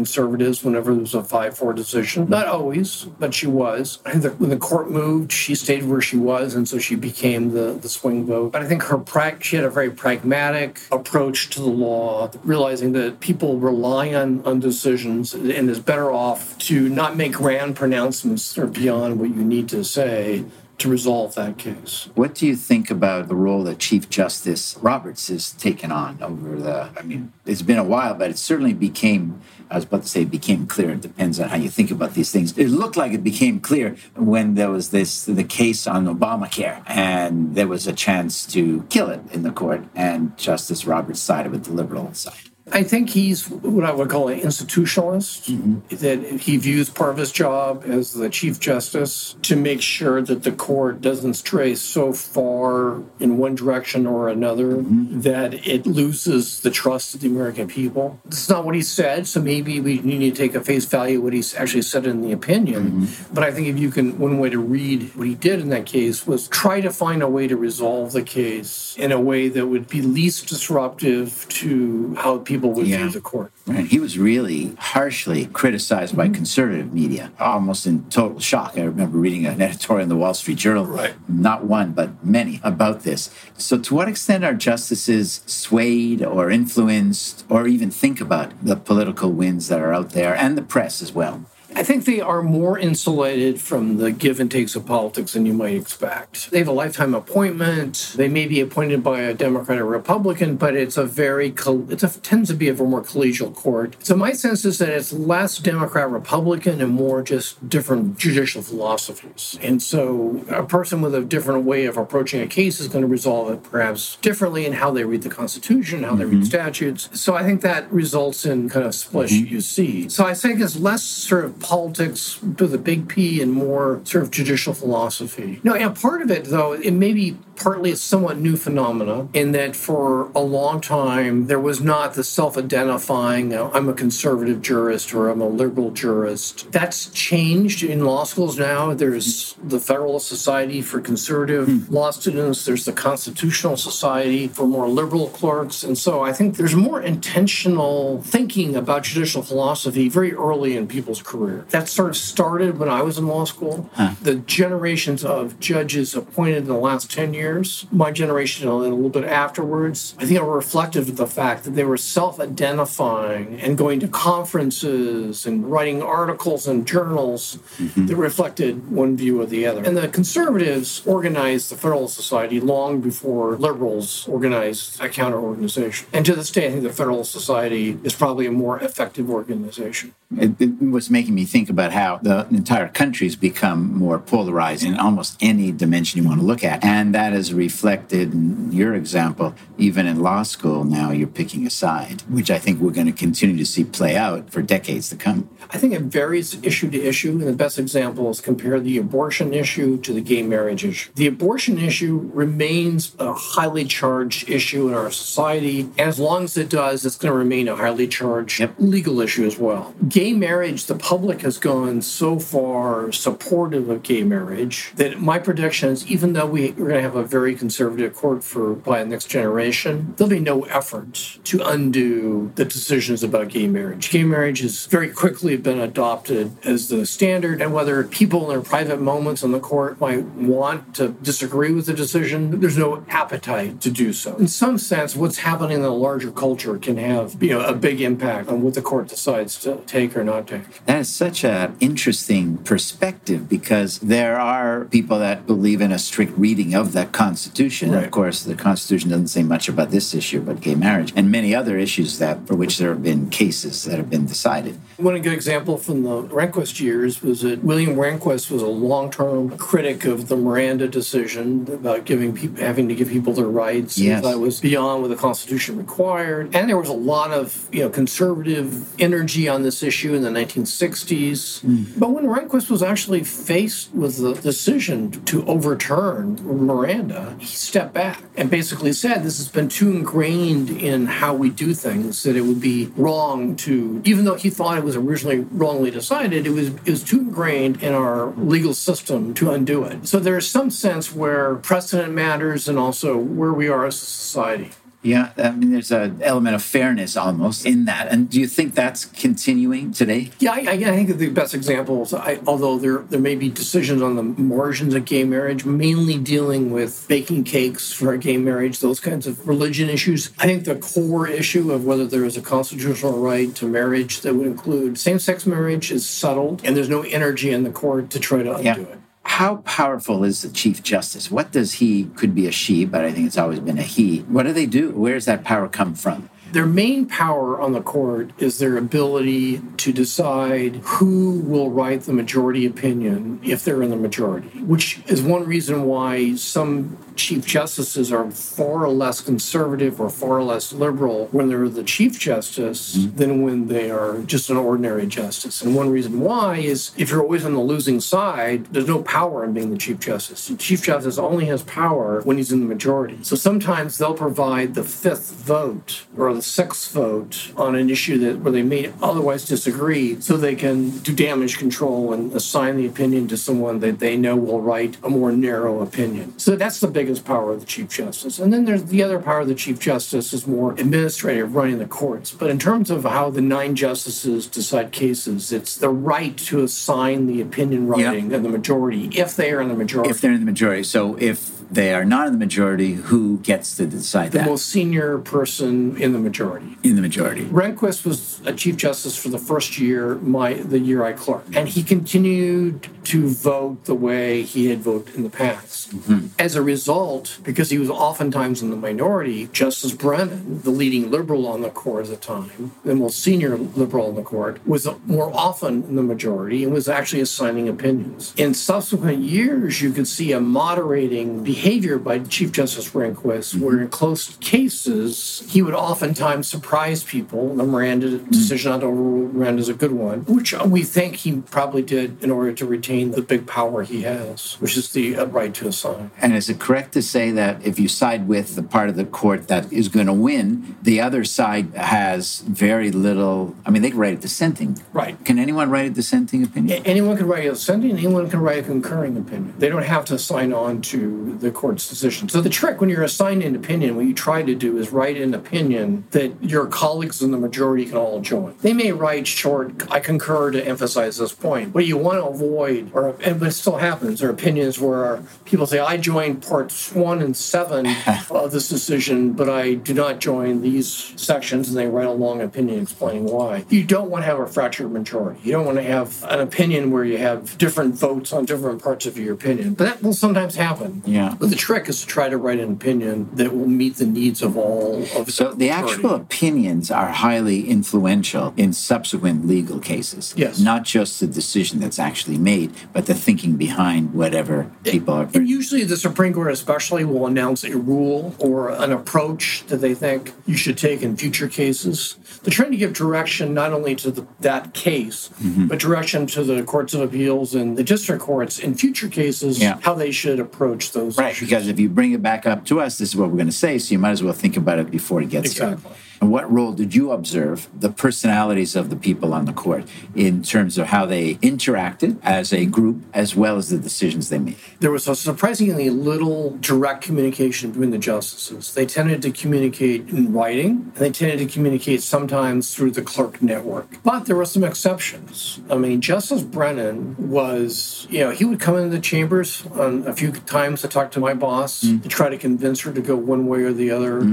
conservatives 0.45 0.63
whenever 0.63 0.93
there 0.93 1.01
was 1.01 1.13
a 1.13 1.23
5 1.23 1.57
4 1.57 1.73
decision. 1.73 2.29
Not 2.29 2.47
always, 2.47 3.05
but 3.19 3.33
she 3.33 3.47
was. 3.47 3.99
When 4.03 4.49
the 4.49 4.57
court 4.57 4.89
moved, 4.89 5.31
she 5.31 5.55
stayed 5.55 5.85
where 5.85 6.01
she 6.01 6.17
was, 6.17 6.55
and 6.55 6.67
so 6.67 6.77
she 6.77 6.95
became 6.95 7.51
the, 7.51 7.73
the 7.73 7.89
swing 7.89 8.25
vote. 8.25 8.51
But 8.51 8.61
I 8.61 8.67
think 8.67 8.83
her 8.83 8.97
pra- 8.97 9.41
she 9.41 9.55
had 9.55 9.65
a 9.65 9.69
very 9.69 9.91
pragmatic 9.91 10.81
approach 10.91 11.49
to 11.51 11.61
the 11.61 11.69
law, 11.69 12.29
realizing 12.43 12.93
that 12.93 13.19
people 13.19 13.57
rely 13.57 14.13
on, 14.13 14.45
on 14.45 14.59
decisions 14.59 15.33
and 15.33 15.69
is 15.69 15.79
better 15.79 16.11
off 16.11 16.57
to 16.59 16.89
not 16.89 17.15
make 17.15 17.33
grand 17.33 17.75
pronouncements 17.75 18.53
that 18.53 18.63
are 18.63 18.67
beyond 18.67 19.19
what 19.19 19.29
you 19.29 19.43
need 19.43 19.69
to 19.69 19.83
say 19.83 20.45
to 20.77 20.89
resolve 20.89 21.35
that 21.35 21.57
case. 21.57 22.09
What 22.15 22.35
do 22.35 22.45
you 22.45 22.55
think 22.55 22.91
about 22.91 23.27
the 23.27 23.35
role 23.35 23.63
that 23.63 23.79
Chief 23.79 24.09
Justice 24.09 24.77
Roberts 24.81 25.29
has 25.29 25.51
taken 25.51 25.91
on 25.91 26.21
over 26.21 26.57
the? 26.57 26.89
I 26.97 27.01
mean, 27.01 27.31
it's 27.45 27.61
been 27.61 27.77
a 27.77 27.83
while, 27.83 28.13
but 28.13 28.29
it 28.29 28.37
certainly 28.37 28.73
became. 28.73 29.41
I 29.69 29.75
was 29.75 29.85
about 29.85 30.03
to 30.03 30.07
say 30.07 30.21
it 30.21 30.31
became 30.31 30.67
clear. 30.67 30.91
It 30.91 31.01
depends 31.01 31.39
on 31.39 31.49
how 31.49 31.57
you 31.57 31.69
think 31.69 31.91
about 31.91 32.13
these 32.13 32.31
things. 32.31 32.57
It 32.57 32.69
looked 32.69 32.97
like 32.97 33.13
it 33.13 33.23
became 33.23 33.59
clear 33.59 33.95
when 34.15 34.55
there 34.55 34.69
was 34.69 34.89
this 34.89 35.25
the 35.25 35.43
case 35.43 35.87
on 35.87 36.05
Obamacare, 36.05 36.83
and 36.87 37.55
there 37.55 37.67
was 37.67 37.87
a 37.87 37.93
chance 37.93 38.45
to 38.47 38.83
kill 38.89 39.09
it 39.09 39.21
in 39.31 39.43
the 39.43 39.51
court, 39.51 39.83
and 39.95 40.37
Justice 40.37 40.85
Roberts 40.85 41.19
sided 41.19 41.51
with 41.51 41.65
the 41.65 41.73
liberal 41.73 42.13
side. 42.13 42.54
I 42.71 42.81
think 42.83 43.11
he's 43.11 43.47
what 43.47 43.83
I 43.83 43.91
would 43.91 44.09
call 44.09 44.27
an 44.29 44.39
institutionalist, 44.39 45.55
mm-hmm. 45.55 45.95
that 45.97 46.41
he 46.41 46.57
views 46.57 46.89
part 46.89 47.11
of 47.11 47.17
his 47.17 47.31
job 47.31 47.83
as 47.85 48.13
the 48.13 48.27
Chief 48.27 48.59
Justice 48.59 49.35
to 49.43 49.55
make 49.55 49.81
sure 49.81 50.21
that 50.23 50.41
the 50.41 50.51
court 50.51 50.99
doesn't 50.99 51.35
stray 51.35 51.75
so 51.75 52.11
far 52.11 53.03
in 53.19 53.37
one 53.37 53.53
direction 53.53 54.07
or 54.07 54.29
another 54.29 54.77
mm-hmm. 54.77 55.21
that 55.21 55.53
it 55.67 55.85
loses 55.85 56.61
the 56.61 56.71
trust 56.71 57.13
of 57.13 57.21
the 57.21 57.27
American 57.27 57.67
people. 57.67 58.19
It's 58.25 58.49
not 58.49 58.65
what 58.65 58.73
he 58.73 58.81
said, 58.81 59.27
so 59.27 59.41
maybe 59.41 59.79
we 59.79 59.99
need 59.99 60.31
to 60.31 60.35
take 60.35 60.55
a 60.55 60.61
face 60.61 60.85
value 60.85 61.21
what 61.21 61.33
he's 61.33 61.53
actually 61.53 61.83
said 61.83 62.07
in 62.07 62.21
the 62.21 62.31
opinion. 62.31 62.91
Mm-hmm. 62.91 63.33
But 63.33 63.43
I 63.43 63.51
think 63.51 63.67
if 63.67 63.77
you 63.77 63.91
can, 63.91 64.17
one 64.17 64.39
way 64.39 64.49
to 64.49 64.59
read 64.59 65.15
what 65.15 65.27
he 65.27 65.35
did 65.35 65.61
in 65.61 65.69
that 65.69 65.85
case 65.85 66.25
was 66.25 66.47
try 66.47 66.81
to 66.81 66.91
find 66.91 67.21
a 67.21 67.27
way 67.27 67.47
to 67.47 67.55
resolve 67.55 68.11
the 68.11 68.23
case 68.23 68.95
in 68.97 69.11
a 69.11 69.21
way 69.21 69.49
that 69.49 69.67
would 69.67 69.87
be 69.87 70.01
least 70.01 70.47
disruptive 70.47 71.45
to 71.49 72.15
how 72.15 72.39
people 72.39 72.54
would 72.57 72.87
Yeah. 72.87 72.97
view 72.97 73.09
the 73.09 73.21
court. 73.21 73.51
Right. 73.67 73.85
He 73.85 73.99
was 73.99 74.17
really 74.17 74.75
harshly 74.79 75.45
criticized 75.47 76.15
by 76.15 76.25
mm-hmm. 76.25 76.33
conservative 76.33 76.93
media, 76.93 77.31
almost 77.39 77.85
in 77.87 78.05
total 78.09 78.39
shock. 78.39 78.73
I 78.77 78.83
remember 78.83 79.17
reading 79.17 79.45
an 79.45 79.61
editorial 79.67 80.03
in 80.03 80.09
the 80.09 80.15
Wall 80.15 80.33
Street 80.33 80.57
Journal, 80.57 80.85
Right. 80.85 81.13
not 81.27 81.65
one, 81.65 81.91
but 81.93 82.23
many, 82.25 82.59
about 82.63 83.01
this. 83.03 83.29
So, 83.57 83.77
to 83.77 83.95
what 83.95 84.07
extent 84.07 84.43
are 84.43 84.53
justices 84.53 85.41
swayed 85.45 86.23
or 86.23 86.49
influenced 86.51 87.45
or 87.49 87.67
even 87.67 87.91
think 87.91 88.21
about 88.21 88.51
the 88.63 88.75
political 88.75 89.31
winds 89.31 89.67
that 89.69 89.79
are 89.79 89.93
out 89.93 90.11
there 90.11 90.35
and 90.35 90.57
the 90.57 90.61
press 90.61 91.01
as 91.01 91.11
well? 91.11 91.45
I 91.75 91.83
think 91.83 92.05
they 92.05 92.21
are 92.21 92.41
more 92.41 92.79
insulated 92.79 93.59
from 93.59 93.97
the 93.97 94.09
give 94.09 94.39
and 94.39 94.49
takes 94.49 94.77
of 94.77 94.85
politics 94.85 95.33
than 95.33 95.45
you 95.45 95.53
might 95.53 95.75
expect. 95.75 96.49
They 96.51 96.59
have 96.59 96.69
a 96.69 96.71
lifetime 96.71 97.13
appointment. 97.13 98.13
They 98.15 98.29
may 98.29 98.47
be 98.47 98.61
appointed 98.61 99.03
by 99.03 99.19
a 99.19 99.33
Democrat 99.33 99.79
or 99.79 99.85
Republican, 99.85 100.55
but 100.55 100.75
it's 100.75 100.95
a 100.95 101.05
very 101.05 101.49
a 101.49 101.95
tends 102.21 102.49
to 102.49 102.55
be 102.55 102.69
a 102.69 102.73
more 102.73 103.03
collegial 103.03 103.53
court. 103.53 103.97
So 103.99 104.15
my 104.15 104.31
sense 104.31 104.63
is 104.63 104.77
that 104.77 104.89
it's 104.89 105.11
less 105.11 105.57
Democrat 105.57 106.09
Republican 106.09 106.79
and 106.81 106.93
more 106.93 107.21
just 107.21 107.67
different 107.67 108.17
judicial 108.17 108.61
philosophies. 108.61 109.59
And 109.61 109.83
so 109.83 110.45
a 110.49 110.63
person 110.63 111.01
with 111.01 111.13
a 111.13 111.21
different 111.21 111.65
way 111.65 111.85
of 111.85 111.97
approaching 111.97 112.41
a 112.41 112.47
case 112.47 112.79
is 112.79 112.87
going 112.87 113.01
to 113.01 113.07
resolve 113.07 113.51
it 113.51 113.63
perhaps 113.63 114.15
differently 114.21 114.65
in 114.65 114.73
how 114.73 114.91
they 114.91 115.03
read 115.03 115.23
the 115.23 115.29
Constitution, 115.29 116.03
how 116.03 116.15
they 116.15 116.23
read 116.23 116.35
mm-hmm. 116.35 116.43
statutes. 116.43 117.09
So 117.19 117.35
I 117.35 117.43
think 117.43 117.61
that 117.61 117.91
results 117.91 118.45
in 118.45 118.69
kind 118.69 118.85
of 118.85 118.95
splish 118.95 119.31
mm-hmm. 119.33 119.53
you 119.53 119.59
see. 119.59 120.07
So 120.07 120.25
I 120.25 120.33
think 120.33 120.61
it's 120.61 120.77
less 120.77 121.03
sort 121.03 121.43
of 121.43 121.64
politics 121.65 122.41
with 122.41 122.73
a 122.73 122.77
big 122.77 123.09
P 123.09 123.41
and 123.41 123.51
more 123.51 124.01
sort 124.03 124.23
of 124.23 124.31
judicial 124.31 124.73
philosophy. 124.73 125.59
No, 125.63 125.73
and 125.73 125.95
part 125.95 126.21
of 126.21 126.29
it 126.29 126.45
though, 126.45 126.73
it 126.73 126.91
may 126.91 127.13
be 127.13 127.37
partly 127.55 127.91
a 127.91 127.95
somewhat 127.95 128.37
new 128.37 128.55
phenomena 128.55 129.27
in 129.33 129.51
that 129.53 129.75
for 129.75 130.31
a 130.35 130.39
long 130.39 130.81
time 130.81 131.47
there 131.47 131.59
was 131.59 131.81
not 131.81 132.13
the 132.13 132.23
self-identifying 132.23 133.51
you 133.51 133.57
know, 133.57 133.71
I'm 133.73 133.89
a 133.89 133.93
conservative 133.93 134.61
jurist 134.61 135.13
or 135.13 135.29
I'm 135.29 135.41
a 135.41 135.47
liberal 135.47 135.91
jurist. 135.91 136.71
That's 136.71 137.09
changed 137.09 137.83
in 137.83 138.03
law 138.03 138.23
schools 138.23 138.57
now. 138.57 138.93
There's 138.93 139.55
the 139.63 139.79
Federalist 139.79 140.27
Society 140.27 140.81
for 140.81 140.99
conservative 140.99 141.67
hmm. 141.67 141.93
law 141.93 142.11
students. 142.11 142.65
There's 142.65 142.85
the 142.85 142.93
Constitutional 142.93 143.77
Society 143.77 144.47
for 144.47 144.65
more 144.65 144.87
liberal 144.87 145.29
clerks. 145.29 145.83
And 145.83 145.97
so 145.97 146.23
I 146.23 146.33
think 146.33 146.57
there's 146.57 146.75
more 146.75 147.01
intentional 147.01 148.21
thinking 148.21 148.75
about 148.75 149.03
judicial 149.03 149.41
philosophy 149.41 150.09
very 150.09 150.33
early 150.33 150.75
in 150.75 150.87
people's 150.87 151.21
career. 151.21 151.65
That 151.69 151.87
sort 151.87 152.09
of 152.09 152.17
started 152.17 152.79
when 152.79 152.89
I 152.89 153.01
was 153.01 153.17
in 153.17 153.27
law 153.27 153.45
school. 153.45 153.89
The 154.21 154.35
generations 154.35 155.23
of 155.23 155.59
judges 155.59 156.15
appointed 156.15 156.57
in 156.57 156.65
the 156.65 156.73
last 156.73 157.11
10 157.11 157.33
years 157.33 157.44
years, 157.45 157.85
my 157.91 158.11
generation 158.11 158.67
and 158.67 158.71
a 158.71 158.85
little 158.85 159.09
bit 159.09 159.23
afterwards, 159.23 160.15
I 160.17 160.25
think 160.25 160.39
are 160.39 160.49
reflective 160.49 161.09
of 161.09 161.17
the 161.17 161.27
fact 161.27 161.63
that 161.65 161.71
they 161.71 161.83
were 161.83 161.97
self 161.97 162.39
identifying 162.39 163.59
and 163.61 163.77
going 163.77 163.99
to 163.99 164.07
conferences 164.07 165.45
and 165.45 165.55
writing 165.71 166.01
articles 166.01 166.67
and 166.67 166.87
journals 166.87 167.57
mm-hmm. 167.77 168.07
that 168.07 168.15
reflected 168.15 168.91
one 168.91 169.15
view 169.15 169.41
or 169.41 169.45
the 169.45 169.65
other. 169.67 169.83
And 169.83 169.95
the 169.95 170.07
conservatives 170.07 171.05
organized 171.05 171.71
the 171.71 171.77
Federalist 171.77 172.15
Society 172.15 172.59
long 172.59 173.01
before 173.01 173.55
liberals 173.57 174.27
organized 174.27 174.99
a 174.99 175.09
counter 175.09 175.39
organization. 175.39 176.07
And 176.11 176.25
to 176.25 176.35
this 176.35 176.51
day, 176.51 176.67
I 176.67 176.71
think 176.71 176.83
the 176.83 176.89
Federalist 176.89 177.31
Society 177.31 177.99
is 178.03 178.13
probably 178.15 178.45
a 178.47 178.51
more 178.51 178.79
effective 178.79 179.29
organization. 179.29 180.15
It, 180.37 180.59
it 180.59 180.81
was 180.81 181.09
making 181.09 181.35
me 181.35 181.45
think 181.45 181.69
about 181.69 181.91
how 181.91 182.17
the 182.17 182.47
entire 182.49 182.89
country's 182.89 183.35
become 183.35 183.95
more 183.97 184.19
polarized 184.19 184.83
in 184.83 184.97
almost 184.97 185.37
any 185.41 185.71
dimension 185.71 186.21
you 186.21 186.27
want 186.27 186.39
to 186.39 186.45
look 186.45 186.63
at. 186.63 186.83
And 186.83 187.13
that 187.13 187.33
is 187.35 187.53
reflected 187.53 188.33
in 188.33 188.71
your 188.71 188.95
example, 188.95 189.53
even 189.77 190.07
in 190.07 190.21
law 190.21 190.43
school 190.43 190.83
now, 190.83 191.11
you're 191.11 191.27
picking 191.27 191.67
a 191.67 191.69
side, 191.69 192.21
which 192.23 192.49
I 192.49 192.57
think 192.57 192.79
we're 192.79 192.91
going 192.91 193.07
to 193.07 193.13
continue 193.13 193.57
to 193.57 193.65
see 193.65 193.83
play 193.83 194.15
out 194.15 194.49
for 194.49 194.61
decades 194.61 195.09
to 195.09 195.15
come. 195.15 195.49
I 195.75 195.77
think 195.77 195.91
it 195.91 196.03
varies 196.03 196.57
issue 196.63 196.89
to 196.89 197.03
issue. 197.03 197.31
And 197.31 197.41
the 197.41 197.51
best 197.51 197.77
example 197.77 198.29
is 198.29 198.39
compare 198.39 198.79
the 198.79 198.97
abortion 198.97 199.53
issue 199.53 199.97
to 200.03 200.13
the 200.13 200.21
gay 200.21 200.41
marriage 200.41 200.85
issue. 200.85 201.11
The 201.15 201.27
abortion 201.27 201.77
issue 201.77 202.31
remains 202.33 203.13
a 203.19 203.33
highly 203.33 203.83
charged 203.83 204.49
issue 204.49 204.87
in 204.87 204.93
our 204.93 205.11
society. 205.11 205.81
And 205.81 205.99
as 205.99 206.17
long 206.17 206.45
as 206.45 206.55
it 206.55 206.69
does, 206.69 207.05
it's 207.05 207.17
going 207.17 207.33
to 207.33 207.37
remain 207.37 207.67
a 207.67 207.75
highly 207.75 208.07
charged 208.07 208.61
yep. 208.61 208.73
legal 208.77 209.19
issue 209.19 209.45
as 209.45 209.57
well. 209.59 209.93
Gay 210.07 210.31
marriage, 210.31 210.85
the 210.85 210.95
public 210.95 211.41
has 211.41 211.57
gone 211.57 212.01
so 212.01 212.39
far 212.39 213.11
supportive 213.11 213.89
of 213.89 214.01
gay 214.01 214.23
marriage 214.23 214.93
that 214.95 215.19
my 215.19 215.39
prediction 215.39 215.89
is 215.89 216.07
even 216.07 216.31
though 216.31 216.45
we, 216.45 216.71
we're 216.71 216.87
going 216.87 216.95
to 216.95 217.01
have 217.01 217.17
a 217.17 217.23
very 217.23 217.53
conservative 217.53 218.15
court 218.15 218.45
for 218.45 218.75
by 218.75 219.03
the 219.03 219.09
next 219.09 219.25
generation, 219.25 220.13
there'll 220.15 220.29
be 220.29 220.39
no 220.39 220.63
effort 220.67 221.39
to 221.43 221.61
undo 221.61 222.53
the 222.55 222.63
decisions 222.63 223.23
about 223.23 223.49
gay 223.49 223.67
marriage. 223.67 224.09
Gay 224.09 224.23
marriage 224.23 224.61
has 224.61 224.85
very 224.85 225.09
quickly 225.09 225.57
been 225.65 225.79
adopted 225.79 226.55
as 226.65 226.87
the 226.87 227.05
standard, 227.05 227.61
and 227.61 227.73
whether 227.73 228.03
people 228.05 228.43
in 228.43 228.49
their 228.49 228.61
private 228.61 229.01
moments 229.01 229.43
in 229.43 229.51
the 229.51 229.59
court 229.59 229.99
might 229.99 230.23
want 230.23 230.95
to 230.95 231.09
disagree 231.09 231.73
with 231.73 231.87
the 231.87 231.93
decision, 231.93 232.61
there's 232.61 232.77
no 232.77 233.03
appetite 233.09 233.81
to 233.81 233.91
do 233.91 234.13
so. 234.13 234.37
In 234.37 234.47
some 234.47 234.77
sense, 234.77 235.15
what's 235.15 235.39
happening 235.39 235.77
in 235.77 235.81
the 235.81 235.89
larger 235.89 236.31
culture 236.31 236.77
can 236.77 236.97
have 236.97 237.41
you 237.43 237.49
know 237.49 237.65
a 237.65 237.73
big 237.73 237.99
impact 237.99 238.47
on 238.47 238.61
what 238.61 238.75
the 238.75 238.81
court 238.81 239.09
decides 239.09 239.59
to 239.61 239.77
take 239.87 240.15
or 240.15 240.23
not 240.23 240.47
take. 240.47 240.85
That 240.85 240.99
is 240.99 241.09
such 241.09 241.43
an 241.43 241.75
interesting 241.79 242.57
perspective 242.59 243.49
because 243.49 243.99
there 243.99 244.39
are 244.39 244.85
people 244.85 245.19
that 245.19 245.47
believe 245.47 245.81
in 245.81 245.91
a 245.91 245.99
strict 245.99 246.37
reading 246.37 246.75
of 246.75 246.93
the 246.93 247.05
Constitution. 247.07 247.91
Right. 247.91 248.05
Of 248.05 248.11
course, 248.11 248.43
the 248.43 248.55
Constitution 248.55 249.09
doesn't 249.09 249.27
say 249.27 249.43
much 249.43 249.67
about 249.67 249.89
this 249.89 250.13
issue, 250.13 250.41
but 250.41 250.61
gay 250.61 250.75
marriage 250.75 251.11
and 251.15 251.31
many 251.31 251.55
other 251.55 251.77
issues 251.77 252.19
that 252.19 252.45
for 252.47 252.55
which 252.55 252.77
there 252.77 252.89
have 252.89 253.01
been 253.01 253.29
cases 253.31 253.83
that 253.85 253.97
have 253.97 254.09
been 254.11 254.27
decided. 254.27 254.79
One 254.97 255.19
good 255.21 255.33
example 255.45 255.77
from 255.77 256.01
the 256.01 256.23
Rehnquist 256.23 256.79
years 256.79 257.21
was 257.21 257.41
that 257.41 257.63
William 257.63 257.95
Rehnquist 257.95 258.49
was 258.49 258.63
a 258.63 258.67
long-term 258.67 259.59
critic 259.59 260.03
of 260.03 260.27
the 260.27 260.35
Miranda 260.35 260.87
decision 260.87 261.71
about 261.71 262.03
giving 262.03 262.33
people 262.35 262.63
having 262.63 262.87
to 262.87 262.95
give 262.95 263.09
people 263.09 263.31
their 263.31 263.45
rights. 263.45 263.95
Yes. 263.95 264.23
That 264.23 264.39
was 264.39 264.59
beyond 264.59 265.03
what 265.03 265.09
the 265.09 265.15
Constitution 265.15 265.77
required, 265.77 266.55
and 266.55 266.67
there 266.67 266.79
was 266.79 266.89
a 266.89 266.93
lot 266.93 267.29
of 267.29 267.69
you 267.71 267.81
know 267.81 267.89
conservative 267.91 268.99
energy 268.99 269.47
on 269.47 269.61
this 269.61 269.83
issue 269.83 270.15
in 270.15 270.23
the 270.23 270.31
1960s. 270.31 271.61
Mm. 271.61 271.99
But 271.99 272.09
when 272.09 272.25
Rehnquist 272.25 272.71
was 272.71 272.81
actually 272.81 273.23
faced 273.23 273.93
with 273.93 274.17
the 274.17 274.33
decision 274.33 275.11
to 275.25 275.45
overturn 275.45 276.39
Miranda, 276.43 277.35
he 277.37 277.45
stepped 277.55 277.93
back 277.93 278.23
and 278.35 278.49
basically 278.49 278.93
said, 278.93 279.23
"This 279.23 279.37
has 279.37 279.49
been 279.49 279.69
too 279.69 279.91
ingrained 279.91 280.71
in 280.71 281.05
how 281.05 281.35
we 281.35 281.51
do 281.51 281.75
things 281.75 282.23
that 282.23 282.35
it 282.35 282.45
would 282.45 282.61
be 282.61 282.89
wrong 282.97 283.55
to." 283.57 284.01
Even 284.05 284.25
though 284.25 284.33
he 284.33 284.49
thought 284.49 284.79
it 284.79 284.83
was 284.83 284.95
originally 284.95 285.34
wrongly 285.39 285.91
decided, 285.91 286.45
it 286.47 286.51
was 286.51 286.67
it 286.67 286.89
was 286.89 287.03
too 287.03 287.19
ingrained 287.19 287.81
in 287.83 287.93
our 287.93 288.31
legal 288.31 288.73
system 288.73 289.33
to 289.35 289.51
undo 289.51 289.83
it. 289.83 290.07
So 290.07 290.19
there's 290.19 290.47
some 290.47 290.69
sense 290.69 291.13
where 291.13 291.55
precedent 291.55 292.13
matters 292.13 292.67
and 292.67 292.77
also 292.77 293.17
where 293.17 293.53
we 293.53 293.67
are 293.67 293.85
as 293.85 293.95
a 293.95 294.05
society. 294.05 294.71
Yeah, 295.05 295.33
I 295.37 295.51
mean, 295.51 295.71
there's 295.71 295.91
an 295.91 296.23
element 296.23 296.55
of 296.55 296.63
fairness 296.63 297.15
almost 297.15 297.63
in 297.63 297.85
that. 297.85 298.07
And 298.11 298.27
do 298.27 298.39
you 298.39 298.47
think 298.47 298.73
that's 298.73 299.05
continuing 299.05 299.91
today? 299.91 300.31
Yeah, 300.39 300.53
I, 300.53 300.71
I 300.71 300.77
think 300.77 301.15
the 301.17 301.29
best 301.29 301.53
examples, 301.53 302.11
I, 302.11 302.39
although 302.47 302.79
there 302.79 302.97
there 302.97 303.19
may 303.19 303.35
be 303.35 303.49
decisions 303.49 304.01
on 304.01 304.15
the 304.15 304.23
margins 304.23 304.95
of 304.95 305.05
gay 305.05 305.23
marriage, 305.23 305.63
mainly 305.63 306.17
dealing 306.17 306.71
with 306.71 307.05
baking 307.07 307.43
cakes 307.43 307.93
for 307.93 308.13
a 308.13 308.17
gay 308.17 308.37
marriage, 308.37 308.79
those 308.79 308.99
kinds 308.99 309.27
of 309.27 309.47
religion 309.47 309.89
issues. 309.89 310.31
I 310.39 310.47
think 310.47 310.65
the 310.65 310.75
core 310.77 311.27
issue 311.27 311.71
of 311.71 311.85
whether 311.85 312.07
there 312.07 312.25
is 312.25 312.35
a 312.35 312.41
constitutional 312.41 313.19
right 313.19 313.53
to 313.57 313.67
marriage 313.67 314.21
that 314.21 314.33
would 314.33 314.47
include 314.47 314.97
same-sex 314.97 315.45
marriage 315.45 315.91
is 315.91 316.09
settled, 316.09 316.63
and 316.65 316.75
there's 316.75 316.89
no 316.89 317.03
energy 317.03 317.51
in 317.51 317.61
the 317.63 317.69
court 317.69 318.09
to 318.09 318.19
try 318.19 318.41
to 318.41 318.55
undo 318.55 318.63
yeah. 318.63 318.77
it 318.77 318.99
how 319.25 319.57
powerful 319.57 320.23
is 320.23 320.43
the 320.43 320.49
chief 320.49 320.81
justice? 320.81 321.29
What 321.29 321.51
does 321.51 321.73
he 321.73 322.05
could 322.15 322.33
be 322.33 322.47
a 322.47 322.51
she 322.51 322.85
but 322.85 323.03
i 323.03 323.11
think 323.11 323.27
it's 323.27 323.37
always 323.37 323.59
been 323.59 323.77
a 323.77 323.83
he. 323.83 324.19
What 324.19 324.43
do 324.43 324.53
they 324.53 324.65
do? 324.65 324.91
Where 324.91 325.15
does 325.15 325.25
that 325.25 325.43
power 325.43 325.67
come 325.67 325.95
from 325.95 326.29
their 326.51 326.65
main 326.65 327.05
power 327.05 327.59
on 327.59 327.73
the 327.73 327.81
court 327.81 328.31
is 328.39 328.59
their 328.59 328.77
ability 328.77 329.61
to 329.77 329.91
decide 329.91 330.77
who 330.77 331.39
will 331.39 331.69
write 331.69 332.01
the 332.01 332.13
majority 332.13 332.65
opinion 332.65 333.39
if 333.43 333.63
they're 333.63 333.83
in 333.83 333.89
the 333.89 333.95
majority, 333.95 334.61
which 334.61 335.01
is 335.07 335.21
one 335.21 335.45
reason 335.45 335.85
why 335.85 336.35
some 336.35 336.97
chief 337.15 337.45
justices 337.45 338.11
are 338.11 338.29
far 338.31 338.89
less 338.89 339.21
conservative 339.21 339.99
or 339.99 340.09
far 340.09 340.43
less 340.43 340.73
liberal 340.73 341.27
when 341.31 341.49
they're 341.49 341.69
the 341.69 341.83
chief 341.83 342.19
justice 342.19 342.97
mm-hmm. 342.97 343.17
than 343.17 343.41
when 343.41 343.67
they 343.67 343.89
are 343.89 344.19
just 344.19 344.49
an 344.49 344.57
ordinary 344.57 345.07
justice. 345.07 345.61
And 345.61 345.75
one 345.75 345.89
reason 345.89 346.19
why 346.19 346.57
is 346.57 346.91
if 346.97 347.09
you're 347.09 347.21
always 347.21 347.45
on 347.45 347.53
the 347.53 347.61
losing 347.61 347.99
side, 348.01 348.65
there's 348.67 348.87
no 348.87 349.01
power 349.03 349.43
in 349.43 349.53
being 349.53 349.71
the 349.71 349.77
chief 349.77 349.99
justice. 349.99 350.47
The 350.47 350.57
chief 350.57 350.83
justice 350.83 351.17
only 351.17 351.45
has 351.45 351.63
power 351.63 352.21
when 352.21 352.37
he's 352.37 352.51
in 352.51 352.59
the 352.59 352.65
majority. 352.65 353.19
So 353.23 353.35
sometimes 353.35 353.97
they'll 353.97 354.13
provide 354.13 354.75
the 354.75 354.83
fifth 354.83 355.31
vote 355.31 356.05
or 356.17 356.33
the 356.35 356.41
sixth 356.41 356.91
vote 356.91 357.51
on 357.57 357.75
an 357.75 357.89
issue 357.89 358.17
that 358.19 358.39
where 358.39 358.51
they 358.51 358.63
may 358.63 358.91
otherwise 359.01 359.45
disagree 359.45 360.19
so 360.21 360.37
they 360.37 360.55
can 360.55 360.89
do 360.99 361.13
damage 361.13 361.57
control 361.57 362.13
and 362.13 362.33
assign 362.33 362.77
the 362.77 362.85
opinion 362.85 363.27
to 363.27 363.37
someone 363.37 363.79
that 363.79 363.99
they 363.99 364.15
know 364.17 364.35
will 364.35 364.61
write 364.61 364.97
a 365.03 365.09
more 365.09 365.31
narrow 365.31 365.81
opinion. 365.81 366.37
So 366.37 366.55
that's 366.55 366.79
the 366.79 366.87
biggest 366.87 367.25
power 367.25 367.53
of 367.53 367.61
the 367.61 367.65
Chief 367.65 367.89
Justice. 367.89 368.39
And 368.39 368.51
then 368.53 368.65
there's 368.65 368.85
the 368.85 369.03
other 369.03 369.19
power 369.19 369.39
of 369.39 369.47
the 369.47 369.55
Chief 369.55 369.79
Justice 369.79 370.33
is 370.33 370.45
more 370.45 370.73
administrative, 370.73 371.55
running 371.55 371.79
the 371.79 371.85
courts. 371.85 372.31
But 372.31 372.49
in 372.49 372.59
terms 372.59 372.91
of 372.91 373.03
how 373.03 373.29
the 373.29 373.41
nine 373.41 373.75
justices 373.75 374.47
decide 374.47 374.91
cases, 374.91 375.51
it's 375.51 375.75
the 375.77 375.89
right 375.89 376.37
to 376.37 376.63
assign 376.63 377.27
the 377.27 377.41
opinion 377.41 377.87
writing 377.87 378.31
yep. 378.31 378.41
the 378.41 378.49
majority 378.49 379.09
if 379.13 379.35
they 379.35 379.51
are 379.51 379.61
in 379.61 379.69
the 379.69 379.75
majority. 379.75 380.09
If 380.09 380.21
they're 380.21 380.33
in 380.33 380.39
the 380.39 380.45
majority. 380.45 380.83
So 380.83 381.15
if 381.15 381.64
they 381.71 381.93
are 381.93 382.05
not 382.05 382.27
in 382.27 382.33
the 382.33 382.39
majority, 382.39 382.93
who 382.93 383.39
gets 383.39 383.75
to 383.77 383.85
decide 383.85 384.31
the 384.31 384.39
that? 384.39 384.43
The 384.45 384.49
most 384.51 384.67
senior 384.67 385.17
person 385.19 386.01
in 386.01 386.13
the 386.13 386.19
majority. 386.19 386.77
In 386.83 386.95
the 386.95 387.01
majority. 387.01 387.45
Rehnquist 387.45 388.05
was 388.05 388.41
a 388.45 388.53
chief 388.53 388.77
justice 388.77 389.17
for 389.17 389.29
the 389.29 389.37
first 389.37 389.77
year, 389.77 390.15
my 390.15 390.53
the 390.53 390.79
year 390.79 391.03
I 391.03 391.13
clerked, 391.13 391.55
and 391.55 391.67
he 391.67 391.83
continued 391.83 392.87
to 393.05 393.27
vote 393.27 393.85
the 393.85 393.93
way 393.93 394.41
he 394.41 394.67
had 394.67 394.81
voted 394.81 395.15
in 395.15 395.23
the 395.23 395.29
past. 395.29 395.95
Mm-hmm. 395.95 396.27
As 396.39 396.55
a 396.55 396.61
result, 396.61 397.39
because 397.43 397.69
he 397.69 397.77
was 397.77 397.89
oftentimes 397.89 398.61
in 398.61 398.71
the 398.71 398.75
minority, 398.75 399.47
Justice 399.47 399.91
Brennan, 399.91 400.61
the 400.61 400.71
leading 400.71 401.11
liberal 401.11 401.47
on 401.47 401.61
the 401.61 401.69
court 401.69 402.05
at 402.05 402.11
the 402.11 402.17
time, 402.17 402.71
the 402.83 402.95
most 402.95 403.19
senior 403.19 403.57
liberal 403.57 404.07
on 404.07 404.15
the 404.15 404.23
court, 404.23 404.65
was 404.67 404.87
more 405.05 405.31
often 405.35 405.83
in 405.83 405.95
the 405.95 406.03
majority 406.03 406.63
and 406.63 406.73
was 406.73 406.89
actually 406.89 407.21
assigning 407.21 407.69
opinions. 407.69 408.33
In 408.37 408.53
subsequent 408.53 409.19
years, 409.19 409.81
you 409.81 409.91
could 409.91 410.07
see 410.07 410.31
a 410.31 410.39
moderating 410.39 411.43
behavior 411.43 411.54
by 411.97 412.19
Chief 412.19 412.51
Justice 412.51 412.91
Rehnquist, 412.91 413.55
mm-hmm. 413.55 413.65
where 413.65 413.81
in 413.81 413.89
close 413.89 414.35
cases, 414.37 415.43
he 415.49 415.61
would 415.61 415.73
oftentimes 415.73 416.47
surprise 416.47 417.03
people. 417.03 417.55
The 417.55 417.63
Miranda 417.63 418.07
mm-hmm. 418.07 418.31
decision 418.31 418.71
not 418.71 418.81
to 418.81 418.87
overrule 418.87 419.31
Miranda 419.33 419.61
is 419.61 419.69
a 419.69 419.73
good 419.73 419.91
one, 419.91 420.21
which 420.21 420.53
we 420.65 420.83
think 420.83 421.17
he 421.17 421.41
probably 421.41 421.81
did 421.81 422.23
in 422.23 422.31
order 422.31 422.53
to 422.53 422.65
retain 422.65 423.11
the 423.11 423.21
big 423.21 423.47
power 423.47 423.83
he 423.83 424.03
has, 424.03 424.53
which 424.59 424.77
is 424.77 424.91
the 424.91 425.15
uh, 425.15 425.25
right 425.25 425.53
to 425.55 425.67
assign. 425.67 426.11
And 426.21 426.33
is 426.33 426.49
it 426.49 426.59
correct 426.59 426.93
to 426.93 427.01
say 427.01 427.31
that 427.31 427.65
if 427.65 427.79
you 427.79 427.87
side 427.87 428.27
with 428.27 428.55
the 428.55 428.63
part 428.63 428.89
of 428.89 428.95
the 428.95 429.05
court 429.05 429.47
that 429.47 429.71
is 429.71 429.87
going 429.87 430.07
to 430.07 430.13
win, 430.13 430.75
the 430.81 431.01
other 431.01 431.23
side 431.23 431.73
has 431.75 432.39
very 432.41 432.91
little? 432.91 433.55
I 433.65 433.69
mean, 433.71 433.81
they 433.81 433.91
can 433.91 433.99
write 433.99 434.13
a 434.13 434.21
dissenting. 434.21 434.81
Right. 434.93 435.23
Can 435.25 435.39
anyone 435.39 435.69
write 435.69 435.87
a 435.87 435.93
dissenting 435.93 436.43
opinion? 436.43 436.83
Anyone 436.85 437.17
can 437.17 437.27
write 437.27 437.45
a 437.45 437.51
dissenting. 437.51 437.91
Anyone 437.91 438.29
can 438.29 438.41
write 438.41 438.59
a 438.59 438.63
concurring 438.63 439.17
opinion. 439.17 439.53
They 439.57 439.69
don't 439.69 439.83
have 439.83 440.05
to 440.05 440.19
sign 440.19 440.53
on 440.53 440.81
to 440.83 441.37
the 441.45 441.51
court's 441.51 441.87
decision. 441.87 442.27
So 442.27 442.41
the 442.41 442.49
trick 442.49 442.81
when 442.81 442.89
you're 442.89 443.03
assigned 443.03 443.43
an 443.43 443.55
opinion, 443.55 443.95
what 443.95 444.05
you 444.05 444.13
try 444.13 444.43
to 444.43 444.55
do 444.55 444.77
is 444.77 444.89
write 444.91 445.17
an 445.17 445.33
opinion 445.33 446.05
that 446.11 446.43
your 446.43 446.65
colleagues 446.65 447.21
in 447.21 447.31
the 447.31 447.37
majority 447.37 447.85
can 447.85 447.97
all 447.97 448.19
join. 448.19 448.55
They 448.61 448.73
may 448.73 448.91
write 448.91 449.27
short, 449.27 449.89
I 449.91 449.99
concur 449.99 450.51
to 450.51 450.65
emphasize 450.65 451.17
this 451.17 451.33
point. 451.33 451.73
What 451.73 451.85
you 451.85 451.97
want 451.97 452.19
to 452.19 452.25
avoid, 452.25 452.91
or 452.93 453.15
and 453.21 453.39
but 453.39 453.49
it 453.49 453.51
still 453.51 453.77
happens, 453.77 454.21
are 454.23 454.29
opinions 454.29 454.79
where 454.79 455.23
people 455.45 455.67
say, 455.67 455.79
I 455.79 455.97
joined 455.97 456.41
parts 456.41 456.93
one 456.93 457.21
and 457.21 457.37
seven 457.37 457.87
of 458.29 458.51
this 458.51 458.67
decision, 458.67 459.33
but 459.33 459.49
I 459.49 459.75
do 459.75 459.93
not 459.93 460.19
join 460.19 460.61
these 460.61 461.13
sections, 461.15 461.69
and 461.69 461.77
they 461.77 461.87
write 461.87 462.07
a 462.07 462.11
long 462.11 462.41
opinion 462.41 462.81
explaining 462.81 463.25
why. 463.25 463.65
You 463.69 463.83
don't 463.83 464.09
want 464.09 464.23
to 464.23 464.25
have 464.25 464.39
a 464.39 464.47
fractured 464.47 464.91
majority. 464.91 465.39
You 465.43 465.51
don't 465.51 465.65
want 465.65 465.77
to 465.77 465.83
have 465.83 466.23
an 466.23 466.39
opinion 466.39 466.91
where 466.91 467.05
you 467.05 467.17
have 467.17 467.57
different 467.57 467.95
votes 467.95 468.33
on 468.33 468.45
different 468.45 468.81
parts 468.81 469.05
of 469.05 469.17
your 469.17 469.33
opinion. 469.33 469.75
But 469.75 469.85
that 469.85 470.03
will 470.03 470.13
sometimes 470.13 470.55
happen. 470.55 471.03
Yeah. 471.05 471.34
But 471.39 471.49
the 471.49 471.55
trick 471.55 471.87
is 471.89 472.01
to 472.01 472.07
try 472.07 472.29
to 472.29 472.37
write 472.37 472.59
an 472.59 472.71
opinion 472.73 473.29
that 473.33 473.53
will 473.55 473.67
meet 473.67 473.95
the 473.97 474.05
needs 474.05 474.41
of 474.41 474.57
all 474.57 475.03
of 475.15 475.31
So 475.31 475.53
the 475.53 475.69
actual 475.69 476.15
opinions 476.15 476.91
are 476.91 477.09
highly 477.11 477.69
influential 477.69 478.53
in 478.57 478.73
subsequent 478.73 479.47
legal 479.47 479.79
cases. 479.79 480.33
Yes. 480.37 480.59
Not 480.59 480.83
just 480.83 481.19
the 481.19 481.27
decision 481.27 481.79
that's 481.79 481.99
actually 481.99 482.37
made, 482.37 482.71
but 482.93 483.05
the 483.05 483.13
thinking 483.13 483.55
behind 483.55 484.13
whatever 484.13 484.71
people 484.83 485.13
are. 485.13 485.29
And 485.33 485.47
usually 485.47 485.83
the 485.83 485.97
Supreme 485.97 486.33
Court, 486.33 486.51
especially, 486.51 487.03
will 487.05 487.25
announce 487.27 487.63
a 487.63 487.77
rule 487.77 488.35
or 488.39 488.69
an 488.69 488.91
approach 488.91 489.63
that 489.67 489.77
they 489.77 489.93
think 489.93 490.33
you 490.45 490.55
should 490.57 490.77
take 490.77 491.01
in 491.01 491.15
future 491.17 491.47
cases. 491.47 492.17
They're 492.43 492.51
trying 492.53 492.71
to 492.71 492.77
give 492.77 492.93
direction 492.93 493.53
not 493.53 493.73
only 493.73 493.95
to 493.95 494.11
the, 494.11 494.25
that 494.41 494.73
case, 494.73 495.29
Mm-hmm. 495.41 495.67
but 495.67 495.79
direction 495.79 496.25
to 496.27 496.43
the 496.43 496.63
courts 496.63 496.93
of 496.93 497.01
appeals 497.01 497.55
and 497.55 497.77
the 497.77 497.83
district 497.83 498.21
courts 498.21 498.59
in 498.59 498.75
future 498.75 499.07
cases 499.07 499.59
Yeah. 499.61 499.77
how 499.81 499.93
they 499.93 500.11
should 500.11 500.39
approach 500.39 500.91
those 500.91 501.17
Right, 501.17 501.24
issues. 501.31 501.49
because 501.49 501.67
if 501.67 501.79
you 501.79 501.89
bring 501.89 502.11
it 502.13 502.21
back 502.21 502.45
up 502.45 502.65
to 502.65 502.79
us, 502.81 502.97
this 502.97 503.09
is 503.09 503.15
what 503.15 503.29
we're 503.29 503.35
going 503.37 503.47
to 503.47 503.51
say, 503.51 503.77
so 503.77 503.91
you 503.91 503.99
might 503.99 504.11
as 504.11 504.23
well 504.23 504.33
think 504.33 504.57
about 504.57 504.79
it 504.79 504.91
before 504.91 505.21
it 505.21 505.29
gets 505.29 505.51
Exactly. 505.51 505.81
here. 505.89 505.95
And 506.21 506.31
what 506.31 506.51
role 506.51 506.73
did 506.73 506.95
you 506.95 507.11
observe 507.11 507.67
the 507.77 507.89
personalities 507.89 508.75
of 508.75 508.89
the 508.89 508.95
people 508.95 509.33
on 509.33 509.45
the 509.45 509.53
court 509.53 509.85
in 510.15 510.43
terms 510.43 510.77
of 510.77 510.87
how 510.87 511.05
they 511.05 511.35
interacted 511.35 512.19
as 512.23 512.53
a 512.53 512.65
group 512.65 513.03
as 513.13 513.35
well 513.35 513.57
as 513.57 513.69
the 513.69 513.77
decisions 513.77 514.29
they 514.29 514.39
made? 514.39 514.57
there 514.79 514.91
was 514.91 515.07
a 515.07 515.15
surprisingly 515.15 515.89
little 515.89 516.57
direct 516.57 517.01
communication 517.01 517.71
between 517.71 517.91
the 517.91 517.97
justices. 517.97 518.73
They 518.73 518.85
tended 518.85 519.21
to 519.23 519.31
communicate 519.31 520.09
in 520.09 520.33
writing, 520.33 520.69
and 520.69 520.95
they 520.95 521.11
tended 521.11 521.39
to 521.39 521.45
communicate 521.51 522.03
sometimes 522.03 522.75
through 522.75 522.91
the 522.91 523.01
clerk 523.01 523.41
network. 523.41 523.87
But 524.03 524.25
there 524.25 524.35
were 524.35 524.45
some 524.45 524.63
exceptions. 524.63 525.59
I 525.69 525.77
mean, 525.77 526.01
Justice 526.01 526.43
Brennan 526.43 527.15
was, 527.17 528.05
you 528.09 528.19
know, 528.19 528.31
he 528.31 528.45
would 528.45 528.59
come 528.59 528.77
into 528.77 528.89
the 528.89 528.99
chambers 528.99 529.65
um, 529.73 530.05
a 530.05 530.13
few 530.13 530.31
times 530.31 530.81
to 530.81 530.87
talk 530.87 531.11
to 531.11 531.19
my 531.19 531.33
boss 531.33 531.81
to 531.81 532.07
try 532.07 532.29
to 532.29 532.37
convince 532.37 532.81
her 532.81 532.91
to 532.91 533.01
go 533.01 533.15
one 533.15 533.47
way 533.47 533.63
or 533.63 533.73
the 533.73 533.91
other. 533.91 534.23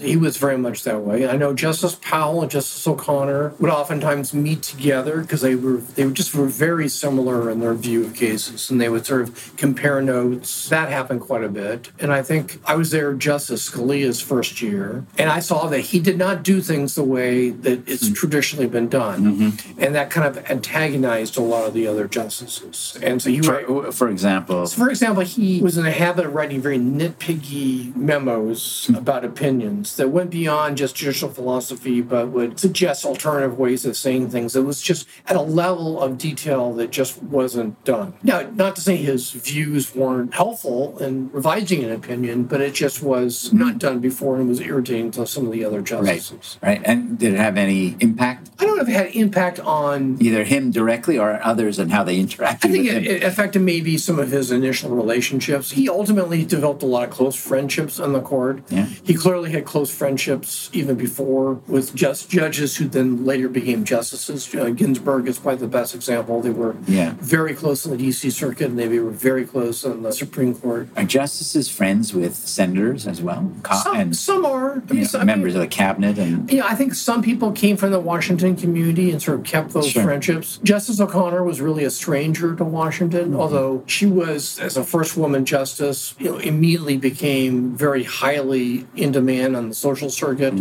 He 0.00 0.16
was 0.16 0.38
very 0.38 0.58
much 0.58 0.84
that 0.84 1.02
way. 1.02 1.28
I 1.28 1.36
know 1.40 1.52
Justice 1.52 1.96
Powell 1.96 2.42
and 2.42 2.50
Justice 2.50 2.86
O'Connor 2.86 3.54
would 3.58 3.70
oftentimes 3.70 4.32
meet 4.32 4.62
together 4.62 5.22
because 5.22 5.40
they 5.40 5.56
were 5.56 5.78
they 5.78 6.04
were 6.04 6.12
just 6.12 6.34
were 6.34 6.46
very 6.46 6.88
similar 6.88 7.50
in 7.50 7.60
their 7.60 7.74
view 7.74 8.04
of 8.04 8.14
cases, 8.14 8.70
and 8.70 8.80
they 8.80 8.88
would 8.88 9.06
sort 9.06 9.22
of 9.22 9.56
compare 9.56 10.00
notes. 10.00 10.68
That 10.68 10.90
happened 10.90 11.22
quite 11.22 11.42
a 11.42 11.48
bit, 11.48 11.90
and 11.98 12.12
I 12.12 12.22
think 12.22 12.60
I 12.64 12.76
was 12.76 12.90
there 12.90 13.12
Justice 13.14 13.68
Scalia's 13.68 14.20
first 14.20 14.62
year, 14.62 15.04
and 15.18 15.30
I 15.30 15.40
saw 15.40 15.66
that 15.66 15.80
he 15.80 15.98
did 15.98 16.18
not 16.18 16.44
do 16.44 16.60
things 16.60 16.94
the 16.94 17.04
way 17.04 17.50
that 17.50 17.88
it's 17.88 18.08
hmm. 18.08 18.14
traditionally 18.14 18.68
been 18.68 18.88
done, 18.88 19.20
mm-hmm. 19.24 19.82
and 19.82 19.94
that 19.94 20.10
kind 20.10 20.26
of 20.26 20.48
antagonized 20.50 21.36
a 21.36 21.42
lot 21.42 21.66
of 21.66 21.74
the 21.74 21.86
other 21.86 22.06
justices. 22.06 22.96
And 23.02 23.20
so 23.20 23.30
he 23.30 23.40
would 23.40 23.66
For, 23.66 23.92
for 23.92 24.08
example, 24.08 24.66
for 24.66 24.90
example, 24.90 25.24
he 25.24 25.60
was 25.60 25.76
in 25.76 25.84
the 25.84 25.90
habit 25.90 26.26
of 26.26 26.34
writing 26.34 26.60
very 26.60 26.78
nitpicky 26.78 27.94
memos 27.96 28.86
hmm. 28.86 28.94
about 28.94 29.24
opinions 29.24 29.96
that 29.96 30.10
went 30.10 30.30
beyond 30.30 30.76
just 30.76 30.94
judicial 31.20 31.34
philosophy, 31.34 32.00
but 32.00 32.28
would 32.28 32.58
suggest 32.58 33.04
alternative 33.04 33.58
ways 33.58 33.84
of 33.84 33.96
saying 33.96 34.30
things. 34.30 34.56
It 34.56 34.62
was 34.62 34.80
just 34.80 35.06
at 35.26 35.36
a 35.36 35.42
level 35.42 36.00
of 36.00 36.16
detail 36.16 36.72
that 36.74 36.90
just 36.90 37.22
wasn't 37.22 37.82
done. 37.84 38.14
Now, 38.22 38.42
not 38.54 38.76
to 38.76 38.82
say 38.82 38.96
his 38.96 39.32
views 39.32 39.94
weren't 39.94 40.34
helpful 40.34 40.98
in 40.98 41.30
revising 41.32 41.84
an 41.84 41.92
opinion, 41.92 42.44
but 42.44 42.60
it 42.60 42.74
just 42.74 43.02
was 43.02 43.52
not 43.52 43.78
done 43.78 44.00
before 44.00 44.36
and 44.36 44.48
was 44.48 44.60
irritating 44.60 45.10
to 45.12 45.26
some 45.26 45.46
of 45.46 45.52
the 45.52 45.64
other 45.64 45.82
justices. 45.82 46.58
right, 46.62 46.78
right. 46.78 46.86
and 46.86 47.18
did 47.18 47.34
it 47.34 47.38
have 47.38 47.56
any 47.56 47.96
impact, 48.00 48.50
I 48.58 48.64
don't 48.64 48.76
know 48.76 48.82
if 48.82 48.88
it 48.88 48.92
had 48.92 49.14
impact 49.14 49.60
on 49.60 50.16
either 50.20 50.44
him 50.44 50.70
directly 50.70 51.18
or 51.18 51.40
others, 51.42 51.78
and 51.78 51.92
how 51.92 52.04
they 52.04 52.18
interacted 52.18 52.64
I 52.64 52.72
think 52.72 52.86
it, 52.86 53.02
him? 53.02 53.04
it 53.04 53.22
affected 53.22 53.60
maybe 53.62 53.98
some 53.98 54.18
of 54.18 54.30
his 54.30 54.50
initial 54.50 54.90
relationships. 54.90 55.72
He 55.72 55.88
ultimately 55.88 56.44
developed 56.44 56.82
a 56.82 56.86
lot 56.86 57.04
of 57.04 57.10
close 57.10 57.36
friendships 57.36 58.00
on 58.00 58.12
the 58.12 58.20
court. 58.20 58.62
Yeah. 58.70 58.86
He 59.04 59.14
clearly 59.14 59.50
had 59.50 59.64
close 59.64 59.94
friendships 59.94 60.70
even 60.72 60.96
before 60.96 61.09
with 61.18 61.94
just 61.94 62.30
judges 62.30 62.76
who 62.76 62.86
then 62.88 63.24
later 63.24 63.48
became 63.48 63.84
justices. 63.84 64.52
Uh, 64.54 64.70
Ginsburg 64.70 65.26
is 65.28 65.38
probably 65.38 65.60
the 65.60 65.68
best 65.68 65.94
example. 65.94 66.40
They 66.40 66.50
were 66.50 66.76
Yeah. 66.86 67.14
very 67.20 67.54
close 67.54 67.84
in 67.84 67.90
the 67.92 67.96
D.C. 67.96 68.30
Circuit, 68.30 68.68
and 68.70 68.78
they 68.78 68.88
were 68.98 69.10
very 69.10 69.44
close 69.44 69.84
in 69.84 70.02
the 70.02 70.12
Supreme 70.12 70.54
Court. 70.54 70.88
Are 70.96 71.04
justices 71.04 71.68
friends 71.68 72.14
with 72.14 72.34
senators 72.34 73.06
as 73.06 73.20
well, 73.22 73.50
Co- 73.62 73.76
Some, 73.76 73.96
and 73.96 74.16
some 74.16 74.44
are. 74.46 74.72
I 74.72 74.74
you 74.76 74.82
mean, 74.90 74.96
know, 75.02 75.04
some- 75.08 75.26
members 75.26 75.54
of 75.54 75.60
the 75.60 75.66
cabinet, 75.66 76.18
and 76.18 76.50
know, 76.52 76.64
I 76.66 76.74
think 76.74 76.94
some 76.94 77.22
people 77.22 77.52
came 77.52 77.76
from 77.76 77.90
the 77.90 78.00
Washington 78.00 78.56
community 78.56 79.10
and 79.10 79.20
sort 79.20 79.38
of 79.38 79.44
kept 79.44 79.72
those 79.72 79.88
Sure. 79.90 80.02
friendships. 80.02 80.58
Justice 80.62 81.00
O'Connor 81.00 81.42
was 81.44 81.60
really 81.60 81.84
a 81.84 81.90
stranger 81.90 82.54
to 82.54 82.64
Washington, 82.64 83.30
Mm-hmm. 83.30 83.40
although 83.40 83.82
she 83.86 84.06
was, 84.06 84.58
as 84.60 84.76
a 84.76 84.84
first 84.84 85.16
woman 85.16 85.44
justice, 85.44 86.14
you 86.18 86.30
know, 86.30 86.38
immediately 86.38 86.96
became 86.96 87.74
very 87.76 88.04
highly 88.04 88.86
in 88.96 89.12
demand 89.12 89.56
on 89.56 89.68
the 89.68 89.74
social 89.74 90.10
circuit, 90.10 90.54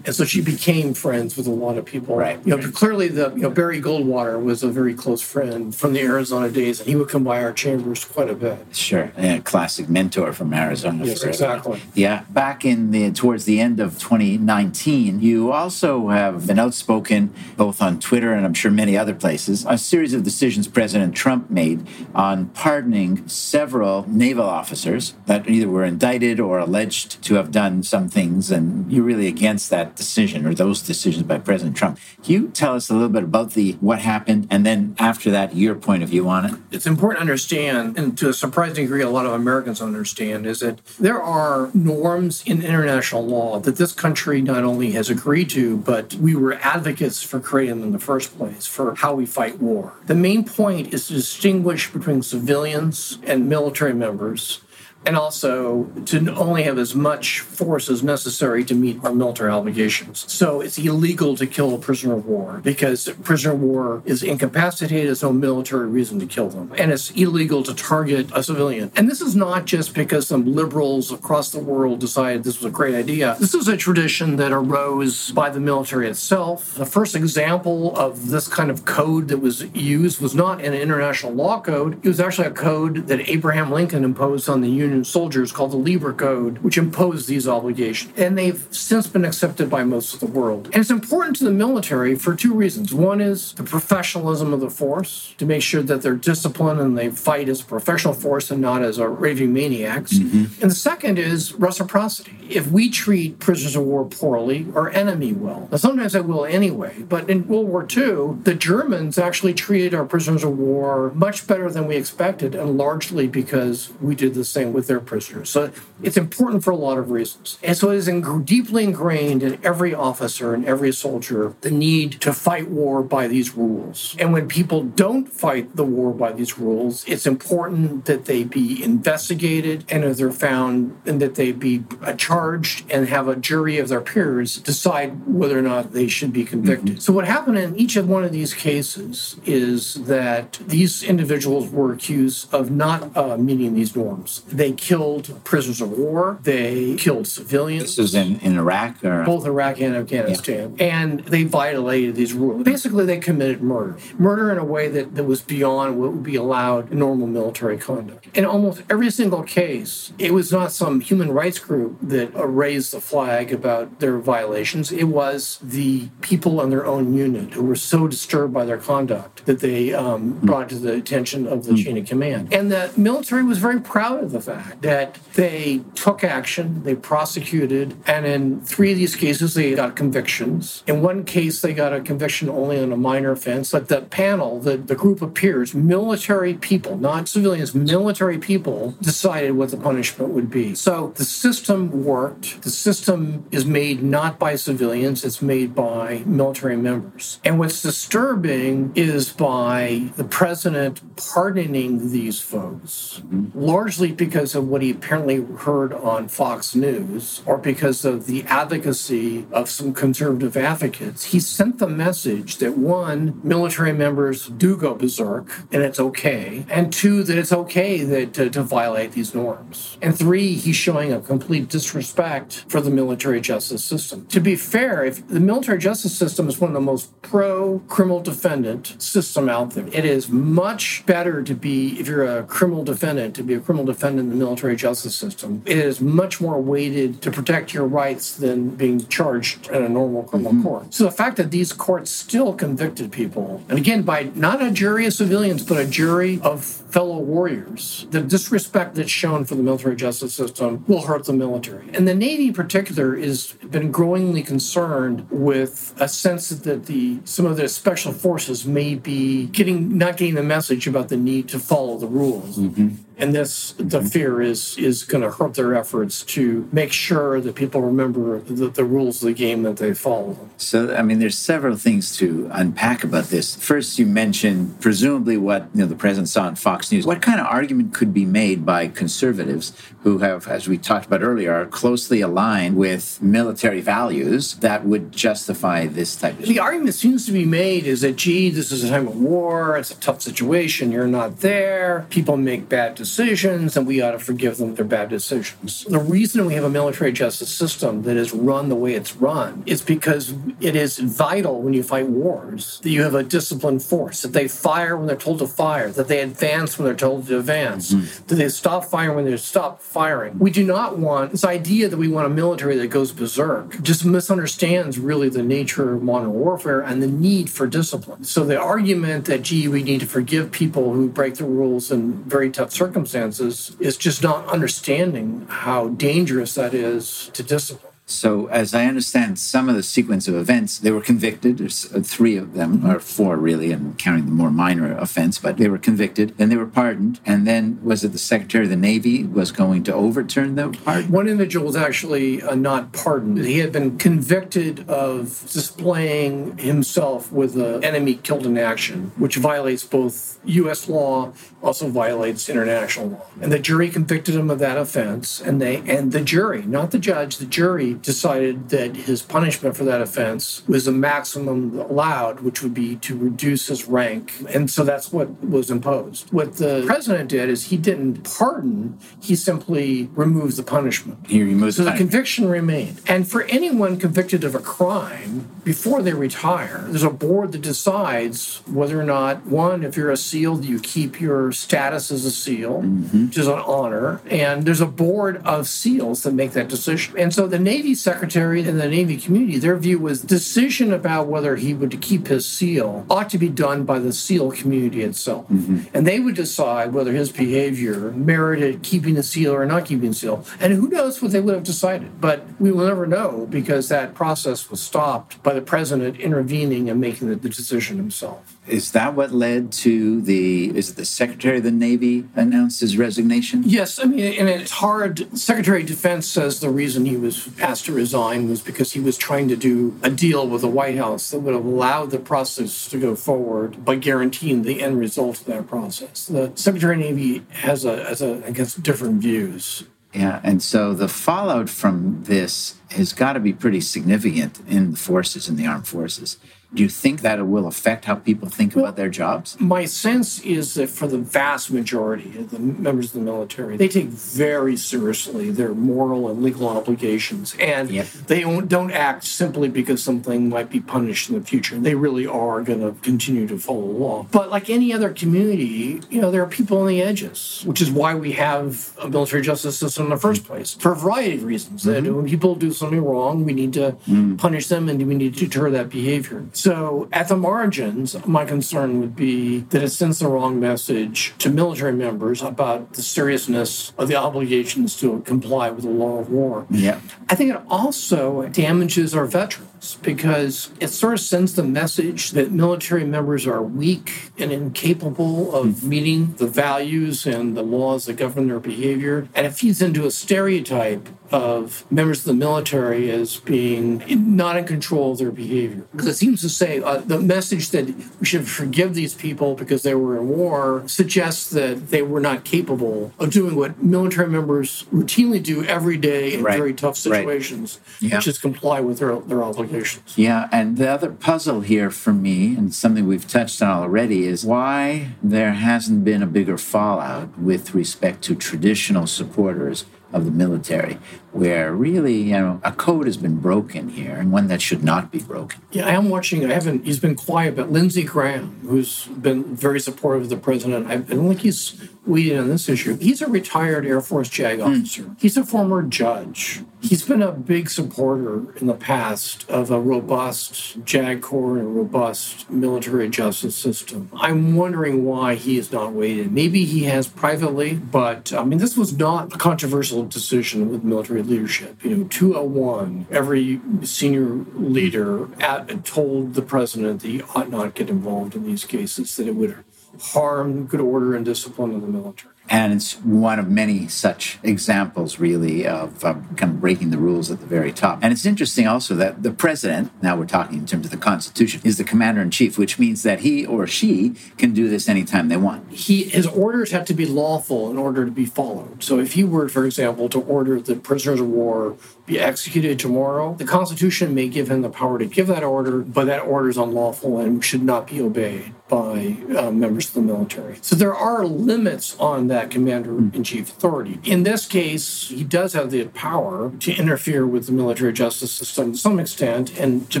and 0.04 0.14
so 0.14 0.24
she 0.24 0.40
became 0.40 0.94
friends 0.94 1.36
with 1.36 1.46
a 1.46 1.50
lot 1.50 1.78
of 1.78 1.84
people. 1.84 2.16
Right. 2.16 2.38
You 2.44 2.56
know, 2.56 2.70
clearly 2.70 3.08
the 3.08 3.30
you 3.30 3.42
know 3.42 3.50
Barry 3.50 3.80
Goldwater 3.80 4.42
was 4.42 4.62
a 4.62 4.68
very 4.68 4.94
close 4.94 5.22
friend 5.22 5.74
from 5.74 5.92
the 5.92 6.00
Arizona 6.00 6.48
days, 6.50 6.80
and 6.80 6.88
he 6.88 6.96
would 6.96 7.08
come 7.08 7.24
by 7.24 7.42
our 7.42 7.52
chambers 7.52 8.04
quite 8.04 8.30
a 8.30 8.34
bit. 8.34 8.58
Sure, 8.72 9.12
yeah, 9.18 9.38
classic 9.38 9.88
mentor 9.88 10.32
from 10.32 10.52
Arizona. 10.52 11.04
Yes, 11.04 11.22
exactly. 11.22 11.80
Yeah, 11.94 12.24
back 12.30 12.64
in 12.64 12.90
the 12.90 13.10
towards 13.12 13.44
the 13.44 13.60
end 13.60 13.80
of 13.80 13.98
2019, 13.98 15.20
you 15.20 15.52
also 15.52 16.08
have 16.08 16.46
been 16.46 16.58
outspoken 16.58 17.32
both 17.56 17.82
on 17.82 17.98
Twitter 17.98 18.32
and 18.32 18.44
I'm 18.44 18.54
sure 18.54 18.70
many 18.70 18.96
other 18.96 19.14
places. 19.14 19.64
A 19.68 19.78
series 19.78 20.14
of 20.14 20.22
decisions 20.22 20.68
President 20.68 21.14
Trump 21.14 21.50
made 21.50 21.86
on 22.14 22.46
pardoning 22.50 23.26
several 23.28 24.08
naval 24.08 24.46
officers 24.46 25.14
that 25.26 25.48
either 25.48 25.68
were 25.68 25.84
indicted 25.84 26.40
or 26.40 26.58
alleged 26.58 27.22
to 27.22 27.34
have 27.34 27.50
done 27.50 27.82
some 27.82 28.08
things, 28.08 28.50
and 28.50 28.90
you're 28.90 29.04
really 29.04 29.26
against 29.26 29.70
that 29.70 29.81
decision 29.84 30.46
or 30.46 30.54
those 30.54 30.82
decisions 30.82 31.24
by 31.24 31.38
President 31.38 31.76
Trump. 31.76 31.98
Can 32.22 32.32
you 32.32 32.48
tell 32.48 32.74
us 32.74 32.90
a 32.90 32.94
little 32.94 33.08
bit 33.08 33.24
about 33.24 33.52
the 33.52 33.72
what 33.80 34.00
happened, 34.00 34.46
and 34.50 34.64
then 34.66 34.94
after 34.98 35.30
that, 35.30 35.56
your 35.56 35.74
point 35.74 36.02
of 36.02 36.08
view 36.08 36.28
on 36.28 36.44
it? 36.46 36.52
it's 36.70 36.86
important 36.86 37.18
to 37.18 37.20
understand, 37.20 37.98
and 37.98 38.16
to 38.18 38.28
a 38.28 38.32
surprising 38.32 38.84
degree, 38.84 39.02
a 39.02 39.10
lot 39.10 39.26
of 39.26 39.32
Americans 39.32 39.80
understand, 39.80 40.46
is 40.46 40.60
that 40.60 40.84
there 40.98 41.22
are 41.22 41.70
norms 41.74 42.42
in 42.46 42.62
international 42.62 43.24
law 43.24 43.60
that 43.60 43.76
this 43.76 43.92
country 43.92 44.40
not 44.40 44.64
only 44.64 44.92
has 44.92 45.10
agreed 45.10 45.50
to, 45.50 45.76
but 45.76 46.14
we 46.14 46.34
were 46.34 46.54
advocates 46.54 47.22
for 47.22 47.40
creating 47.40 47.82
in 47.82 47.92
the 47.92 47.98
first 47.98 48.36
place 48.36 48.66
for 48.66 48.94
how 48.96 49.14
we 49.14 49.26
fight 49.26 49.60
war. 49.60 49.92
The 50.06 50.14
main 50.14 50.44
point 50.44 50.92
is 50.92 51.08
to 51.08 51.14
distinguish 51.14 51.92
between 51.92 52.22
civilians 52.22 53.18
and 53.24 53.48
military 53.48 53.94
members. 53.94 54.60
And 55.04 55.16
also 55.16 55.84
to 56.06 56.34
only 56.34 56.62
have 56.62 56.78
as 56.78 56.94
much 56.94 57.40
force 57.40 57.88
as 57.88 58.02
necessary 58.02 58.64
to 58.64 58.74
meet 58.74 59.02
our 59.04 59.12
military 59.12 59.50
obligations. 59.50 60.24
So 60.32 60.60
it's 60.60 60.78
illegal 60.78 61.36
to 61.36 61.46
kill 61.46 61.74
a 61.74 61.78
prisoner 61.78 62.14
of 62.14 62.26
war 62.26 62.60
because 62.62 63.08
prisoner 63.22 63.54
of 63.54 63.60
war 63.60 64.02
is 64.04 64.22
incapacitated. 64.22 65.08
There's 65.08 65.22
no 65.22 65.32
military 65.32 65.86
reason 65.86 66.20
to 66.20 66.26
kill 66.26 66.48
them. 66.48 66.72
And 66.78 66.92
it's 66.92 67.10
illegal 67.12 67.62
to 67.64 67.74
target 67.74 68.30
a 68.34 68.42
civilian. 68.42 68.92
And 68.94 69.10
this 69.10 69.20
is 69.20 69.34
not 69.34 69.64
just 69.64 69.94
because 69.94 70.28
some 70.28 70.44
liberals 70.54 71.10
across 71.10 71.50
the 71.50 71.60
world 71.60 71.98
decided 71.98 72.44
this 72.44 72.58
was 72.58 72.66
a 72.66 72.70
great 72.70 72.94
idea. 72.94 73.36
This 73.40 73.54
is 73.54 73.68
a 73.68 73.76
tradition 73.76 74.36
that 74.36 74.52
arose 74.52 75.30
by 75.32 75.50
the 75.50 75.60
military 75.60 76.08
itself. 76.08 76.74
The 76.74 76.86
first 76.86 77.16
example 77.16 77.96
of 77.96 78.28
this 78.28 78.46
kind 78.48 78.70
of 78.70 78.84
code 78.84 79.28
that 79.28 79.38
was 79.38 79.64
used 79.74 80.20
was 80.20 80.34
not 80.34 80.62
an 80.62 80.74
international 80.74 81.32
law 81.32 81.60
code. 81.60 81.98
It 82.04 82.08
was 82.08 82.20
actually 82.20 82.48
a 82.48 82.52
code 82.52 83.08
that 83.08 83.28
Abraham 83.28 83.70
Lincoln 83.70 84.04
imposed 84.04 84.48
on 84.48 84.60
the 84.60 84.68
Union 84.68 84.91
soldiers 85.06 85.52
called 85.52 85.72
the 85.72 85.76
Lieber 85.76 86.12
Code, 86.12 86.58
which 86.58 86.78
imposed 86.78 87.28
these 87.28 87.48
obligations. 87.48 88.12
And 88.16 88.36
they've 88.36 88.66
since 88.70 89.06
been 89.06 89.24
accepted 89.24 89.68
by 89.70 89.84
most 89.84 90.14
of 90.14 90.20
the 90.20 90.26
world. 90.26 90.66
And 90.66 90.76
it's 90.76 90.90
important 90.90 91.36
to 91.36 91.44
the 91.44 91.50
military 91.50 92.14
for 92.14 92.34
two 92.34 92.54
reasons. 92.54 92.92
One 92.92 93.20
is 93.20 93.52
the 93.54 93.64
professionalism 93.64 94.52
of 94.52 94.60
the 94.60 94.70
force, 94.70 95.34
to 95.38 95.46
make 95.46 95.62
sure 95.62 95.82
that 95.82 96.02
they're 96.02 96.14
disciplined 96.14 96.80
and 96.80 96.96
they 96.96 97.10
fight 97.10 97.48
as 97.48 97.60
a 97.60 97.64
professional 97.64 98.14
force 98.14 98.50
and 98.50 98.60
not 98.60 98.82
as 98.82 98.98
a 98.98 99.08
raving 99.08 99.52
maniacs. 99.52 100.12
Mm-hmm. 100.14 100.62
And 100.62 100.70
the 100.70 100.74
second 100.74 101.18
is 101.18 101.54
reciprocity. 101.54 102.38
If 102.48 102.70
we 102.70 102.90
treat 102.90 103.38
prisoners 103.38 103.76
of 103.76 103.84
war 103.84 104.04
poorly, 104.04 104.66
our 104.74 104.90
enemy 104.90 105.32
will. 105.32 105.68
Now, 105.70 105.76
sometimes 105.78 106.12
they 106.12 106.20
will 106.20 106.44
anyway, 106.44 107.02
but 107.08 107.30
in 107.30 107.46
World 107.48 107.68
War 107.68 107.82
II, 107.82 108.42
the 108.42 108.54
Germans 108.54 109.18
actually 109.18 109.54
treated 109.54 109.94
our 109.94 110.04
prisoners 110.04 110.44
of 110.44 110.58
war 110.58 111.12
much 111.14 111.46
better 111.46 111.70
than 111.70 111.86
we 111.86 111.96
expected, 111.96 112.54
and 112.54 112.76
largely 112.76 113.26
because 113.26 113.90
we 114.00 114.14
did 114.14 114.34
the 114.34 114.44
same 114.44 114.72
with 114.72 114.81
with 114.82 114.88
their 114.88 114.98
prisoners. 114.98 115.48
So 115.48 115.70
it's 116.02 116.16
important 116.16 116.64
for 116.64 116.72
a 116.72 116.76
lot 116.76 116.98
of 116.98 117.12
reasons. 117.12 117.56
And 117.62 117.76
so 117.76 117.90
it 117.90 117.98
is 117.98 118.10
deeply 118.44 118.82
ingrained 118.82 119.44
in 119.44 119.64
every 119.64 119.94
officer 119.94 120.54
and 120.54 120.64
every 120.64 120.92
soldier 120.92 121.54
the 121.60 121.70
need 121.70 122.20
to 122.22 122.32
fight 122.32 122.68
war 122.68 123.04
by 123.04 123.28
these 123.28 123.54
rules. 123.54 124.16
And 124.18 124.32
when 124.32 124.48
people 124.48 124.82
don't 124.82 125.28
fight 125.28 125.76
the 125.76 125.84
war 125.84 126.12
by 126.12 126.32
these 126.32 126.58
rules, 126.58 127.04
it's 127.06 127.26
important 127.26 128.06
that 128.06 128.24
they 128.24 128.42
be 128.42 128.82
investigated 128.82 129.84
and 129.88 130.02
if 130.02 130.16
they're 130.16 130.32
found 130.32 131.00
and 131.06 131.22
that 131.22 131.36
they 131.36 131.52
be 131.52 131.84
charged 132.16 132.90
and 132.90 133.08
have 133.08 133.28
a 133.28 133.36
jury 133.36 133.78
of 133.78 133.88
their 133.88 134.00
peers 134.00 134.58
decide 134.58 135.10
whether 135.28 135.56
or 135.56 135.62
not 135.62 135.92
they 135.92 136.08
should 136.08 136.32
be 136.32 136.44
convicted. 136.44 136.94
Mm-hmm. 136.94 137.06
So 137.06 137.12
what 137.12 137.26
happened 137.28 137.58
in 137.58 137.76
each 137.76 137.94
of 137.94 138.08
one 138.08 138.24
of 138.24 138.32
these 138.32 138.52
cases 138.52 139.36
is 139.46 139.94
that 140.06 140.58
these 140.66 141.04
individuals 141.04 141.70
were 141.70 141.92
accused 141.92 142.52
of 142.52 142.72
not 142.72 143.16
uh, 143.16 143.36
meeting 143.36 143.74
these 143.74 143.94
norms. 143.94 144.42
They 144.48 144.71
killed 144.76 145.44
prisoners 145.44 145.80
of 145.80 145.90
war. 145.92 146.38
They 146.42 146.96
killed 146.96 147.26
civilians. 147.26 147.82
This 147.82 147.98
was 147.98 148.14
in, 148.14 148.38
in 148.40 148.58
Iraq 148.58 149.04
or 149.04 149.24
both 149.24 149.46
Iraq 149.46 149.80
and 149.80 149.94
Afghanistan, 149.96 150.76
yeah. 150.78 151.02
and 151.02 151.20
they 151.20 151.44
violated 151.44 152.16
these 152.16 152.32
rules. 152.32 152.62
Basically, 152.64 153.04
they 153.04 153.18
committed 153.18 153.62
murder. 153.62 153.96
Murder 154.18 154.50
in 154.50 154.58
a 154.58 154.64
way 154.64 154.88
that, 154.88 155.14
that 155.14 155.24
was 155.24 155.40
beyond 155.40 155.98
what 155.98 156.12
would 156.12 156.22
be 156.22 156.36
allowed 156.36 156.92
in 156.92 156.98
normal 156.98 157.26
military 157.26 157.78
conduct. 157.78 158.28
In 158.34 158.44
almost 158.44 158.82
every 158.90 159.10
single 159.10 159.42
case, 159.42 160.12
it 160.18 160.32
was 160.32 160.52
not 160.52 160.72
some 160.72 161.00
human 161.00 161.30
rights 161.32 161.58
group 161.58 161.98
that 162.02 162.30
raised 162.34 162.92
the 162.92 163.00
flag 163.00 163.52
about 163.52 164.00
their 164.00 164.18
violations. 164.18 164.92
It 164.92 165.04
was 165.04 165.58
the 165.62 166.08
people 166.20 166.60
on 166.60 166.70
their 166.70 166.86
own 166.86 167.14
unit 167.14 167.54
who 167.54 167.64
were 167.64 167.76
so 167.76 168.08
disturbed 168.08 168.52
by 168.52 168.64
their 168.64 168.78
conduct 168.78 169.46
that 169.46 169.60
they 169.60 169.92
um, 169.92 170.38
brought 170.42 170.68
to 170.70 170.76
the 170.76 170.94
attention 170.94 171.46
of 171.46 171.64
the 171.64 171.72
mm. 171.72 171.84
chain 171.84 171.98
of 171.98 172.06
command. 172.06 172.52
And 172.52 172.70
the 172.70 172.92
military 172.96 173.42
was 173.42 173.58
very 173.58 173.80
proud 173.80 174.22
of 174.22 174.32
the 174.32 174.40
fact 174.40 174.61
that 174.80 175.18
they 175.34 175.82
took 175.94 176.24
action, 176.24 176.82
they 176.84 176.94
prosecuted, 176.94 177.96
and 178.06 178.26
in 178.26 178.60
three 178.62 178.92
of 178.92 178.98
these 178.98 179.16
cases, 179.16 179.54
they 179.54 179.74
got 179.74 179.96
convictions. 179.96 180.82
In 180.86 181.02
one 181.02 181.24
case, 181.24 181.60
they 181.60 181.72
got 181.72 181.92
a 181.92 182.00
conviction 182.00 182.48
only 182.48 182.78
on 182.78 182.92
a 182.92 182.96
minor 182.96 183.32
offense, 183.32 183.72
but 183.72 183.88
the 183.88 184.02
panel, 184.02 184.60
the, 184.60 184.76
the 184.76 184.94
group 184.94 185.22
of 185.22 185.34
peers, 185.34 185.74
military 185.74 186.54
people, 186.54 186.96
not 186.96 187.28
civilians, 187.28 187.74
military 187.74 188.38
people, 188.38 188.94
decided 189.00 189.52
what 189.52 189.70
the 189.70 189.76
punishment 189.76 190.32
would 190.32 190.50
be. 190.50 190.74
So 190.74 191.12
the 191.16 191.24
system 191.24 192.04
worked. 192.04 192.62
The 192.62 192.70
system 192.70 193.46
is 193.50 193.64
made 193.64 194.02
not 194.02 194.38
by 194.38 194.56
civilians, 194.56 195.24
it's 195.24 195.42
made 195.42 195.74
by 195.74 196.22
military 196.26 196.76
members. 196.76 197.40
And 197.44 197.58
what's 197.58 197.82
disturbing 197.82 198.92
is 198.94 199.32
by 199.32 200.10
the 200.16 200.24
president 200.24 201.00
pardoning 201.16 202.10
these 202.10 202.40
folks, 202.40 203.20
mm-hmm. 203.24 203.58
largely 203.58 204.12
because 204.12 204.51
of 204.54 204.68
what 204.68 204.82
he 204.82 204.90
apparently 204.90 205.44
heard 205.58 205.92
on 205.92 206.28
Fox 206.28 206.74
News 206.74 207.42
or 207.46 207.58
because 207.58 208.04
of 208.04 208.26
the 208.26 208.42
advocacy 208.44 209.46
of 209.52 209.68
some 209.68 209.92
conservative 209.92 210.56
advocates. 210.56 211.24
He 211.26 211.40
sent 211.40 211.78
the 211.78 211.88
message 211.88 212.58
that 212.58 212.76
one, 212.76 213.40
military 213.42 213.92
members 213.92 214.48
do 214.48 214.76
go 214.76 214.94
berserk 214.94 215.50
and 215.72 215.82
it's 215.82 216.00
okay, 216.00 216.64
and 216.68 216.92
two, 216.92 217.22
that 217.24 217.38
it's 217.38 217.52
okay 217.52 218.02
that 218.04 218.34
to, 218.34 218.50
to 218.50 218.62
violate 218.62 219.12
these 219.12 219.34
norms. 219.34 219.98
And 220.02 220.16
three, 220.16 220.54
he's 220.54 220.76
showing 220.76 221.12
a 221.12 221.20
complete 221.20 221.68
disrespect 221.68 222.64
for 222.68 222.80
the 222.80 222.90
military 222.90 223.40
justice 223.40 223.84
system. 223.84 224.26
To 224.26 224.40
be 224.40 224.56
fair, 224.56 225.04
if 225.04 225.26
the 225.28 225.40
military 225.40 225.78
justice 225.78 226.16
system 226.16 226.48
is 226.48 226.58
one 226.58 226.70
of 226.70 226.74
the 226.74 226.80
most 226.80 227.20
pro 227.22 227.80
criminal 227.88 228.20
defendant 228.20 229.00
system 229.00 229.48
out 229.48 229.70
there, 229.70 229.86
it 229.92 230.04
is 230.04 230.28
much 230.28 231.04
better 231.06 231.42
to 231.42 231.54
be, 231.54 231.98
if 232.00 232.08
you're 232.08 232.38
a 232.38 232.42
criminal 232.44 232.84
defendant, 232.84 233.34
to 233.36 233.42
be 233.42 233.54
a 233.54 233.60
criminal 233.60 233.86
defendant 233.86 234.31
the 234.32 234.38
military 234.38 234.76
justice 234.76 235.14
system. 235.14 235.62
It 235.66 235.78
is 235.78 236.00
much 236.00 236.40
more 236.40 236.60
weighted 236.60 237.22
to 237.22 237.30
protect 237.30 237.72
your 237.72 237.86
rights 237.86 238.34
than 238.36 238.70
being 238.70 239.06
charged 239.06 239.68
in 239.68 239.82
a 239.82 239.88
normal 239.88 240.24
criminal 240.24 240.52
mm-hmm. 240.52 240.62
court. 240.62 240.94
So 240.94 241.04
the 241.04 241.10
fact 241.10 241.36
that 241.36 241.50
these 241.50 241.72
courts 241.72 242.10
still 242.10 242.54
convicted 242.54 243.12
people, 243.12 243.62
and 243.68 243.78
again, 243.78 244.02
by 244.02 244.30
not 244.34 244.62
a 244.62 244.70
jury 244.70 245.06
of 245.06 245.12
civilians, 245.12 245.64
but 245.64 245.78
a 245.78 245.86
jury 245.86 246.40
of 246.42 246.64
fellow 246.64 247.18
warriors, 247.18 248.06
the 248.10 248.20
disrespect 248.20 248.94
that's 248.94 249.10
shown 249.10 249.44
for 249.44 249.54
the 249.54 249.62
military 249.62 249.96
justice 249.96 250.34
system 250.34 250.84
will 250.86 251.02
hurt 251.02 251.24
the 251.24 251.32
military. 251.32 251.88
And 251.94 252.06
the 252.06 252.14
Navy 252.14 252.48
in 252.48 252.52
particular 252.52 253.16
has 253.16 253.52
been 253.52 253.90
growingly 253.90 254.42
concerned 254.42 255.26
with 255.30 255.94
a 255.98 256.08
sense 256.08 256.50
that 256.50 256.86
the 256.86 257.18
some 257.24 257.46
of 257.46 257.56
the 257.56 257.68
special 257.68 258.12
forces 258.12 258.66
may 258.66 258.94
be 258.94 259.46
getting 259.46 259.96
not 259.96 260.16
getting 260.16 260.34
the 260.34 260.42
message 260.42 260.86
about 260.86 261.08
the 261.08 261.16
need 261.16 261.48
to 261.48 261.58
follow 261.58 261.98
the 261.98 262.06
rules. 262.06 262.58
Mm-hmm 262.58 263.11
and 263.18 263.34
this 263.34 263.74
the 263.78 264.02
fear 264.02 264.40
is 264.40 264.76
is 264.78 265.04
going 265.04 265.22
to 265.22 265.30
hurt 265.30 265.54
their 265.54 265.74
efforts 265.74 266.22
to 266.22 266.68
make 266.72 266.92
sure 266.92 267.40
that 267.40 267.54
people 267.54 267.80
remember 267.80 268.40
the, 268.40 268.68
the, 268.68 268.84
rules 268.84 269.22
of 269.22 269.26
the 269.26 269.34
game 269.34 269.62
that 269.62 269.76
they 269.76 269.94
follow. 269.94 270.48
So 270.56 270.94
i 270.94 271.02
mean 271.02 271.18
there's 271.18 271.38
several 271.38 271.76
things 271.76 272.16
to 272.16 272.48
unpack 272.52 273.04
about 273.04 273.26
this. 273.26 273.54
First 273.56 273.98
you 273.98 274.06
mentioned 274.06 274.80
presumably 274.80 275.36
what 275.36 275.68
you 275.74 275.80
know 275.80 275.86
the 275.86 275.94
president 275.94 276.28
saw 276.28 276.44
on 276.44 276.56
fox 276.56 276.90
news. 276.90 277.06
What 277.06 277.22
kind 277.22 277.40
of 277.40 277.46
argument 277.46 277.94
could 277.94 278.12
be 278.12 278.24
made 278.24 278.64
by 278.64 278.88
conservatives 278.88 279.72
who 280.02 280.18
have 280.18 280.48
as 280.48 280.68
we 280.68 280.78
talked 280.78 281.06
about 281.06 281.22
earlier 281.22 281.54
are 281.54 281.66
closely 281.66 282.20
aligned 282.20 282.76
with 282.76 283.20
military 283.22 283.80
values 283.80 284.54
that 284.56 284.84
would 284.84 285.12
justify 285.12 285.86
this 285.86 286.16
type 286.16 286.38
of 286.38 286.46
the 286.46 286.58
argument 286.58 286.86
that 286.86 286.92
seems 286.92 287.26
to 287.26 287.32
be 287.32 287.44
made 287.44 287.84
is 287.86 288.00
that 288.00 288.16
gee 288.16 288.50
this 288.50 288.72
is 288.72 288.84
a 288.84 288.88
time 288.88 289.06
of 289.06 289.16
war 289.16 289.76
it's 289.76 289.90
a 289.90 289.96
tough 289.96 290.20
situation 290.20 290.90
you're 290.90 291.06
not 291.06 291.38
there 291.40 292.06
people 292.10 292.36
make 292.36 292.68
bad 292.68 292.96
decisions 293.02 293.76
and 293.76 293.86
we 293.86 294.00
ought 294.00 294.12
to 294.12 294.18
forgive 294.18 294.58
them 294.58 294.74
their 294.76 294.84
bad 294.84 295.08
decisions. 295.08 295.84
The 295.84 295.98
reason 295.98 296.46
we 296.46 296.54
have 296.54 296.64
a 296.64 296.70
military 296.70 297.12
justice 297.12 297.52
system 297.52 298.02
that 298.02 298.16
is 298.16 298.32
run 298.32 298.68
the 298.68 298.76
way 298.76 298.94
it's 298.94 299.16
run 299.16 299.64
is 299.66 299.82
because 299.82 300.34
it 300.62 300.76
is 300.76 300.98
vital 300.98 301.60
when 301.60 301.72
you 301.72 301.82
fight 301.82 302.06
wars 302.06 302.80
that 302.82 302.90
you 302.90 303.02
have 303.02 303.14
a 303.14 303.22
disciplined 303.22 303.82
force, 303.82 304.22
that 304.22 304.32
they 304.32 304.48
fire 304.48 304.96
when 304.96 305.06
they're 305.06 305.16
told 305.16 305.38
to 305.40 305.46
fire, 305.46 305.90
that 305.90 306.08
they 306.08 306.20
advance 306.20 306.78
when 306.78 306.86
they're 306.86 306.94
told 306.94 307.26
to 307.26 307.38
advance, 307.38 307.92
mm-hmm. 307.92 308.26
that 308.26 308.34
they 308.34 308.48
stop 308.48 308.84
firing 308.84 309.16
when 309.16 309.24
they 309.24 309.36
stop 309.36 309.80
firing. 309.80 310.38
We 310.38 310.50
do 310.50 310.64
not 310.64 310.98
want 310.98 311.32
this 311.32 311.44
idea 311.44 311.88
that 311.88 311.96
we 311.96 312.08
want 312.08 312.26
a 312.26 312.30
military 312.30 312.76
that 312.76 312.88
goes 312.88 313.12
berserk, 313.12 313.82
just 313.82 314.04
misunderstands 314.04 314.98
really 314.98 315.28
the 315.28 315.42
nature 315.42 315.94
of 315.94 316.02
modern 316.02 316.32
warfare 316.32 316.80
and 316.80 317.02
the 317.02 317.06
need 317.06 317.50
for 317.50 317.66
discipline. 317.66 318.24
So 318.24 318.44
the 318.44 318.60
argument 318.60 319.26
that, 319.26 319.42
gee, 319.42 319.68
we 319.68 319.82
need 319.82 320.00
to 320.00 320.06
forgive 320.06 320.52
people 320.52 320.92
who 320.92 321.08
break 321.08 321.34
the 321.36 321.44
rules 321.44 321.90
in 321.90 322.22
very 322.24 322.50
tough 322.50 322.72
circumstances 322.72 322.92
circumstances 322.92 323.76
is 323.80 323.96
just 323.96 324.22
not 324.22 324.46
understanding 324.48 325.46
how 325.48 325.88
dangerous 325.88 326.54
that 326.54 326.74
is 326.74 327.30
to 327.32 327.42
discipline. 327.42 327.91
So, 328.12 328.46
as 328.46 328.74
I 328.74 328.86
understand 328.86 329.38
some 329.38 329.68
of 329.68 329.74
the 329.74 329.82
sequence 329.82 330.28
of 330.28 330.34
events, 330.34 330.78
they 330.78 330.90
were 330.90 331.00
convicted. 331.00 331.58
There's 331.58 331.92
uh, 331.92 332.00
three 332.04 332.36
of 332.36 332.54
them, 332.54 332.86
or 332.86 333.00
four 333.00 333.36
really, 333.36 333.72
and 333.72 333.98
counting 333.98 334.26
the 334.26 334.32
more 334.32 334.50
minor 334.50 334.96
offense, 334.96 335.38
but 335.38 335.56
they 335.56 335.68
were 335.68 335.78
convicted. 335.78 336.36
Then 336.38 336.48
they 336.48 336.56
were 336.56 336.66
pardoned. 336.66 337.20
And 337.24 337.46
then 337.46 337.78
was 337.82 338.04
it 338.04 338.12
the 338.12 338.18
Secretary 338.18 338.64
of 338.64 338.70
the 338.70 338.76
Navy 338.76 339.24
was 339.24 339.52
going 339.52 339.84
to 339.84 339.94
overturn 339.94 340.54
the 340.54 340.70
pardon? 340.84 341.10
One 341.10 341.28
individual 341.28 341.66
was 341.66 341.76
actually 341.76 342.42
uh, 342.42 342.54
not 342.54 342.92
pardoned. 342.92 343.38
He 343.38 343.58
had 343.58 343.72
been 343.72 343.98
convicted 343.98 344.88
of 344.88 345.48
displaying 345.52 346.58
himself 346.58 347.32
with 347.32 347.56
an 347.56 347.82
enemy 347.84 348.14
killed 348.14 348.46
in 348.46 348.58
action, 348.58 349.12
which 349.16 349.36
violates 349.36 349.84
both 349.84 350.38
U.S. 350.44 350.88
law, 350.88 351.32
also 351.62 351.88
violates 351.88 352.48
international 352.48 353.08
law. 353.08 353.26
And 353.40 353.52
the 353.52 353.58
jury 353.58 353.88
convicted 353.88 354.34
him 354.34 354.50
of 354.50 354.58
that 354.58 354.76
offense. 354.76 355.40
And 355.40 355.60
they 355.60 355.76
and 355.86 356.12
the 356.12 356.20
jury, 356.20 356.62
not 356.62 356.90
the 356.90 356.98
judge, 356.98 357.38
the 357.38 357.46
jury 357.46 357.94
decided 358.02 358.68
that 358.70 358.96
his 358.96 359.22
punishment 359.22 359.76
for 359.76 359.84
that 359.84 360.00
offense 360.00 360.62
was 360.66 360.84
the 360.84 360.92
maximum 360.92 361.78
allowed, 361.78 362.40
which 362.40 362.62
would 362.62 362.74
be 362.74 362.96
to 362.96 363.16
reduce 363.16 363.68
his 363.68 363.86
rank. 363.86 364.32
And 364.48 364.70
so 364.70 364.84
that's 364.84 365.12
what 365.12 365.42
was 365.44 365.70
imposed. 365.70 366.32
What 366.32 366.56
the 366.56 366.84
president 366.86 367.28
did 367.30 367.48
is 367.48 367.66
he 367.66 367.76
didn't 367.76 368.24
pardon, 368.24 368.98
he 369.20 369.36
simply 369.36 370.10
removed 370.14 370.56
the 370.56 370.62
punishment. 370.62 371.26
He 371.28 371.42
removed 371.42 371.76
so 371.76 371.84
the, 371.84 371.90
the 371.90 371.96
conviction 371.96 372.48
remained. 372.48 373.00
And 373.06 373.28
for 373.28 373.42
anyone 373.44 373.98
convicted 373.98 374.44
of 374.44 374.54
a 374.54 374.60
crime, 374.60 375.48
before 375.64 376.02
they 376.02 376.12
retire, 376.12 376.84
there's 376.88 377.02
a 377.02 377.10
board 377.10 377.52
that 377.52 377.62
decides 377.62 378.62
whether 378.66 379.00
or 379.00 379.04
not, 379.04 379.46
one, 379.46 379.84
if 379.84 379.96
you're 379.96 380.10
a 380.10 380.16
SEAL, 380.16 380.64
you 380.64 380.80
keep 380.80 381.20
your 381.20 381.52
status 381.52 382.10
as 382.10 382.24
a 382.24 382.30
SEAL, 382.30 382.82
mm-hmm. 382.82 383.26
which 383.26 383.38
is 383.38 383.46
an 383.46 383.60
honor. 383.60 384.20
And 384.26 384.64
there's 384.64 384.80
a 384.80 384.86
board 384.86 385.36
of 385.44 385.68
SEALs 385.68 386.24
that 386.24 386.34
make 386.34 386.52
that 386.52 386.68
decision. 386.68 387.16
And 387.16 387.32
so 387.32 387.46
the 387.46 387.58
Navy 387.58 387.91
secretary 387.94 388.62
and 388.62 388.80
the 388.80 388.88
Navy 388.88 389.16
community, 389.16 389.58
their 389.58 389.76
view 389.76 389.98
was 389.98 390.20
decision 390.22 390.92
about 390.92 391.28
whether 391.28 391.56
he 391.56 391.74
would 391.74 392.00
keep 392.00 392.26
his 392.26 392.46
SEAL 392.46 393.06
ought 393.08 393.30
to 393.30 393.38
be 393.38 393.48
done 393.48 393.84
by 393.84 393.98
the 394.00 394.12
SEAL 394.12 394.52
community 394.52 395.02
itself. 395.02 395.46
Mm-hmm. 395.48 395.94
And 395.94 396.06
they 396.06 396.18
would 396.18 396.34
decide 396.34 396.92
whether 396.92 397.12
his 397.12 397.30
behavior 397.30 398.10
merited 398.12 398.82
keeping 398.82 399.14
the 399.14 399.22
SEAL 399.22 399.54
or 399.54 399.64
not 399.64 399.84
keeping 399.84 400.08
the 400.08 400.14
SEAL. 400.14 400.44
And 400.60 400.72
who 400.72 400.88
knows 400.88 401.22
what 401.22 401.30
they 401.30 401.40
would 401.40 401.54
have 401.54 401.64
decided. 401.64 402.20
But 402.20 402.44
we 402.60 402.72
will 402.72 402.86
never 402.86 403.06
know 403.06 403.46
because 403.48 403.88
that 403.88 404.14
process 404.14 404.68
was 404.68 404.82
stopped 404.82 405.40
by 405.42 405.52
by 405.52 405.60
the 405.60 405.64
president 405.64 406.18
intervening 406.18 406.88
and 406.88 406.98
making 406.98 407.28
the 407.28 407.36
decision 407.36 407.98
himself. 407.98 408.56
Is 408.66 408.92
that 408.92 409.14
what 409.14 409.32
led 409.32 409.72
to 409.72 410.20
the, 410.20 410.76
is 410.76 410.90
it 410.90 410.96
the 410.96 411.04
Secretary 411.04 411.58
of 411.58 411.64
the 411.64 411.72
Navy 411.72 412.28
announced 412.36 412.80
his 412.80 412.96
resignation? 412.96 413.62
Yes, 413.64 413.98
I 413.98 414.04
mean, 414.04 414.20
and 414.34 414.48
it's 414.48 414.70
hard. 414.70 415.36
Secretary 415.36 415.80
of 415.80 415.88
Defense 415.88 416.28
says 416.28 416.60
the 416.60 416.70
reason 416.70 417.04
he 417.04 417.16
was 417.16 417.50
asked 417.58 417.86
to 417.86 417.92
resign 417.92 418.48
was 418.48 418.60
because 418.60 418.92
he 418.92 419.00
was 419.00 419.16
trying 419.16 419.48
to 419.48 419.56
do 419.56 419.98
a 420.02 420.10
deal 420.10 420.46
with 420.46 420.60
the 420.60 420.68
White 420.68 420.96
House 420.96 421.30
that 421.30 421.40
would 421.40 421.54
have 421.54 421.64
allowed 421.64 422.12
the 422.12 422.20
process 422.20 422.88
to 422.88 423.00
go 423.00 423.16
forward 423.16 423.84
by 423.84 423.96
guaranteeing 423.96 424.62
the 424.62 424.80
end 424.80 424.98
result 425.00 425.40
of 425.40 425.46
that 425.46 425.66
process. 425.66 426.26
The 426.26 426.52
Secretary 426.54 426.94
of 426.94 427.00
Navy 427.00 427.44
has 427.50 427.84
a, 427.84 428.04
has 428.04 428.22
a 428.22 428.46
I 428.46 428.52
guess, 428.52 428.74
different 428.74 429.20
views. 429.20 429.84
Yeah, 430.12 430.40
and 430.44 430.62
so 430.62 430.92
the 430.92 431.08
fallout 431.08 431.68
from 431.68 432.24
this 432.24 432.76
has 432.90 433.12
got 433.12 433.32
to 433.32 433.40
be 433.40 433.52
pretty 433.52 433.80
significant 433.80 434.60
in 434.68 434.92
the 434.92 434.96
forces, 434.98 435.48
in 435.48 435.56
the 435.56 435.66
armed 435.66 435.88
forces. 435.88 436.36
Do 436.74 436.82
you 436.82 436.88
think 436.88 437.20
that 437.20 437.38
it 437.38 437.44
will 437.44 437.66
affect 437.66 438.06
how 438.06 438.14
people 438.14 438.48
think 438.48 438.74
well, 438.74 438.86
about 438.86 438.96
their 438.96 439.08
jobs? 439.08 439.58
My 439.60 439.84
sense 439.84 440.40
is 440.40 440.74
that 440.74 440.88
for 440.88 441.06
the 441.06 441.18
vast 441.18 441.70
majority 441.70 442.38
of 442.38 442.50
the 442.50 442.58
members 442.58 443.06
of 443.06 443.12
the 443.12 443.20
military, 443.20 443.76
they 443.76 443.88
take 443.88 444.06
very 444.06 444.76
seriously 444.76 445.50
their 445.50 445.74
moral 445.74 446.30
and 446.30 446.42
legal 446.42 446.68
obligations, 446.68 447.54
and 447.60 447.90
yep. 447.90 448.06
they 448.26 448.42
don't 448.42 448.90
act 448.90 449.24
simply 449.24 449.68
because 449.68 450.02
something 450.02 450.48
might 450.48 450.70
be 450.70 450.80
punished 450.80 451.28
in 451.28 451.38
the 451.38 451.44
future. 451.44 451.78
They 451.78 451.94
really 451.94 452.26
are 452.26 452.62
going 452.62 452.80
to 452.80 452.98
continue 453.02 453.46
to 453.48 453.58
follow 453.58 453.86
the 453.86 453.98
law. 453.98 454.26
But 454.30 454.50
like 454.50 454.70
any 454.70 454.92
other 454.92 455.10
community, 455.10 456.00
you 456.10 456.20
know, 456.20 456.30
there 456.30 456.42
are 456.42 456.46
people 456.46 456.78
on 456.78 456.86
the 456.86 457.02
edges, 457.02 457.62
which 457.66 457.82
is 457.82 457.90
why 457.90 458.14
we 458.14 458.32
have 458.32 458.96
a 458.98 459.08
military 459.08 459.42
justice 459.42 459.78
system 459.78 460.04
in 460.04 460.10
the 460.10 460.16
first 460.16 460.44
place 460.44 460.74
for 460.74 460.92
a 460.92 460.96
variety 460.96 461.36
of 461.36 461.44
reasons. 461.44 461.84
Mm-hmm. 461.84 462.04
That 462.04 462.14
when 462.14 462.26
people 462.26 462.54
do 462.54 462.72
something 462.72 463.04
wrong, 463.04 463.44
we 463.44 463.52
need 463.52 463.72
to 463.74 463.96
mm. 464.08 464.38
punish 464.38 464.68
them 464.68 464.88
and 464.88 465.06
we 465.06 465.14
need 465.14 465.34
to 465.34 465.40
deter 465.40 465.70
that 465.70 465.90
behavior. 465.90 466.44
So 466.62 467.08
at 467.12 467.26
the 467.26 467.36
margins, 467.36 468.24
my 468.24 468.44
concern 468.44 469.00
would 469.00 469.16
be 469.16 469.62
that 469.70 469.82
it 469.82 469.88
sends 469.88 470.20
the 470.20 470.28
wrong 470.28 470.60
message 470.60 471.34
to 471.38 471.50
military 471.50 471.92
members 471.92 472.40
about 472.40 472.92
the 472.92 473.02
seriousness 473.02 473.92
of 473.98 474.06
the 474.06 474.14
obligations 474.14 474.96
to 475.00 475.22
comply 475.22 475.70
with 475.70 475.82
the 475.82 475.90
law 475.90 476.20
of 476.20 476.30
war. 476.30 476.64
Yeah. 476.70 477.00
I 477.28 477.34
think 477.34 477.52
it 477.52 477.60
also 477.68 478.46
damages 478.46 479.12
our 479.12 479.26
veterans 479.26 479.71
because 480.02 480.70
it 480.80 480.88
sort 480.88 481.14
of 481.14 481.20
sends 481.20 481.54
the 481.54 481.62
message 481.62 482.30
that 482.32 482.52
military 482.52 483.04
members 483.04 483.46
are 483.46 483.62
weak 483.62 484.32
and 484.38 484.52
incapable 484.52 485.54
of 485.54 485.66
mm. 485.66 485.82
meeting 485.82 486.34
the 486.34 486.46
values 486.46 487.26
and 487.26 487.56
the 487.56 487.62
laws 487.62 488.06
that 488.06 488.14
govern 488.14 488.48
their 488.48 488.60
behavior. 488.60 489.28
And 489.34 489.46
it 489.46 489.54
feeds 489.54 489.82
into 489.82 490.06
a 490.06 490.10
stereotype 490.10 491.08
of 491.32 491.90
members 491.90 492.20
of 492.20 492.24
the 492.26 492.34
military 492.34 493.10
as 493.10 493.38
being 493.38 494.02
not 494.36 494.56
in 494.56 494.64
control 494.64 495.12
of 495.12 495.18
their 495.18 495.30
behavior. 495.30 495.84
Because 495.92 496.06
it 496.06 496.14
seems 496.14 496.42
to 496.42 496.48
say 496.48 496.80
uh, 496.80 496.98
the 496.98 497.18
message 497.20 497.70
that 497.70 497.86
we 498.20 498.26
should 498.26 498.46
forgive 498.46 498.94
these 498.94 499.14
people 499.14 499.54
because 499.54 499.82
they 499.82 499.94
were 499.94 500.16
in 500.16 500.28
war 500.28 500.82
suggests 500.86 501.48
that 501.50 501.88
they 501.88 502.02
were 502.02 502.20
not 502.20 502.44
capable 502.44 503.12
of 503.18 503.30
doing 503.30 503.56
what 503.56 503.82
military 503.82 504.28
members 504.28 504.84
routinely 504.92 505.42
do 505.42 505.64
every 505.64 505.96
day 505.96 506.34
in 506.34 506.42
right. 506.42 506.56
very 506.56 506.74
tough 506.74 506.96
situations, 506.96 507.80
right. 508.02 508.10
yeah. 508.10 508.16
which 508.16 508.26
is 508.26 508.38
comply 508.38 508.80
with 508.80 508.98
their, 508.98 509.18
their 509.20 509.42
obligations. 509.42 509.71
Yeah, 510.16 510.48
and 510.52 510.76
the 510.76 510.88
other 510.90 511.10
puzzle 511.10 511.62
here 511.62 511.90
for 511.90 512.12
me, 512.12 512.54
and 512.56 512.74
something 512.74 513.06
we've 513.06 513.26
touched 513.26 513.62
on 513.62 513.82
already, 513.82 514.26
is 514.26 514.44
why 514.44 515.12
there 515.22 515.52
hasn't 515.52 516.04
been 516.04 516.22
a 516.22 516.26
bigger 516.26 516.58
fallout 516.58 517.38
with 517.38 517.74
respect 517.74 518.22
to 518.24 518.34
traditional 518.34 519.06
supporters 519.06 519.84
of 520.12 520.24
the 520.24 520.30
military, 520.30 520.98
where 521.32 521.72
really, 521.72 522.16
you 522.16 522.32
know, 522.32 522.60
a 522.62 522.72
code 522.72 523.06
has 523.06 523.16
been 523.16 523.36
broken 523.36 523.88
here 523.88 524.16
and 524.16 524.30
one 524.30 524.48
that 524.48 524.60
should 524.60 524.84
not 524.84 525.10
be 525.10 525.18
broken. 525.18 525.62
Yeah, 525.72 525.86
I 525.86 525.92
am 525.92 526.10
watching, 526.10 526.44
I 526.44 526.52
haven't, 526.52 526.84
he's 526.84 527.00
been 527.00 527.14
quiet, 527.14 527.56
but 527.56 527.72
Lindsey 527.72 528.04
Graham, 528.04 528.60
who's 528.62 529.06
been 529.06 529.56
very 529.56 529.80
supportive 529.80 530.24
of 530.24 530.28
the 530.28 530.36
president, 530.36 530.88
I 530.88 530.96
don't 530.96 531.28
think 531.28 531.40
he's 531.40 531.88
weeding 532.04 532.38
on 532.38 532.48
this 532.48 532.68
issue. 532.68 532.96
He's 532.98 533.22
a 533.22 533.28
retired 533.28 533.86
Air 533.86 534.00
Force 534.00 534.28
JAG 534.28 534.58
hmm. 534.58 534.64
officer. 534.64 535.02
Mm. 535.02 535.20
He's 535.20 535.36
a 535.36 535.44
former 535.44 535.82
judge. 535.82 536.62
He's 536.80 537.04
been 537.04 537.22
a 537.22 537.30
big 537.30 537.70
supporter 537.70 538.52
in 538.56 538.66
the 538.66 538.74
past 538.74 539.48
of 539.48 539.70
a 539.70 539.80
robust 539.80 540.84
JAG 540.84 541.22
Corps 541.22 541.58
and 541.58 541.66
a 541.68 541.70
robust 541.70 542.50
military 542.50 543.08
justice 543.08 543.54
system. 543.54 544.10
I'm 544.14 544.56
wondering 544.56 545.04
why 545.04 545.36
he 545.36 545.58
is 545.58 545.70
not 545.70 545.92
weighed 545.92 546.32
Maybe 546.32 546.64
he 546.64 546.84
has 546.84 547.06
privately, 547.06 547.74
but 547.74 548.32
I 548.32 548.44
mean, 548.44 548.58
this 548.58 548.76
was 548.76 548.96
not 548.96 549.34
a 549.34 549.38
controversial 549.38 550.04
decision 550.04 550.70
with 550.70 550.82
military 550.82 551.21
leadership. 551.26 551.84
You 551.84 551.96
know, 551.96 552.04
201, 552.08 553.06
every 553.10 553.60
senior 553.82 554.44
leader 554.54 555.28
at, 555.40 555.84
told 555.84 556.34
the 556.34 556.42
president 556.42 557.02
that 557.02 557.08
he 557.08 557.22
ought 557.34 557.50
not 557.50 557.74
get 557.74 557.90
involved 557.90 558.34
in 558.34 558.44
these 558.44 558.64
cases, 558.64 559.16
that 559.16 559.28
it 559.28 559.36
would 559.36 559.64
harm 560.00 560.66
good 560.66 560.80
order 560.80 561.14
and 561.14 561.24
discipline 561.24 561.72
in 561.72 561.80
the 561.80 561.86
military. 561.86 562.31
And 562.48 562.72
it's 562.72 562.94
one 562.98 563.38
of 563.38 563.48
many 563.48 563.88
such 563.88 564.38
examples, 564.42 565.18
really, 565.18 565.66
of 565.66 566.04
um, 566.04 566.34
kind 566.36 566.52
of 566.52 566.60
breaking 566.60 566.90
the 566.90 566.98
rules 566.98 567.30
at 567.30 567.40
the 567.40 567.46
very 567.46 567.72
top. 567.72 568.00
And 568.02 568.12
it's 568.12 568.26
interesting 568.26 568.66
also 568.66 568.94
that 568.96 569.22
the 569.22 569.30
president, 569.30 569.90
now 570.02 570.16
we're 570.16 570.26
talking 570.26 570.58
in 570.58 570.66
terms 570.66 570.84
of 570.84 570.90
the 570.90 570.98
Constitution, 570.98 571.60
is 571.64 571.78
the 571.78 571.84
commander 571.84 572.20
in 572.20 572.30
chief, 572.30 572.58
which 572.58 572.78
means 572.78 573.04
that 573.04 573.20
he 573.20 573.46
or 573.46 573.66
she 573.66 574.10
can 574.38 574.52
do 574.52 574.68
this 574.68 574.88
anytime 574.88 575.28
they 575.28 575.36
want. 575.36 575.72
He, 575.72 576.04
his 576.04 576.26
orders 576.26 576.72
have 576.72 576.84
to 576.86 576.94
be 576.94 577.06
lawful 577.06 577.70
in 577.70 577.78
order 577.78 578.04
to 578.04 578.10
be 578.10 578.26
followed. 578.26 578.82
So 578.82 578.98
if 578.98 579.12
he 579.14 579.24
were, 579.24 579.48
for 579.48 579.64
example, 579.64 580.08
to 580.10 580.20
order 580.20 580.60
that 580.60 580.82
prisoners 580.82 581.20
of 581.20 581.28
war 581.28 581.76
be 582.06 582.18
executed 582.18 582.78
tomorrow, 582.78 583.34
the 583.34 583.44
Constitution 583.44 584.14
may 584.14 584.28
give 584.28 584.50
him 584.50 584.62
the 584.62 584.70
power 584.70 584.98
to 584.98 585.06
give 585.06 585.26
that 585.28 585.44
order, 585.44 585.78
but 585.78 586.06
that 586.06 586.20
order 586.20 586.48
is 586.48 586.56
unlawful 586.56 587.18
and 587.18 587.44
should 587.44 587.62
not 587.62 587.86
be 587.86 588.00
obeyed 588.00 588.52
by 588.68 589.18
uh, 589.36 589.50
members 589.50 589.88
of 589.88 589.94
the 589.94 590.00
military. 590.00 590.56
So 590.62 590.74
there 590.74 590.94
are 590.94 591.26
limits 591.26 591.94
on 591.98 592.28
that 592.28 592.50
commander 592.50 592.96
in 592.96 593.22
chief 593.22 593.50
authority. 593.50 594.00
In 594.02 594.22
this 594.22 594.46
case, 594.46 595.08
he 595.08 595.24
does 595.24 595.52
have 595.52 595.70
the 595.70 595.84
power 595.88 596.50
to 596.60 596.74
interfere 596.74 597.26
with 597.26 597.46
the 597.46 597.52
military 597.52 597.92
justice 597.92 598.32
system 598.32 598.72
to 598.72 598.78
some 598.78 598.98
extent, 598.98 599.58
and 599.58 599.90
to, 599.90 600.00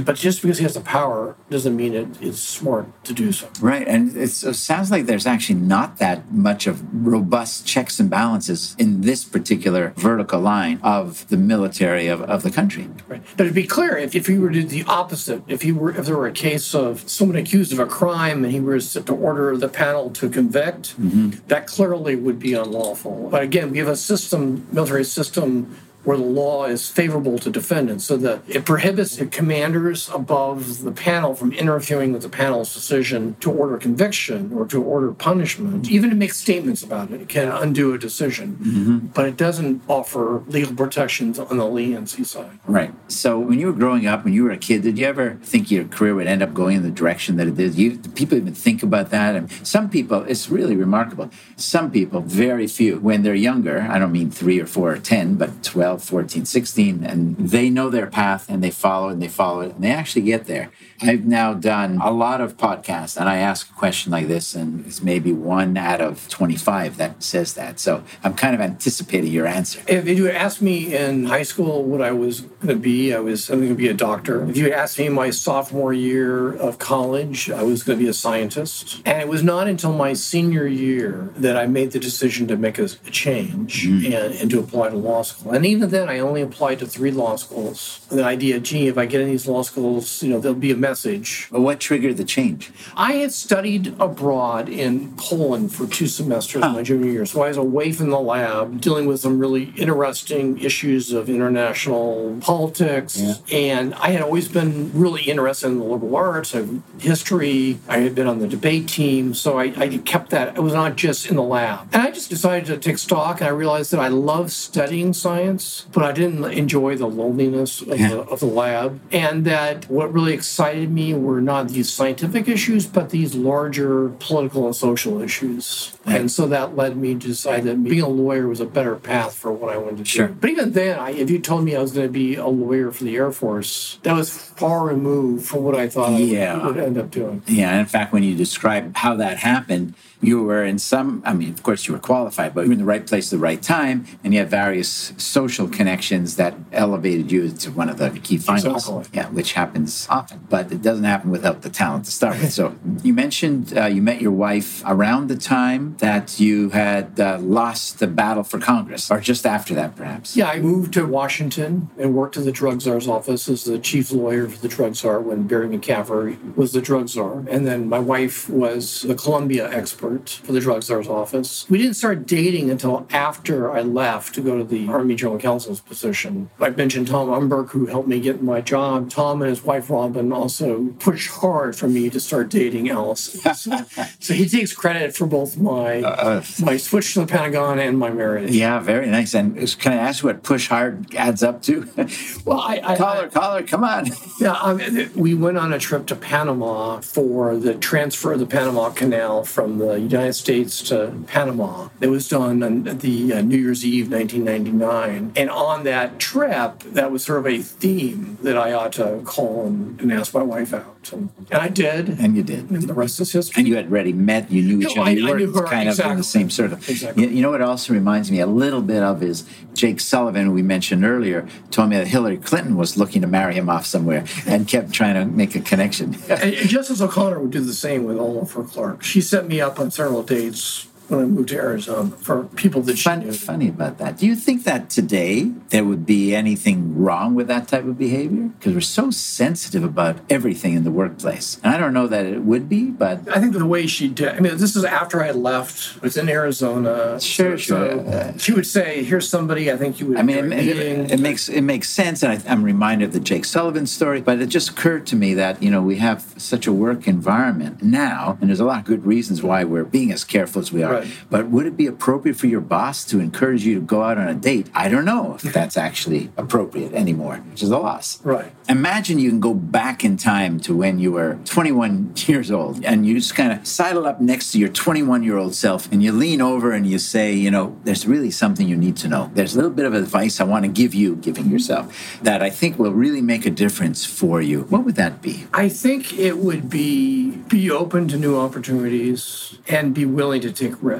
but 0.00 0.16
just 0.16 0.40
because 0.40 0.56
he 0.56 0.62
has 0.62 0.74
the 0.74 0.80
power 0.80 1.36
doesn't 1.50 1.76
mean 1.76 1.94
it 1.94 2.22
is 2.22 2.42
smart 2.42 2.86
to 3.04 3.12
do 3.12 3.30
so. 3.30 3.48
Right, 3.60 3.86
and 3.86 4.16
it 4.16 4.30
sounds 4.30 4.90
like 4.90 5.04
there's 5.04 5.26
actually 5.26 5.60
not 5.60 5.98
that 5.98 6.32
much 6.32 6.66
of 6.66 6.82
robust 7.06 7.66
checks 7.66 8.00
and 8.00 8.08
balances 8.08 8.74
in 8.78 9.02
this 9.02 9.22
particular 9.22 9.92
vertical 9.96 10.40
line 10.40 10.80
of 10.82 11.28
the 11.28 11.36
military 11.36 11.91
of, 11.98 12.22
of 12.22 12.42
the 12.42 12.50
country. 12.50 12.88
Right, 13.08 13.22
but 13.36 13.44
to 13.44 13.50
be 13.52 13.66
clear, 13.66 13.96
if, 13.96 14.14
if 14.14 14.26
he 14.26 14.38
were 14.38 14.50
to 14.50 14.62
do 14.62 14.66
the 14.66 14.84
opposite, 14.84 15.42
if 15.48 15.62
he 15.62 15.72
were 15.72 15.90
if 15.90 16.06
there 16.06 16.16
were 16.16 16.26
a 16.26 16.32
case 16.32 16.74
of 16.74 17.08
someone 17.08 17.36
accused 17.36 17.72
of 17.72 17.78
a 17.78 17.86
crime 17.86 18.44
and 18.44 18.52
he 18.52 18.60
was 18.60 18.92
to 18.92 19.12
order 19.14 19.56
the 19.56 19.68
panel 19.68 20.10
to 20.10 20.28
convict, 20.28 21.00
mm-hmm. 21.00 21.30
that 21.48 21.66
clearly 21.66 22.16
would 22.16 22.38
be 22.38 22.54
unlawful. 22.54 23.28
But 23.30 23.42
again, 23.42 23.70
we 23.70 23.78
have 23.78 23.88
a 23.88 23.96
system, 23.96 24.66
military 24.72 25.04
system 25.04 25.76
where 26.04 26.16
the 26.16 26.22
law 26.22 26.64
is 26.64 26.88
favorable 26.88 27.38
to 27.38 27.50
defendants 27.50 28.04
so 28.04 28.16
that 28.16 28.42
it 28.48 28.64
prohibits 28.64 29.16
the 29.16 29.26
commanders 29.26 30.10
above 30.10 30.82
the 30.82 30.92
panel 30.92 31.34
from 31.34 31.52
interfering 31.52 32.12
with 32.12 32.22
the 32.22 32.28
panel's 32.28 32.74
decision 32.74 33.36
to 33.40 33.50
order 33.50 33.76
conviction 33.76 34.52
or 34.52 34.66
to 34.66 34.82
order 34.82 35.12
punishment 35.12 35.88
even 35.90 36.10
to 36.10 36.16
make 36.16 36.32
statements 36.32 36.82
about 36.82 37.10
it. 37.10 37.20
It 37.20 37.28
can 37.28 37.48
undo 37.48 37.94
a 37.94 37.98
decision 37.98 38.56
mm-hmm. 38.56 38.98
but 39.08 39.26
it 39.26 39.36
doesn't 39.36 39.82
offer 39.88 40.42
legal 40.46 40.74
protections 40.74 41.38
on 41.38 41.56
the 41.56 41.66
leniency 41.66 42.24
side. 42.24 42.58
Right. 42.66 42.92
So 43.08 43.38
when 43.38 43.58
you 43.58 43.66
were 43.66 43.72
growing 43.72 44.06
up 44.06 44.24
when 44.24 44.32
you 44.32 44.44
were 44.44 44.50
a 44.50 44.58
kid 44.58 44.82
did 44.82 44.98
you 44.98 45.06
ever 45.06 45.38
think 45.42 45.70
your 45.70 45.84
career 45.84 46.14
would 46.14 46.26
end 46.26 46.42
up 46.42 46.54
going 46.54 46.76
in 46.76 46.82
the 46.82 46.90
direction 46.90 47.36
that 47.36 47.46
it 47.46 47.56
did? 47.56 47.74
You 47.74 47.98
people 47.98 48.38
even 48.38 48.54
think 48.54 48.82
about 48.82 49.10
that? 49.10 49.36
And 49.36 49.50
some 49.66 49.88
people 49.88 50.22
it's 50.22 50.48
really 50.48 50.76
remarkable. 50.76 51.30
Some 51.56 51.90
people 51.90 52.20
very 52.20 52.66
few 52.66 52.98
when 52.98 53.22
they're 53.22 53.34
younger 53.34 53.86
i 53.90 53.98
don't 53.98 54.12
mean 54.12 54.30
three 54.30 54.60
or 54.60 54.66
four 54.66 54.92
or 54.92 54.98
ten 54.98 55.34
but 55.34 55.62
12 55.62 55.91
12, 55.92 56.04
14, 56.04 56.44
16, 56.46 57.04
and 57.04 57.36
they 57.36 57.68
know 57.68 57.90
their 57.90 58.06
path 58.06 58.48
and 58.48 58.64
they 58.64 58.70
follow 58.70 59.10
it 59.10 59.12
and 59.12 59.22
they 59.22 59.28
follow 59.28 59.60
it 59.60 59.74
and 59.74 59.84
they 59.84 59.90
actually 59.90 60.22
get 60.22 60.46
there. 60.46 60.70
I've 61.02 61.26
now 61.26 61.52
done 61.52 61.98
a 62.02 62.10
lot 62.10 62.40
of 62.40 62.56
podcasts 62.56 63.20
and 63.20 63.28
I 63.28 63.38
ask 63.38 63.68
a 63.68 63.74
question 63.74 64.12
like 64.12 64.28
this, 64.28 64.54
and 64.54 64.86
it's 64.86 65.02
maybe 65.02 65.32
one 65.32 65.76
out 65.76 66.00
of 66.00 66.28
25 66.28 66.96
that 66.96 67.22
says 67.22 67.54
that. 67.54 67.78
So 67.78 68.04
I'm 68.24 68.34
kind 68.34 68.54
of 68.54 68.60
anticipating 68.60 69.32
your 69.32 69.46
answer. 69.46 69.82
If 69.86 70.08
you 70.08 70.24
had 70.26 70.36
asked 70.36 70.62
me 70.62 70.96
in 70.96 71.26
high 71.26 71.42
school 71.42 71.82
what 71.82 72.00
I 72.00 72.12
was 72.12 72.40
going 72.40 72.68
to 72.68 72.76
be, 72.76 73.12
I 73.12 73.18
was 73.18 73.48
going 73.48 73.68
to 73.68 73.74
be 73.74 73.88
a 73.88 73.94
doctor. 73.94 74.48
If 74.48 74.56
you 74.56 74.64
had 74.64 74.72
asked 74.72 74.98
me 74.98 75.08
my 75.08 75.30
sophomore 75.30 75.92
year 75.92 76.54
of 76.54 76.78
college, 76.78 77.50
I 77.50 77.62
was 77.64 77.82
going 77.82 77.98
to 77.98 78.04
be 78.04 78.08
a 78.08 78.14
scientist. 78.14 79.02
And 79.04 79.20
it 79.20 79.28
was 79.28 79.42
not 79.42 79.66
until 79.66 79.92
my 79.92 80.14
senior 80.14 80.66
year 80.66 81.30
that 81.36 81.56
I 81.56 81.66
made 81.66 81.90
the 81.90 81.98
decision 81.98 82.46
to 82.48 82.56
make 82.56 82.78
a, 82.78 82.88
change 83.10 83.84
mm-hmm. 83.84 84.12
and, 84.12 84.34
and 84.34 84.50
to 84.50 84.58
apply 84.58 84.90
to 84.90 84.96
law 84.96 85.22
school. 85.22 85.52
And 85.52 85.66
even 85.66 85.81
even 85.82 85.90
then, 85.90 86.08
I 86.08 86.20
only 86.20 86.42
applied 86.42 86.78
to 86.78 86.86
three 86.86 87.10
law 87.10 87.34
schools. 87.34 88.06
The 88.08 88.22
idea, 88.22 88.60
gee, 88.60 88.86
if 88.86 88.96
I 88.96 89.06
get 89.06 89.20
in 89.20 89.26
these 89.26 89.48
law 89.48 89.62
schools, 89.62 90.22
you 90.22 90.30
know, 90.30 90.38
there'll 90.38 90.54
be 90.54 90.70
a 90.70 90.76
message. 90.76 91.48
But 91.50 91.62
what 91.62 91.80
triggered 91.80 92.18
the 92.18 92.24
change? 92.24 92.70
I 92.96 93.14
had 93.14 93.32
studied 93.32 93.96
abroad 93.98 94.68
in 94.68 95.16
Poland 95.16 95.74
for 95.74 95.88
two 95.88 96.06
semesters 96.06 96.62
huh. 96.62 96.72
my 96.72 96.82
junior 96.82 97.10
year. 97.10 97.26
So 97.26 97.42
I 97.42 97.48
was 97.48 97.56
away 97.56 97.90
from 97.90 98.10
the 98.10 98.20
lab, 98.20 98.80
dealing 98.80 99.06
with 99.06 99.20
some 99.20 99.40
really 99.40 99.72
interesting 99.76 100.58
issues 100.60 101.12
of 101.12 101.28
international 101.28 102.38
politics. 102.40 103.20
Yeah. 103.20 103.34
And 103.50 103.94
I 103.94 104.10
had 104.10 104.22
always 104.22 104.46
been 104.46 104.92
really 104.94 105.22
interested 105.22 105.66
in 105.66 105.78
the 105.80 105.84
liberal 105.84 106.14
arts, 106.14 106.54
history. 107.00 107.80
I 107.88 107.98
had 107.98 108.14
been 108.14 108.28
on 108.28 108.38
the 108.38 108.46
debate 108.46 108.86
team. 108.86 109.34
So 109.34 109.58
I, 109.58 109.72
I 109.76 109.98
kept 109.98 110.30
that. 110.30 110.56
It 110.56 110.60
was 110.60 110.74
not 110.74 110.94
just 110.94 111.26
in 111.26 111.34
the 111.34 111.42
lab. 111.42 111.88
And 111.92 112.02
I 112.02 112.12
just 112.12 112.30
decided 112.30 112.66
to 112.66 112.76
take 112.76 112.98
stock 112.98 113.40
and 113.40 113.48
I 113.48 113.50
realized 113.50 113.90
that 113.90 114.00
I 114.00 114.08
love 114.08 114.52
studying 114.52 115.12
science, 115.12 115.71
but 115.92 116.02
I 116.02 116.12
didn't 116.12 116.44
enjoy 116.44 116.96
the 116.96 117.06
loneliness 117.06 117.80
of, 117.80 117.98
yeah. 117.98 118.08
the, 118.08 118.20
of 118.20 118.40
the 118.40 118.46
lab. 118.46 119.00
And 119.10 119.44
that 119.44 119.88
what 119.90 120.12
really 120.12 120.32
excited 120.32 120.90
me 120.90 121.14
were 121.14 121.40
not 121.40 121.68
these 121.68 121.92
scientific 121.92 122.48
issues, 122.48 122.86
but 122.86 123.10
these 123.10 123.34
larger 123.34 124.10
political 124.20 124.66
and 124.66 124.76
social 124.76 125.20
issues. 125.20 125.96
And 126.04 126.30
so 126.30 126.46
that 126.48 126.76
led 126.76 126.96
me 126.96 127.14
to 127.14 127.26
decide 127.26 127.64
that 127.64 127.82
being 127.82 128.02
a 128.02 128.08
lawyer 128.08 128.48
was 128.48 128.60
a 128.60 128.66
better 128.66 128.96
path 128.96 129.34
for 129.34 129.52
what 129.52 129.72
I 129.72 129.76
wanted 129.76 129.98
to 129.98 130.04
sure. 130.04 130.28
do. 130.28 130.34
But 130.34 130.50
even 130.50 130.72
then, 130.72 130.98
I, 130.98 131.10
if 131.10 131.30
you 131.30 131.38
told 131.38 131.64
me 131.64 131.76
I 131.76 131.80
was 131.80 131.92
going 131.92 132.06
to 132.06 132.12
be 132.12 132.36
a 132.36 132.46
lawyer 132.46 132.90
for 132.90 133.04
the 133.04 133.16
Air 133.16 133.32
Force, 133.32 133.98
that 134.02 134.14
was 134.14 134.30
far 134.30 134.86
removed 134.86 135.46
from 135.46 135.64
what 135.64 135.74
I 135.74 135.88
thought 135.88 136.18
yeah. 136.20 136.58
I 136.60 136.66
would 136.66 136.78
end 136.78 136.98
up 136.98 137.10
doing. 137.10 137.42
Yeah. 137.46 137.78
In 137.78 137.86
fact, 137.86 138.12
when 138.12 138.22
you 138.22 138.34
describe 138.34 138.96
how 138.96 139.14
that 139.16 139.38
happened, 139.38 139.94
you 140.22 140.42
were 140.42 140.64
in 140.64 140.78
some, 140.78 141.20
I 141.26 141.34
mean, 141.34 141.50
of 141.50 141.62
course 141.62 141.86
you 141.86 141.94
were 141.94 142.00
qualified, 142.00 142.54
but 142.54 142.62
you 142.62 142.68
were 142.68 142.74
in 142.74 142.78
the 142.78 142.84
right 142.84 143.04
place 143.04 143.32
at 143.32 143.38
the 143.38 143.42
right 143.42 143.60
time, 143.60 144.06
and 144.22 144.32
you 144.32 144.38
had 144.38 144.48
various 144.48 145.12
social 145.16 145.68
connections 145.68 146.36
that 146.36 146.54
elevated 146.70 147.32
you 147.32 147.50
to 147.50 147.72
one 147.72 147.88
of 147.88 147.98
the 147.98 148.10
key 148.10 148.38
finals. 148.38 148.88
Exactly. 148.88 149.18
Yeah, 149.18 149.28
which 149.30 149.54
happens 149.54 150.06
often, 150.08 150.46
but 150.48 150.70
it 150.70 150.80
doesn't 150.80 151.04
happen 151.04 151.30
without 151.30 151.62
the 151.62 151.70
talent 151.70 152.04
to 152.04 152.12
start 152.12 152.38
with. 152.38 152.52
So 152.52 152.76
you 153.02 153.12
mentioned 153.12 153.76
uh, 153.76 153.86
you 153.86 154.00
met 154.00 154.22
your 154.22 154.32
wife 154.32 154.82
around 154.86 155.28
the 155.28 155.36
time 155.36 155.96
that 155.98 156.38
you 156.38 156.70
had 156.70 157.18
uh, 157.18 157.38
lost 157.40 157.98
the 157.98 158.06
battle 158.06 158.44
for 158.44 158.60
Congress, 158.60 159.10
or 159.10 159.18
just 159.18 159.44
after 159.44 159.74
that, 159.74 159.96
perhaps. 159.96 160.36
Yeah, 160.36 160.48
I 160.48 160.60
moved 160.60 160.94
to 160.94 161.04
Washington 161.04 161.90
and 161.98 162.14
worked 162.14 162.36
in 162.36 162.44
the 162.44 162.52
drug 162.52 162.80
czar's 162.80 163.08
office 163.08 163.48
as 163.48 163.64
the 163.64 163.78
chief 163.78 164.12
lawyer 164.12 164.48
for 164.48 164.58
the 164.58 164.68
drug 164.68 164.94
czar 164.94 165.20
when 165.20 165.48
Barry 165.48 165.68
McCaffrey 165.68 166.54
was 166.54 166.72
the 166.72 166.80
drug 166.80 167.08
czar, 167.08 167.44
and 167.50 167.66
then 167.66 167.88
my 167.88 167.98
wife 167.98 168.48
was 168.48 169.02
the 169.02 169.16
Colombia 169.16 169.68
expert 169.72 170.11
for 170.20 170.52
the 170.52 170.60
drug 170.60 170.82
czar's 170.82 171.08
office. 171.08 171.68
We 171.68 171.78
didn't 171.78 171.94
start 171.94 172.26
dating 172.26 172.70
until 172.70 173.06
after 173.10 173.70
I 173.70 173.80
left 173.80 174.34
to 174.34 174.40
go 174.40 174.58
to 174.58 174.64
the 174.64 174.88
Army 174.88 175.14
General 175.14 175.38
Counsel's 175.38 175.80
position. 175.80 176.50
I 176.60 176.70
mentioned 176.70 177.08
Tom 177.08 177.28
Umberg, 177.28 177.70
who 177.70 177.86
helped 177.86 178.08
me 178.08 178.20
get 178.20 178.42
my 178.42 178.60
job. 178.60 179.10
Tom 179.10 179.42
and 179.42 179.48
his 179.48 179.62
wife 179.62 179.90
Robin 179.90 180.32
also 180.32 180.94
pushed 180.98 181.30
hard 181.30 181.76
for 181.76 181.88
me 181.88 182.10
to 182.10 182.20
start 182.20 182.48
dating 182.48 182.90
Alice. 182.90 183.40
So, 183.62 183.84
so 184.18 184.34
he 184.34 184.48
takes 184.48 184.72
credit 184.72 185.14
for 185.14 185.26
both 185.26 185.56
my 185.56 186.00
uh, 186.00 186.42
my 186.60 186.76
switch 186.78 187.14
to 187.14 187.20
the 187.20 187.26
Pentagon 187.26 187.78
and 187.78 187.98
my 187.98 188.10
marriage. 188.10 188.50
Yeah, 188.50 188.80
very 188.80 189.06
nice. 189.06 189.34
And 189.34 189.56
can 189.78 189.92
I 189.92 189.96
ask 189.96 190.24
what 190.24 190.42
push 190.42 190.68
hard 190.68 191.14
adds 191.14 191.42
up 191.42 191.62
to? 191.62 191.88
well, 192.44 192.60
I, 192.60 192.80
I 192.82 192.96
caller, 192.96 193.28
caller, 193.28 193.62
come 193.62 193.84
on. 193.84 194.10
Yeah, 194.40 194.54
I 194.54 194.74
mean, 194.74 195.10
we 195.14 195.34
went 195.34 195.58
on 195.58 195.72
a 195.72 195.78
trip 195.78 196.06
to 196.06 196.16
Panama 196.16 197.00
for 197.00 197.56
the 197.56 197.74
transfer 197.74 198.32
of 198.32 198.40
the 198.40 198.46
Panama 198.46 198.90
Canal 198.90 199.44
from 199.44 199.78
the 199.78 200.01
United 200.02 200.34
States 200.34 200.82
to 200.88 201.24
Panama. 201.26 201.88
It 202.00 202.08
was 202.08 202.28
done 202.28 202.62
on 202.62 202.84
the 202.84 203.34
uh, 203.34 203.40
New 203.40 203.56
Year's 203.56 203.84
Eve, 203.84 204.10
1999. 204.10 205.32
And 205.36 205.50
on 205.50 205.84
that 205.84 206.18
trip, 206.18 206.80
that 206.80 207.10
was 207.10 207.24
sort 207.24 207.40
of 207.40 207.46
a 207.46 207.58
theme 207.58 208.38
that 208.42 208.56
I 208.56 208.72
ought 208.72 208.92
to 208.94 209.22
call 209.24 209.66
and, 209.66 210.00
and 210.00 210.12
ask 210.12 210.34
my 210.34 210.42
wife 210.42 210.74
out. 210.74 211.10
And, 211.12 211.30
and, 211.50 211.60
I 211.60 211.68
did. 211.68 212.08
And 212.08 212.36
you 212.36 212.42
did. 212.42 212.70
And 212.70 212.82
the 212.82 212.94
rest 212.94 213.20
is 213.20 213.32
history. 213.32 213.60
And 213.60 213.68
you 213.68 213.76
had 213.76 213.86
already 213.86 214.12
met, 214.12 214.50
you 214.50 214.62
knew 214.62 214.86
each 214.86 214.96
no, 214.96 215.02
other. 215.02 215.10
I, 215.10 215.14
you 215.14 215.28
I 215.28 215.36
knew 215.36 215.52
her, 215.52 215.64
kind 215.64 215.88
exactly. 215.88 216.10
of 216.10 216.12
in 216.12 216.18
the 216.18 216.24
same 216.24 216.50
sort 216.50 216.72
of. 216.72 216.88
Exactly. 216.88 217.24
You, 217.24 217.30
you 217.30 217.42
know 217.42 217.50
what 217.50 217.62
also 217.62 217.92
reminds 217.92 218.30
me 218.30 218.40
a 218.40 218.46
little 218.46 218.82
bit 218.82 219.02
of 219.02 219.22
is 219.22 219.44
Jake 219.74 220.00
Sullivan, 220.00 220.52
we 220.52 220.62
mentioned 220.62 221.04
earlier, 221.04 221.48
told 221.70 221.90
me 221.90 221.96
that 221.96 222.06
Hillary 222.06 222.36
Clinton 222.36 222.76
was 222.76 222.96
looking 222.96 223.22
to 223.22 223.28
marry 223.28 223.54
him 223.54 223.68
off 223.68 223.86
somewhere 223.86 224.24
and 224.46 224.68
kept 224.68 224.92
trying 224.92 225.14
to 225.14 225.24
make 225.24 225.54
a 225.54 225.60
connection. 225.60 226.16
and 226.28 226.54
Justice 226.54 227.00
O'Connor 227.00 227.40
would 227.40 227.50
do 227.50 227.60
the 227.60 227.72
same 227.72 228.04
with 228.04 228.18
Oliver 228.18 228.64
Clark. 228.64 229.02
She 229.02 229.20
set 229.20 229.46
me 229.46 229.60
up 229.60 229.80
on 229.80 229.90
several 229.90 230.22
dates 230.22 230.86
when 231.12 231.24
I 231.24 231.28
moved 231.28 231.50
to 231.50 231.56
Arizona 231.56 232.10
for 232.10 232.44
people 232.44 232.80
that 232.82 232.98
Fun, 232.98 233.20
knew. 233.20 233.32
Funny 233.32 233.68
about 233.68 233.98
that. 233.98 234.18
Do 234.18 234.26
you 234.26 234.34
think 234.34 234.64
that 234.64 234.88
today 234.90 235.42
there 235.68 235.84
would 235.84 236.06
be 236.06 236.34
anything 236.34 236.96
wrong 236.96 237.34
with 237.34 237.48
that 237.48 237.68
type 237.68 237.84
of 237.84 237.98
behavior? 237.98 238.48
Because 238.58 238.74
we're 238.74 238.80
so 238.80 239.10
sensitive 239.10 239.84
about 239.84 240.18
everything 240.30 240.74
in 240.74 240.84
the 240.84 240.90
workplace. 240.90 241.60
And 241.62 241.74
I 241.74 241.78
don't 241.78 241.92
know 241.92 242.06
that 242.06 242.26
it 242.26 242.42
would 242.42 242.68
be, 242.68 242.84
but 242.84 243.20
I 243.28 243.40
think 243.40 243.52
the 243.52 243.66
way 243.66 243.86
she 243.86 244.08
did. 244.08 244.28
I 244.28 244.40
mean, 244.40 244.56
this 244.56 244.74
is 244.74 244.84
after 244.84 245.22
I 245.22 245.30
left. 245.32 245.96
I 245.98 246.00
was 246.00 246.16
in 246.16 246.28
Arizona. 246.28 247.20
Sure, 247.20 247.58
so, 247.58 248.04
sure. 248.04 248.38
She 248.38 248.52
would 248.52 248.66
say, 248.66 249.04
"Here's 249.04 249.28
somebody 249.28 249.70
I 249.70 249.76
think 249.76 250.00
you 250.00 250.06
would." 250.06 250.18
I 250.18 250.22
mean, 250.22 250.52
it, 250.52 250.76
it, 250.76 251.10
it, 251.12 251.20
makes 251.20 251.48
it 251.48 251.62
makes 251.62 251.88
sense, 251.88 252.22
and 252.22 252.32
I, 252.32 252.50
I'm 252.50 252.62
reminded 252.62 253.06
of 253.06 253.12
the 253.12 253.20
Jake 253.20 253.44
Sullivan 253.44 253.86
story. 253.86 254.20
But 254.20 254.40
it 254.40 254.46
just 254.46 254.70
occurred 254.70 255.06
to 255.08 255.16
me 255.16 255.34
that 255.34 255.62
you 255.62 255.70
know 255.70 255.82
we 255.82 255.96
have 255.96 256.24
such 256.38 256.66
a 256.66 256.72
work 256.72 257.06
environment 257.06 257.82
now, 257.82 258.38
and 258.40 258.48
there's 258.48 258.60
a 258.60 258.64
lot 258.64 258.80
of 258.80 258.84
good 258.84 259.04
reasons 259.04 259.42
why 259.42 259.64
we're 259.64 259.84
being 259.84 260.12
as 260.12 260.24
careful 260.24 260.60
as 260.60 260.72
we 260.72 260.82
are. 260.82 260.94
Right. 260.94 261.01
But 261.30 261.48
would 261.48 261.66
it 261.66 261.76
be 261.76 261.86
appropriate 261.86 262.36
for 262.36 262.46
your 262.46 262.60
boss 262.60 263.04
to 263.06 263.20
encourage 263.20 263.64
you 263.64 263.76
to 263.76 263.80
go 263.80 264.02
out 264.02 264.18
on 264.18 264.28
a 264.28 264.34
date? 264.34 264.68
I 264.74 264.88
don't 264.88 265.04
know 265.04 265.34
if 265.34 265.52
that's 265.52 265.76
actually 265.76 266.30
appropriate 266.36 266.92
anymore, 266.92 267.36
which 267.50 267.62
is 267.62 267.70
a 267.70 267.78
loss. 267.78 268.24
Right. 268.24 268.52
Imagine 268.68 269.18
you 269.18 269.30
can 269.30 269.40
go 269.40 269.54
back 269.54 270.04
in 270.04 270.16
time 270.16 270.60
to 270.60 270.76
when 270.76 270.98
you 270.98 271.12
were 271.12 271.38
21 271.44 272.14
years 272.26 272.50
old 272.50 272.84
and 272.84 273.06
you 273.06 273.14
just 273.14 273.34
kind 273.34 273.52
of 273.52 273.66
sidle 273.66 274.06
up 274.06 274.20
next 274.20 274.52
to 274.52 274.58
your 274.58 274.68
21 274.68 275.22
year 275.22 275.36
old 275.36 275.54
self 275.54 275.90
and 275.92 276.02
you 276.02 276.12
lean 276.12 276.40
over 276.40 276.72
and 276.72 276.86
you 276.86 276.98
say, 276.98 277.32
you 277.32 277.50
know, 277.50 277.76
there's 277.84 278.06
really 278.06 278.30
something 278.30 278.68
you 278.68 278.76
need 278.76 278.96
to 278.98 279.08
know. 279.08 279.30
There's 279.34 279.54
a 279.54 279.56
little 279.56 279.70
bit 279.70 279.86
of 279.86 279.94
advice 279.94 280.40
I 280.40 280.44
want 280.44 280.64
to 280.64 280.70
give 280.70 280.94
you, 280.94 281.16
giving 281.16 281.50
yourself, 281.50 282.18
that 282.22 282.42
I 282.42 282.50
think 282.50 282.78
will 282.78 282.92
really 282.92 283.22
make 283.22 283.46
a 283.46 283.50
difference 283.50 284.04
for 284.04 284.40
you. 284.40 284.62
What 284.62 284.84
would 284.84 284.96
that 284.96 285.22
be? 285.22 285.46
I 285.52 285.68
think 285.68 286.18
it 286.18 286.38
would 286.38 286.70
be 286.70 287.30
be 287.30 287.70
open 287.70 288.08
to 288.08 288.16
new 288.16 288.38
opportunities 288.38 289.58
and 289.68 289.94
be 289.94 290.04
willing 290.04 290.40
to 290.42 290.52
take 290.52 290.74
risks. 290.80 290.91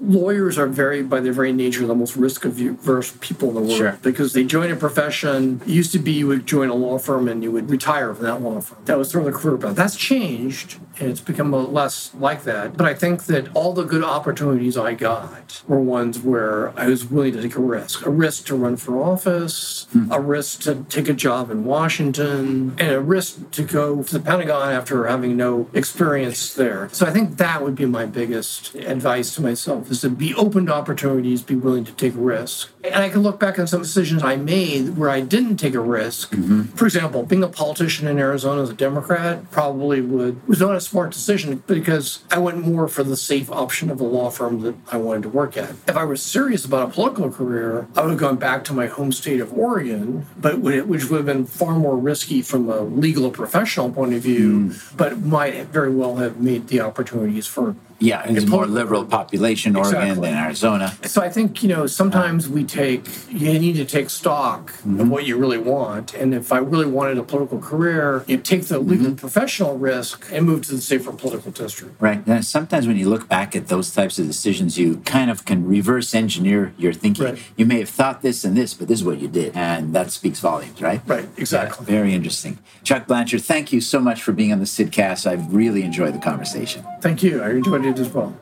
Lawyers 0.00 0.58
are 0.58 0.66
very, 0.66 1.02
by 1.02 1.20
their 1.20 1.32
very 1.32 1.52
nature, 1.52 1.86
the 1.86 1.94
most 1.94 2.16
risk 2.16 2.44
averse 2.44 3.16
people 3.20 3.48
in 3.48 3.54
the 3.54 3.60
world 3.60 3.76
sure. 3.76 3.98
because 4.02 4.32
they 4.32 4.44
join 4.44 4.70
a 4.70 4.76
profession. 4.76 5.60
It 5.62 5.68
used 5.68 5.92
to 5.92 5.98
be 5.98 6.12
you 6.12 6.28
would 6.28 6.46
join 6.46 6.68
a 6.68 6.74
law 6.74 6.98
firm 6.98 7.28
and 7.28 7.42
you 7.42 7.50
would 7.52 7.70
retire 7.70 8.14
from 8.14 8.24
that 8.24 8.42
law 8.42 8.60
firm. 8.60 8.84
That 8.84 8.98
was 8.98 9.10
sort 9.10 9.26
of 9.26 9.32
the 9.32 9.38
career 9.38 9.58
path. 9.58 9.76
That's 9.76 9.96
changed 9.96 10.78
and 10.98 11.10
it's 11.10 11.20
become 11.20 11.52
less 11.72 12.14
like 12.14 12.44
that. 12.44 12.76
But 12.76 12.86
I 12.86 12.94
think 12.94 13.24
that 13.24 13.54
all 13.54 13.72
the 13.72 13.84
good 13.84 14.04
opportunities 14.04 14.76
I 14.76 14.94
got 14.94 15.62
were 15.66 15.80
ones 15.80 16.20
where 16.20 16.78
I 16.78 16.86
was 16.86 17.04
willing 17.04 17.32
to 17.32 17.42
take 17.42 17.56
a 17.56 17.60
risk 17.60 18.04
a 18.06 18.10
risk 18.10 18.46
to 18.46 18.54
run 18.54 18.76
for 18.76 19.02
office, 19.02 19.86
hmm. 19.92 20.10
a 20.10 20.20
risk 20.20 20.62
to 20.62 20.84
take 20.88 21.08
a 21.08 21.12
job 21.12 21.50
in 21.50 21.64
Washington, 21.64 22.74
and 22.78 22.92
a 22.92 23.00
risk 23.00 23.50
to 23.52 23.62
go 23.62 24.02
to 24.02 24.18
the 24.18 24.24
Pentagon 24.24 24.72
after 24.72 25.06
having 25.06 25.36
no 25.36 25.68
experience 25.72 26.54
there. 26.54 26.88
So 26.92 27.06
I 27.06 27.10
think 27.10 27.36
that 27.38 27.62
would 27.62 27.74
be 27.74 27.86
my 27.86 28.06
biggest 28.06 28.74
advice 28.74 29.23
to 29.34 29.42
myself 29.42 29.90
is 29.90 30.00
to 30.02 30.10
be 30.10 30.34
open 30.34 30.66
to 30.66 30.74
opportunities, 30.74 31.42
be 31.42 31.54
willing 31.54 31.84
to 31.84 31.92
take 31.92 32.12
risks. 32.16 32.70
And 32.84 32.96
I 32.96 33.08
can 33.08 33.22
look 33.22 33.40
back 33.40 33.58
on 33.58 33.66
some 33.66 33.82
decisions 33.82 34.22
I 34.22 34.36
made 34.36 34.96
where 34.96 35.10
I 35.10 35.20
didn't 35.20 35.56
take 35.56 35.74
a 35.74 35.80
risk. 35.80 36.32
Mm-hmm. 36.32 36.62
For 36.76 36.84
example, 36.84 37.22
being 37.24 37.42
a 37.42 37.48
politician 37.48 38.06
in 38.06 38.18
Arizona 38.18 38.62
as 38.62 38.70
a 38.70 38.74
Democrat 38.74 39.50
probably 39.50 40.00
would 40.00 40.46
was 40.46 40.60
not 40.60 40.76
a 40.76 40.80
smart 40.80 41.12
decision 41.12 41.62
because 41.66 42.22
I 42.30 42.38
went 42.38 42.66
more 42.66 42.88
for 42.88 43.02
the 43.02 43.16
safe 43.16 43.50
option 43.50 43.90
of 43.90 44.00
a 44.00 44.04
law 44.04 44.30
firm 44.30 44.60
that 44.60 44.74
I 44.92 44.98
wanted 44.98 45.22
to 45.24 45.28
work 45.30 45.56
at. 45.56 45.70
If 45.88 45.96
I 45.96 46.04
was 46.04 46.22
serious 46.22 46.64
about 46.64 46.88
a 46.88 46.92
political 46.92 47.30
career, 47.30 47.88
I 47.96 48.02
would 48.02 48.10
have 48.10 48.20
gone 48.20 48.36
back 48.36 48.64
to 48.64 48.72
my 48.72 48.86
home 48.86 49.12
state 49.12 49.40
of 49.40 49.52
Oregon, 49.52 50.26
but 50.36 50.58
which 50.58 51.08
would 51.08 51.16
have 51.16 51.26
been 51.26 51.46
far 51.46 51.78
more 51.78 51.96
risky 51.96 52.42
from 52.42 52.68
a 52.68 52.80
legal 52.80 53.24
or 53.24 53.30
professional 53.30 53.90
point 53.90 54.14
of 54.14 54.22
view, 54.22 54.68
mm. 54.68 54.96
but 54.96 55.20
might 55.20 55.66
very 55.66 55.90
well 55.90 56.16
have 56.16 56.40
made 56.40 56.68
the 56.68 56.80
opportunities 56.80 57.46
for 57.46 57.76
yeah, 57.98 58.24
it's 58.26 58.44
a 58.44 58.46
more 58.46 58.66
liberal 58.66 59.04
population, 59.04 59.76
Oregon 59.76 60.02
exactly. 60.02 60.30
than 60.30 60.38
Arizona. 60.38 60.94
So 61.04 61.22
I 61.22 61.30
think, 61.30 61.62
you 61.62 61.68
know, 61.68 61.86
sometimes 61.86 62.48
we 62.48 62.64
take, 62.64 63.06
you 63.30 63.58
need 63.58 63.76
to 63.76 63.84
take 63.84 64.10
stock 64.10 64.72
mm-hmm. 64.72 65.00
of 65.00 65.08
what 65.08 65.26
you 65.26 65.36
really 65.36 65.58
want. 65.58 66.14
And 66.14 66.34
if 66.34 66.52
I 66.52 66.58
really 66.58 66.86
wanted 66.86 67.18
a 67.18 67.22
political 67.22 67.58
career, 67.58 68.24
you 68.26 68.38
take 68.38 68.64
the 68.64 68.78
legal 68.78 69.06
mm-hmm. 69.06 69.16
professional 69.16 69.78
risk 69.78 70.28
and 70.32 70.46
move 70.46 70.62
to 70.66 70.72
the 70.72 70.80
safer 70.80 71.12
political 71.12 71.50
district. 71.50 72.00
Right. 72.00 72.26
Now, 72.26 72.40
sometimes 72.40 72.86
when 72.86 72.96
you 72.96 73.08
look 73.08 73.28
back 73.28 73.54
at 73.56 73.68
those 73.68 73.92
types 73.94 74.18
of 74.18 74.26
decisions, 74.26 74.78
you 74.78 74.98
kind 74.98 75.30
of 75.30 75.44
can 75.44 75.66
reverse 75.66 76.14
engineer 76.14 76.74
your 76.76 76.92
thinking. 76.92 77.24
Right. 77.24 77.42
You 77.56 77.66
may 77.66 77.78
have 77.80 77.88
thought 77.88 78.22
this 78.22 78.44
and 78.44 78.56
this, 78.56 78.74
but 78.74 78.88
this 78.88 79.00
is 79.00 79.04
what 79.04 79.20
you 79.20 79.28
did. 79.28 79.56
And 79.56 79.94
that 79.94 80.10
speaks 80.10 80.40
volumes, 80.40 80.80
right? 80.82 81.00
Right, 81.06 81.28
exactly. 81.36 81.86
Yeah, 81.86 82.00
very 82.00 82.14
interesting. 82.14 82.58
Chuck 82.82 83.06
Blanchard, 83.06 83.42
thank 83.42 83.72
you 83.72 83.80
so 83.80 84.00
much 84.00 84.22
for 84.22 84.32
being 84.32 84.52
on 84.52 84.58
the 84.58 84.64
Sydcast. 84.64 85.26
I've 85.26 85.54
really 85.54 85.82
enjoyed 85.82 86.14
the 86.14 86.18
conversation. 86.18 86.84
Thank 87.00 87.22
you. 87.22 87.42
I 87.42 87.50
enjoyed 87.50 87.83
it 87.84 87.98
as 87.98 88.10
well. 88.10 88.34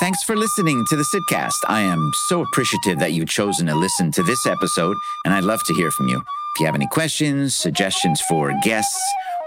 Thanks 0.00 0.22
for 0.22 0.36
listening 0.36 0.84
to 0.90 0.96
the 0.96 1.02
Sydcast. 1.02 1.56
I 1.66 1.80
am 1.80 2.12
so 2.28 2.42
appreciative 2.42 3.00
that 3.00 3.10
you've 3.12 3.28
chosen 3.28 3.66
to 3.66 3.74
listen 3.74 4.12
to 4.12 4.22
this 4.22 4.46
episode, 4.46 4.96
and 5.24 5.34
I'd 5.34 5.42
love 5.42 5.64
to 5.64 5.74
hear 5.74 5.90
from 5.90 6.06
you. 6.06 6.18
If 6.18 6.60
you 6.60 6.66
have 6.66 6.76
any 6.76 6.86
questions, 6.86 7.56
suggestions 7.56 8.20
for 8.20 8.52
guests, 8.62 8.96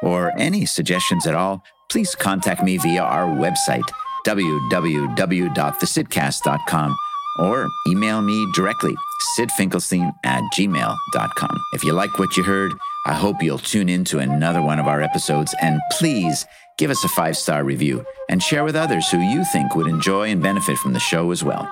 or 0.04 0.34
any 0.38 0.66
suggestions 0.66 1.26
at 1.26 1.36
all, 1.36 1.64
please 1.90 2.14
contact 2.16 2.62
me 2.64 2.76
via 2.78 3.02
our 3.02 3.28
website, 3.28 3.90
www.thesydcast.com, 4.28 6.96
or 7.40 7.70
email 7.88 8.22
me 8.22 8.46
directly, 8.54 8.94
sydfinkelstein 9.40 10.12
at 10.26 10.44
gmail.com. 10.58 11.64
If 11.72 11.86
you 11.86 11.94
like 11.94 12.20
what 12.20 12.36
you 12.36 12.44
heard, 12.44 12.74
I 13.06 13.14
hope 13.14 13.42
you'll 13.42 13.58
tune 13.58 13.90
in 13.90 14.04
to 14.06 14.20
another 14.20 14.62
one 14.62 14.80
of 14.80 14.88
our 14.88 15.02
episodes, 15.02 15.56
and 15.62 15.80
please 15.98 16.46
give 16.78 16.92
us 16.92 17.04
a 17.04 17.10
five 17.10 17.36
star 17.36 17.64
review 17.64 18.06
and 18.30 18.42
share 18.42 18.64
with 18.64 18.76
others 18.76 19.10
who 19.10 19.20
you 19.20 19.44
think 19.46 19.76
would 19.76 19.88
enjoy 19.88 20.30
and 20.30 20.42
benefit 20.42 20.78
from 20.78 20.94
the 20.94 21.00
show 21.00 21.32
as 21.32 21.44
well. 21.44 21.68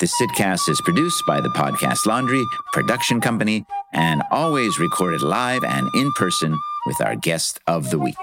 The 0.00 0.06
Sydcast 0.06 0.68
is 0.68 0.80
produced 0.80 1.22
by 1.26 1.40
the 1.40 1.50
Podcast 1.50 2.06
Laundry 2.06 2.44
production 2.72 3.20
company 3.20 3.64
and 3.92 4.22
always 4.30 4.78
recorded 4.78 5.22
live 5.22 5.62
and 5.62 5.88
in 5.94 6.10
person 6.14 6.58
with 6.86 7.00
our 7.00 7.16
guest 7.16 7.60
of 7.66 7.90
the 7.90 7.98
week. 7.98 8.16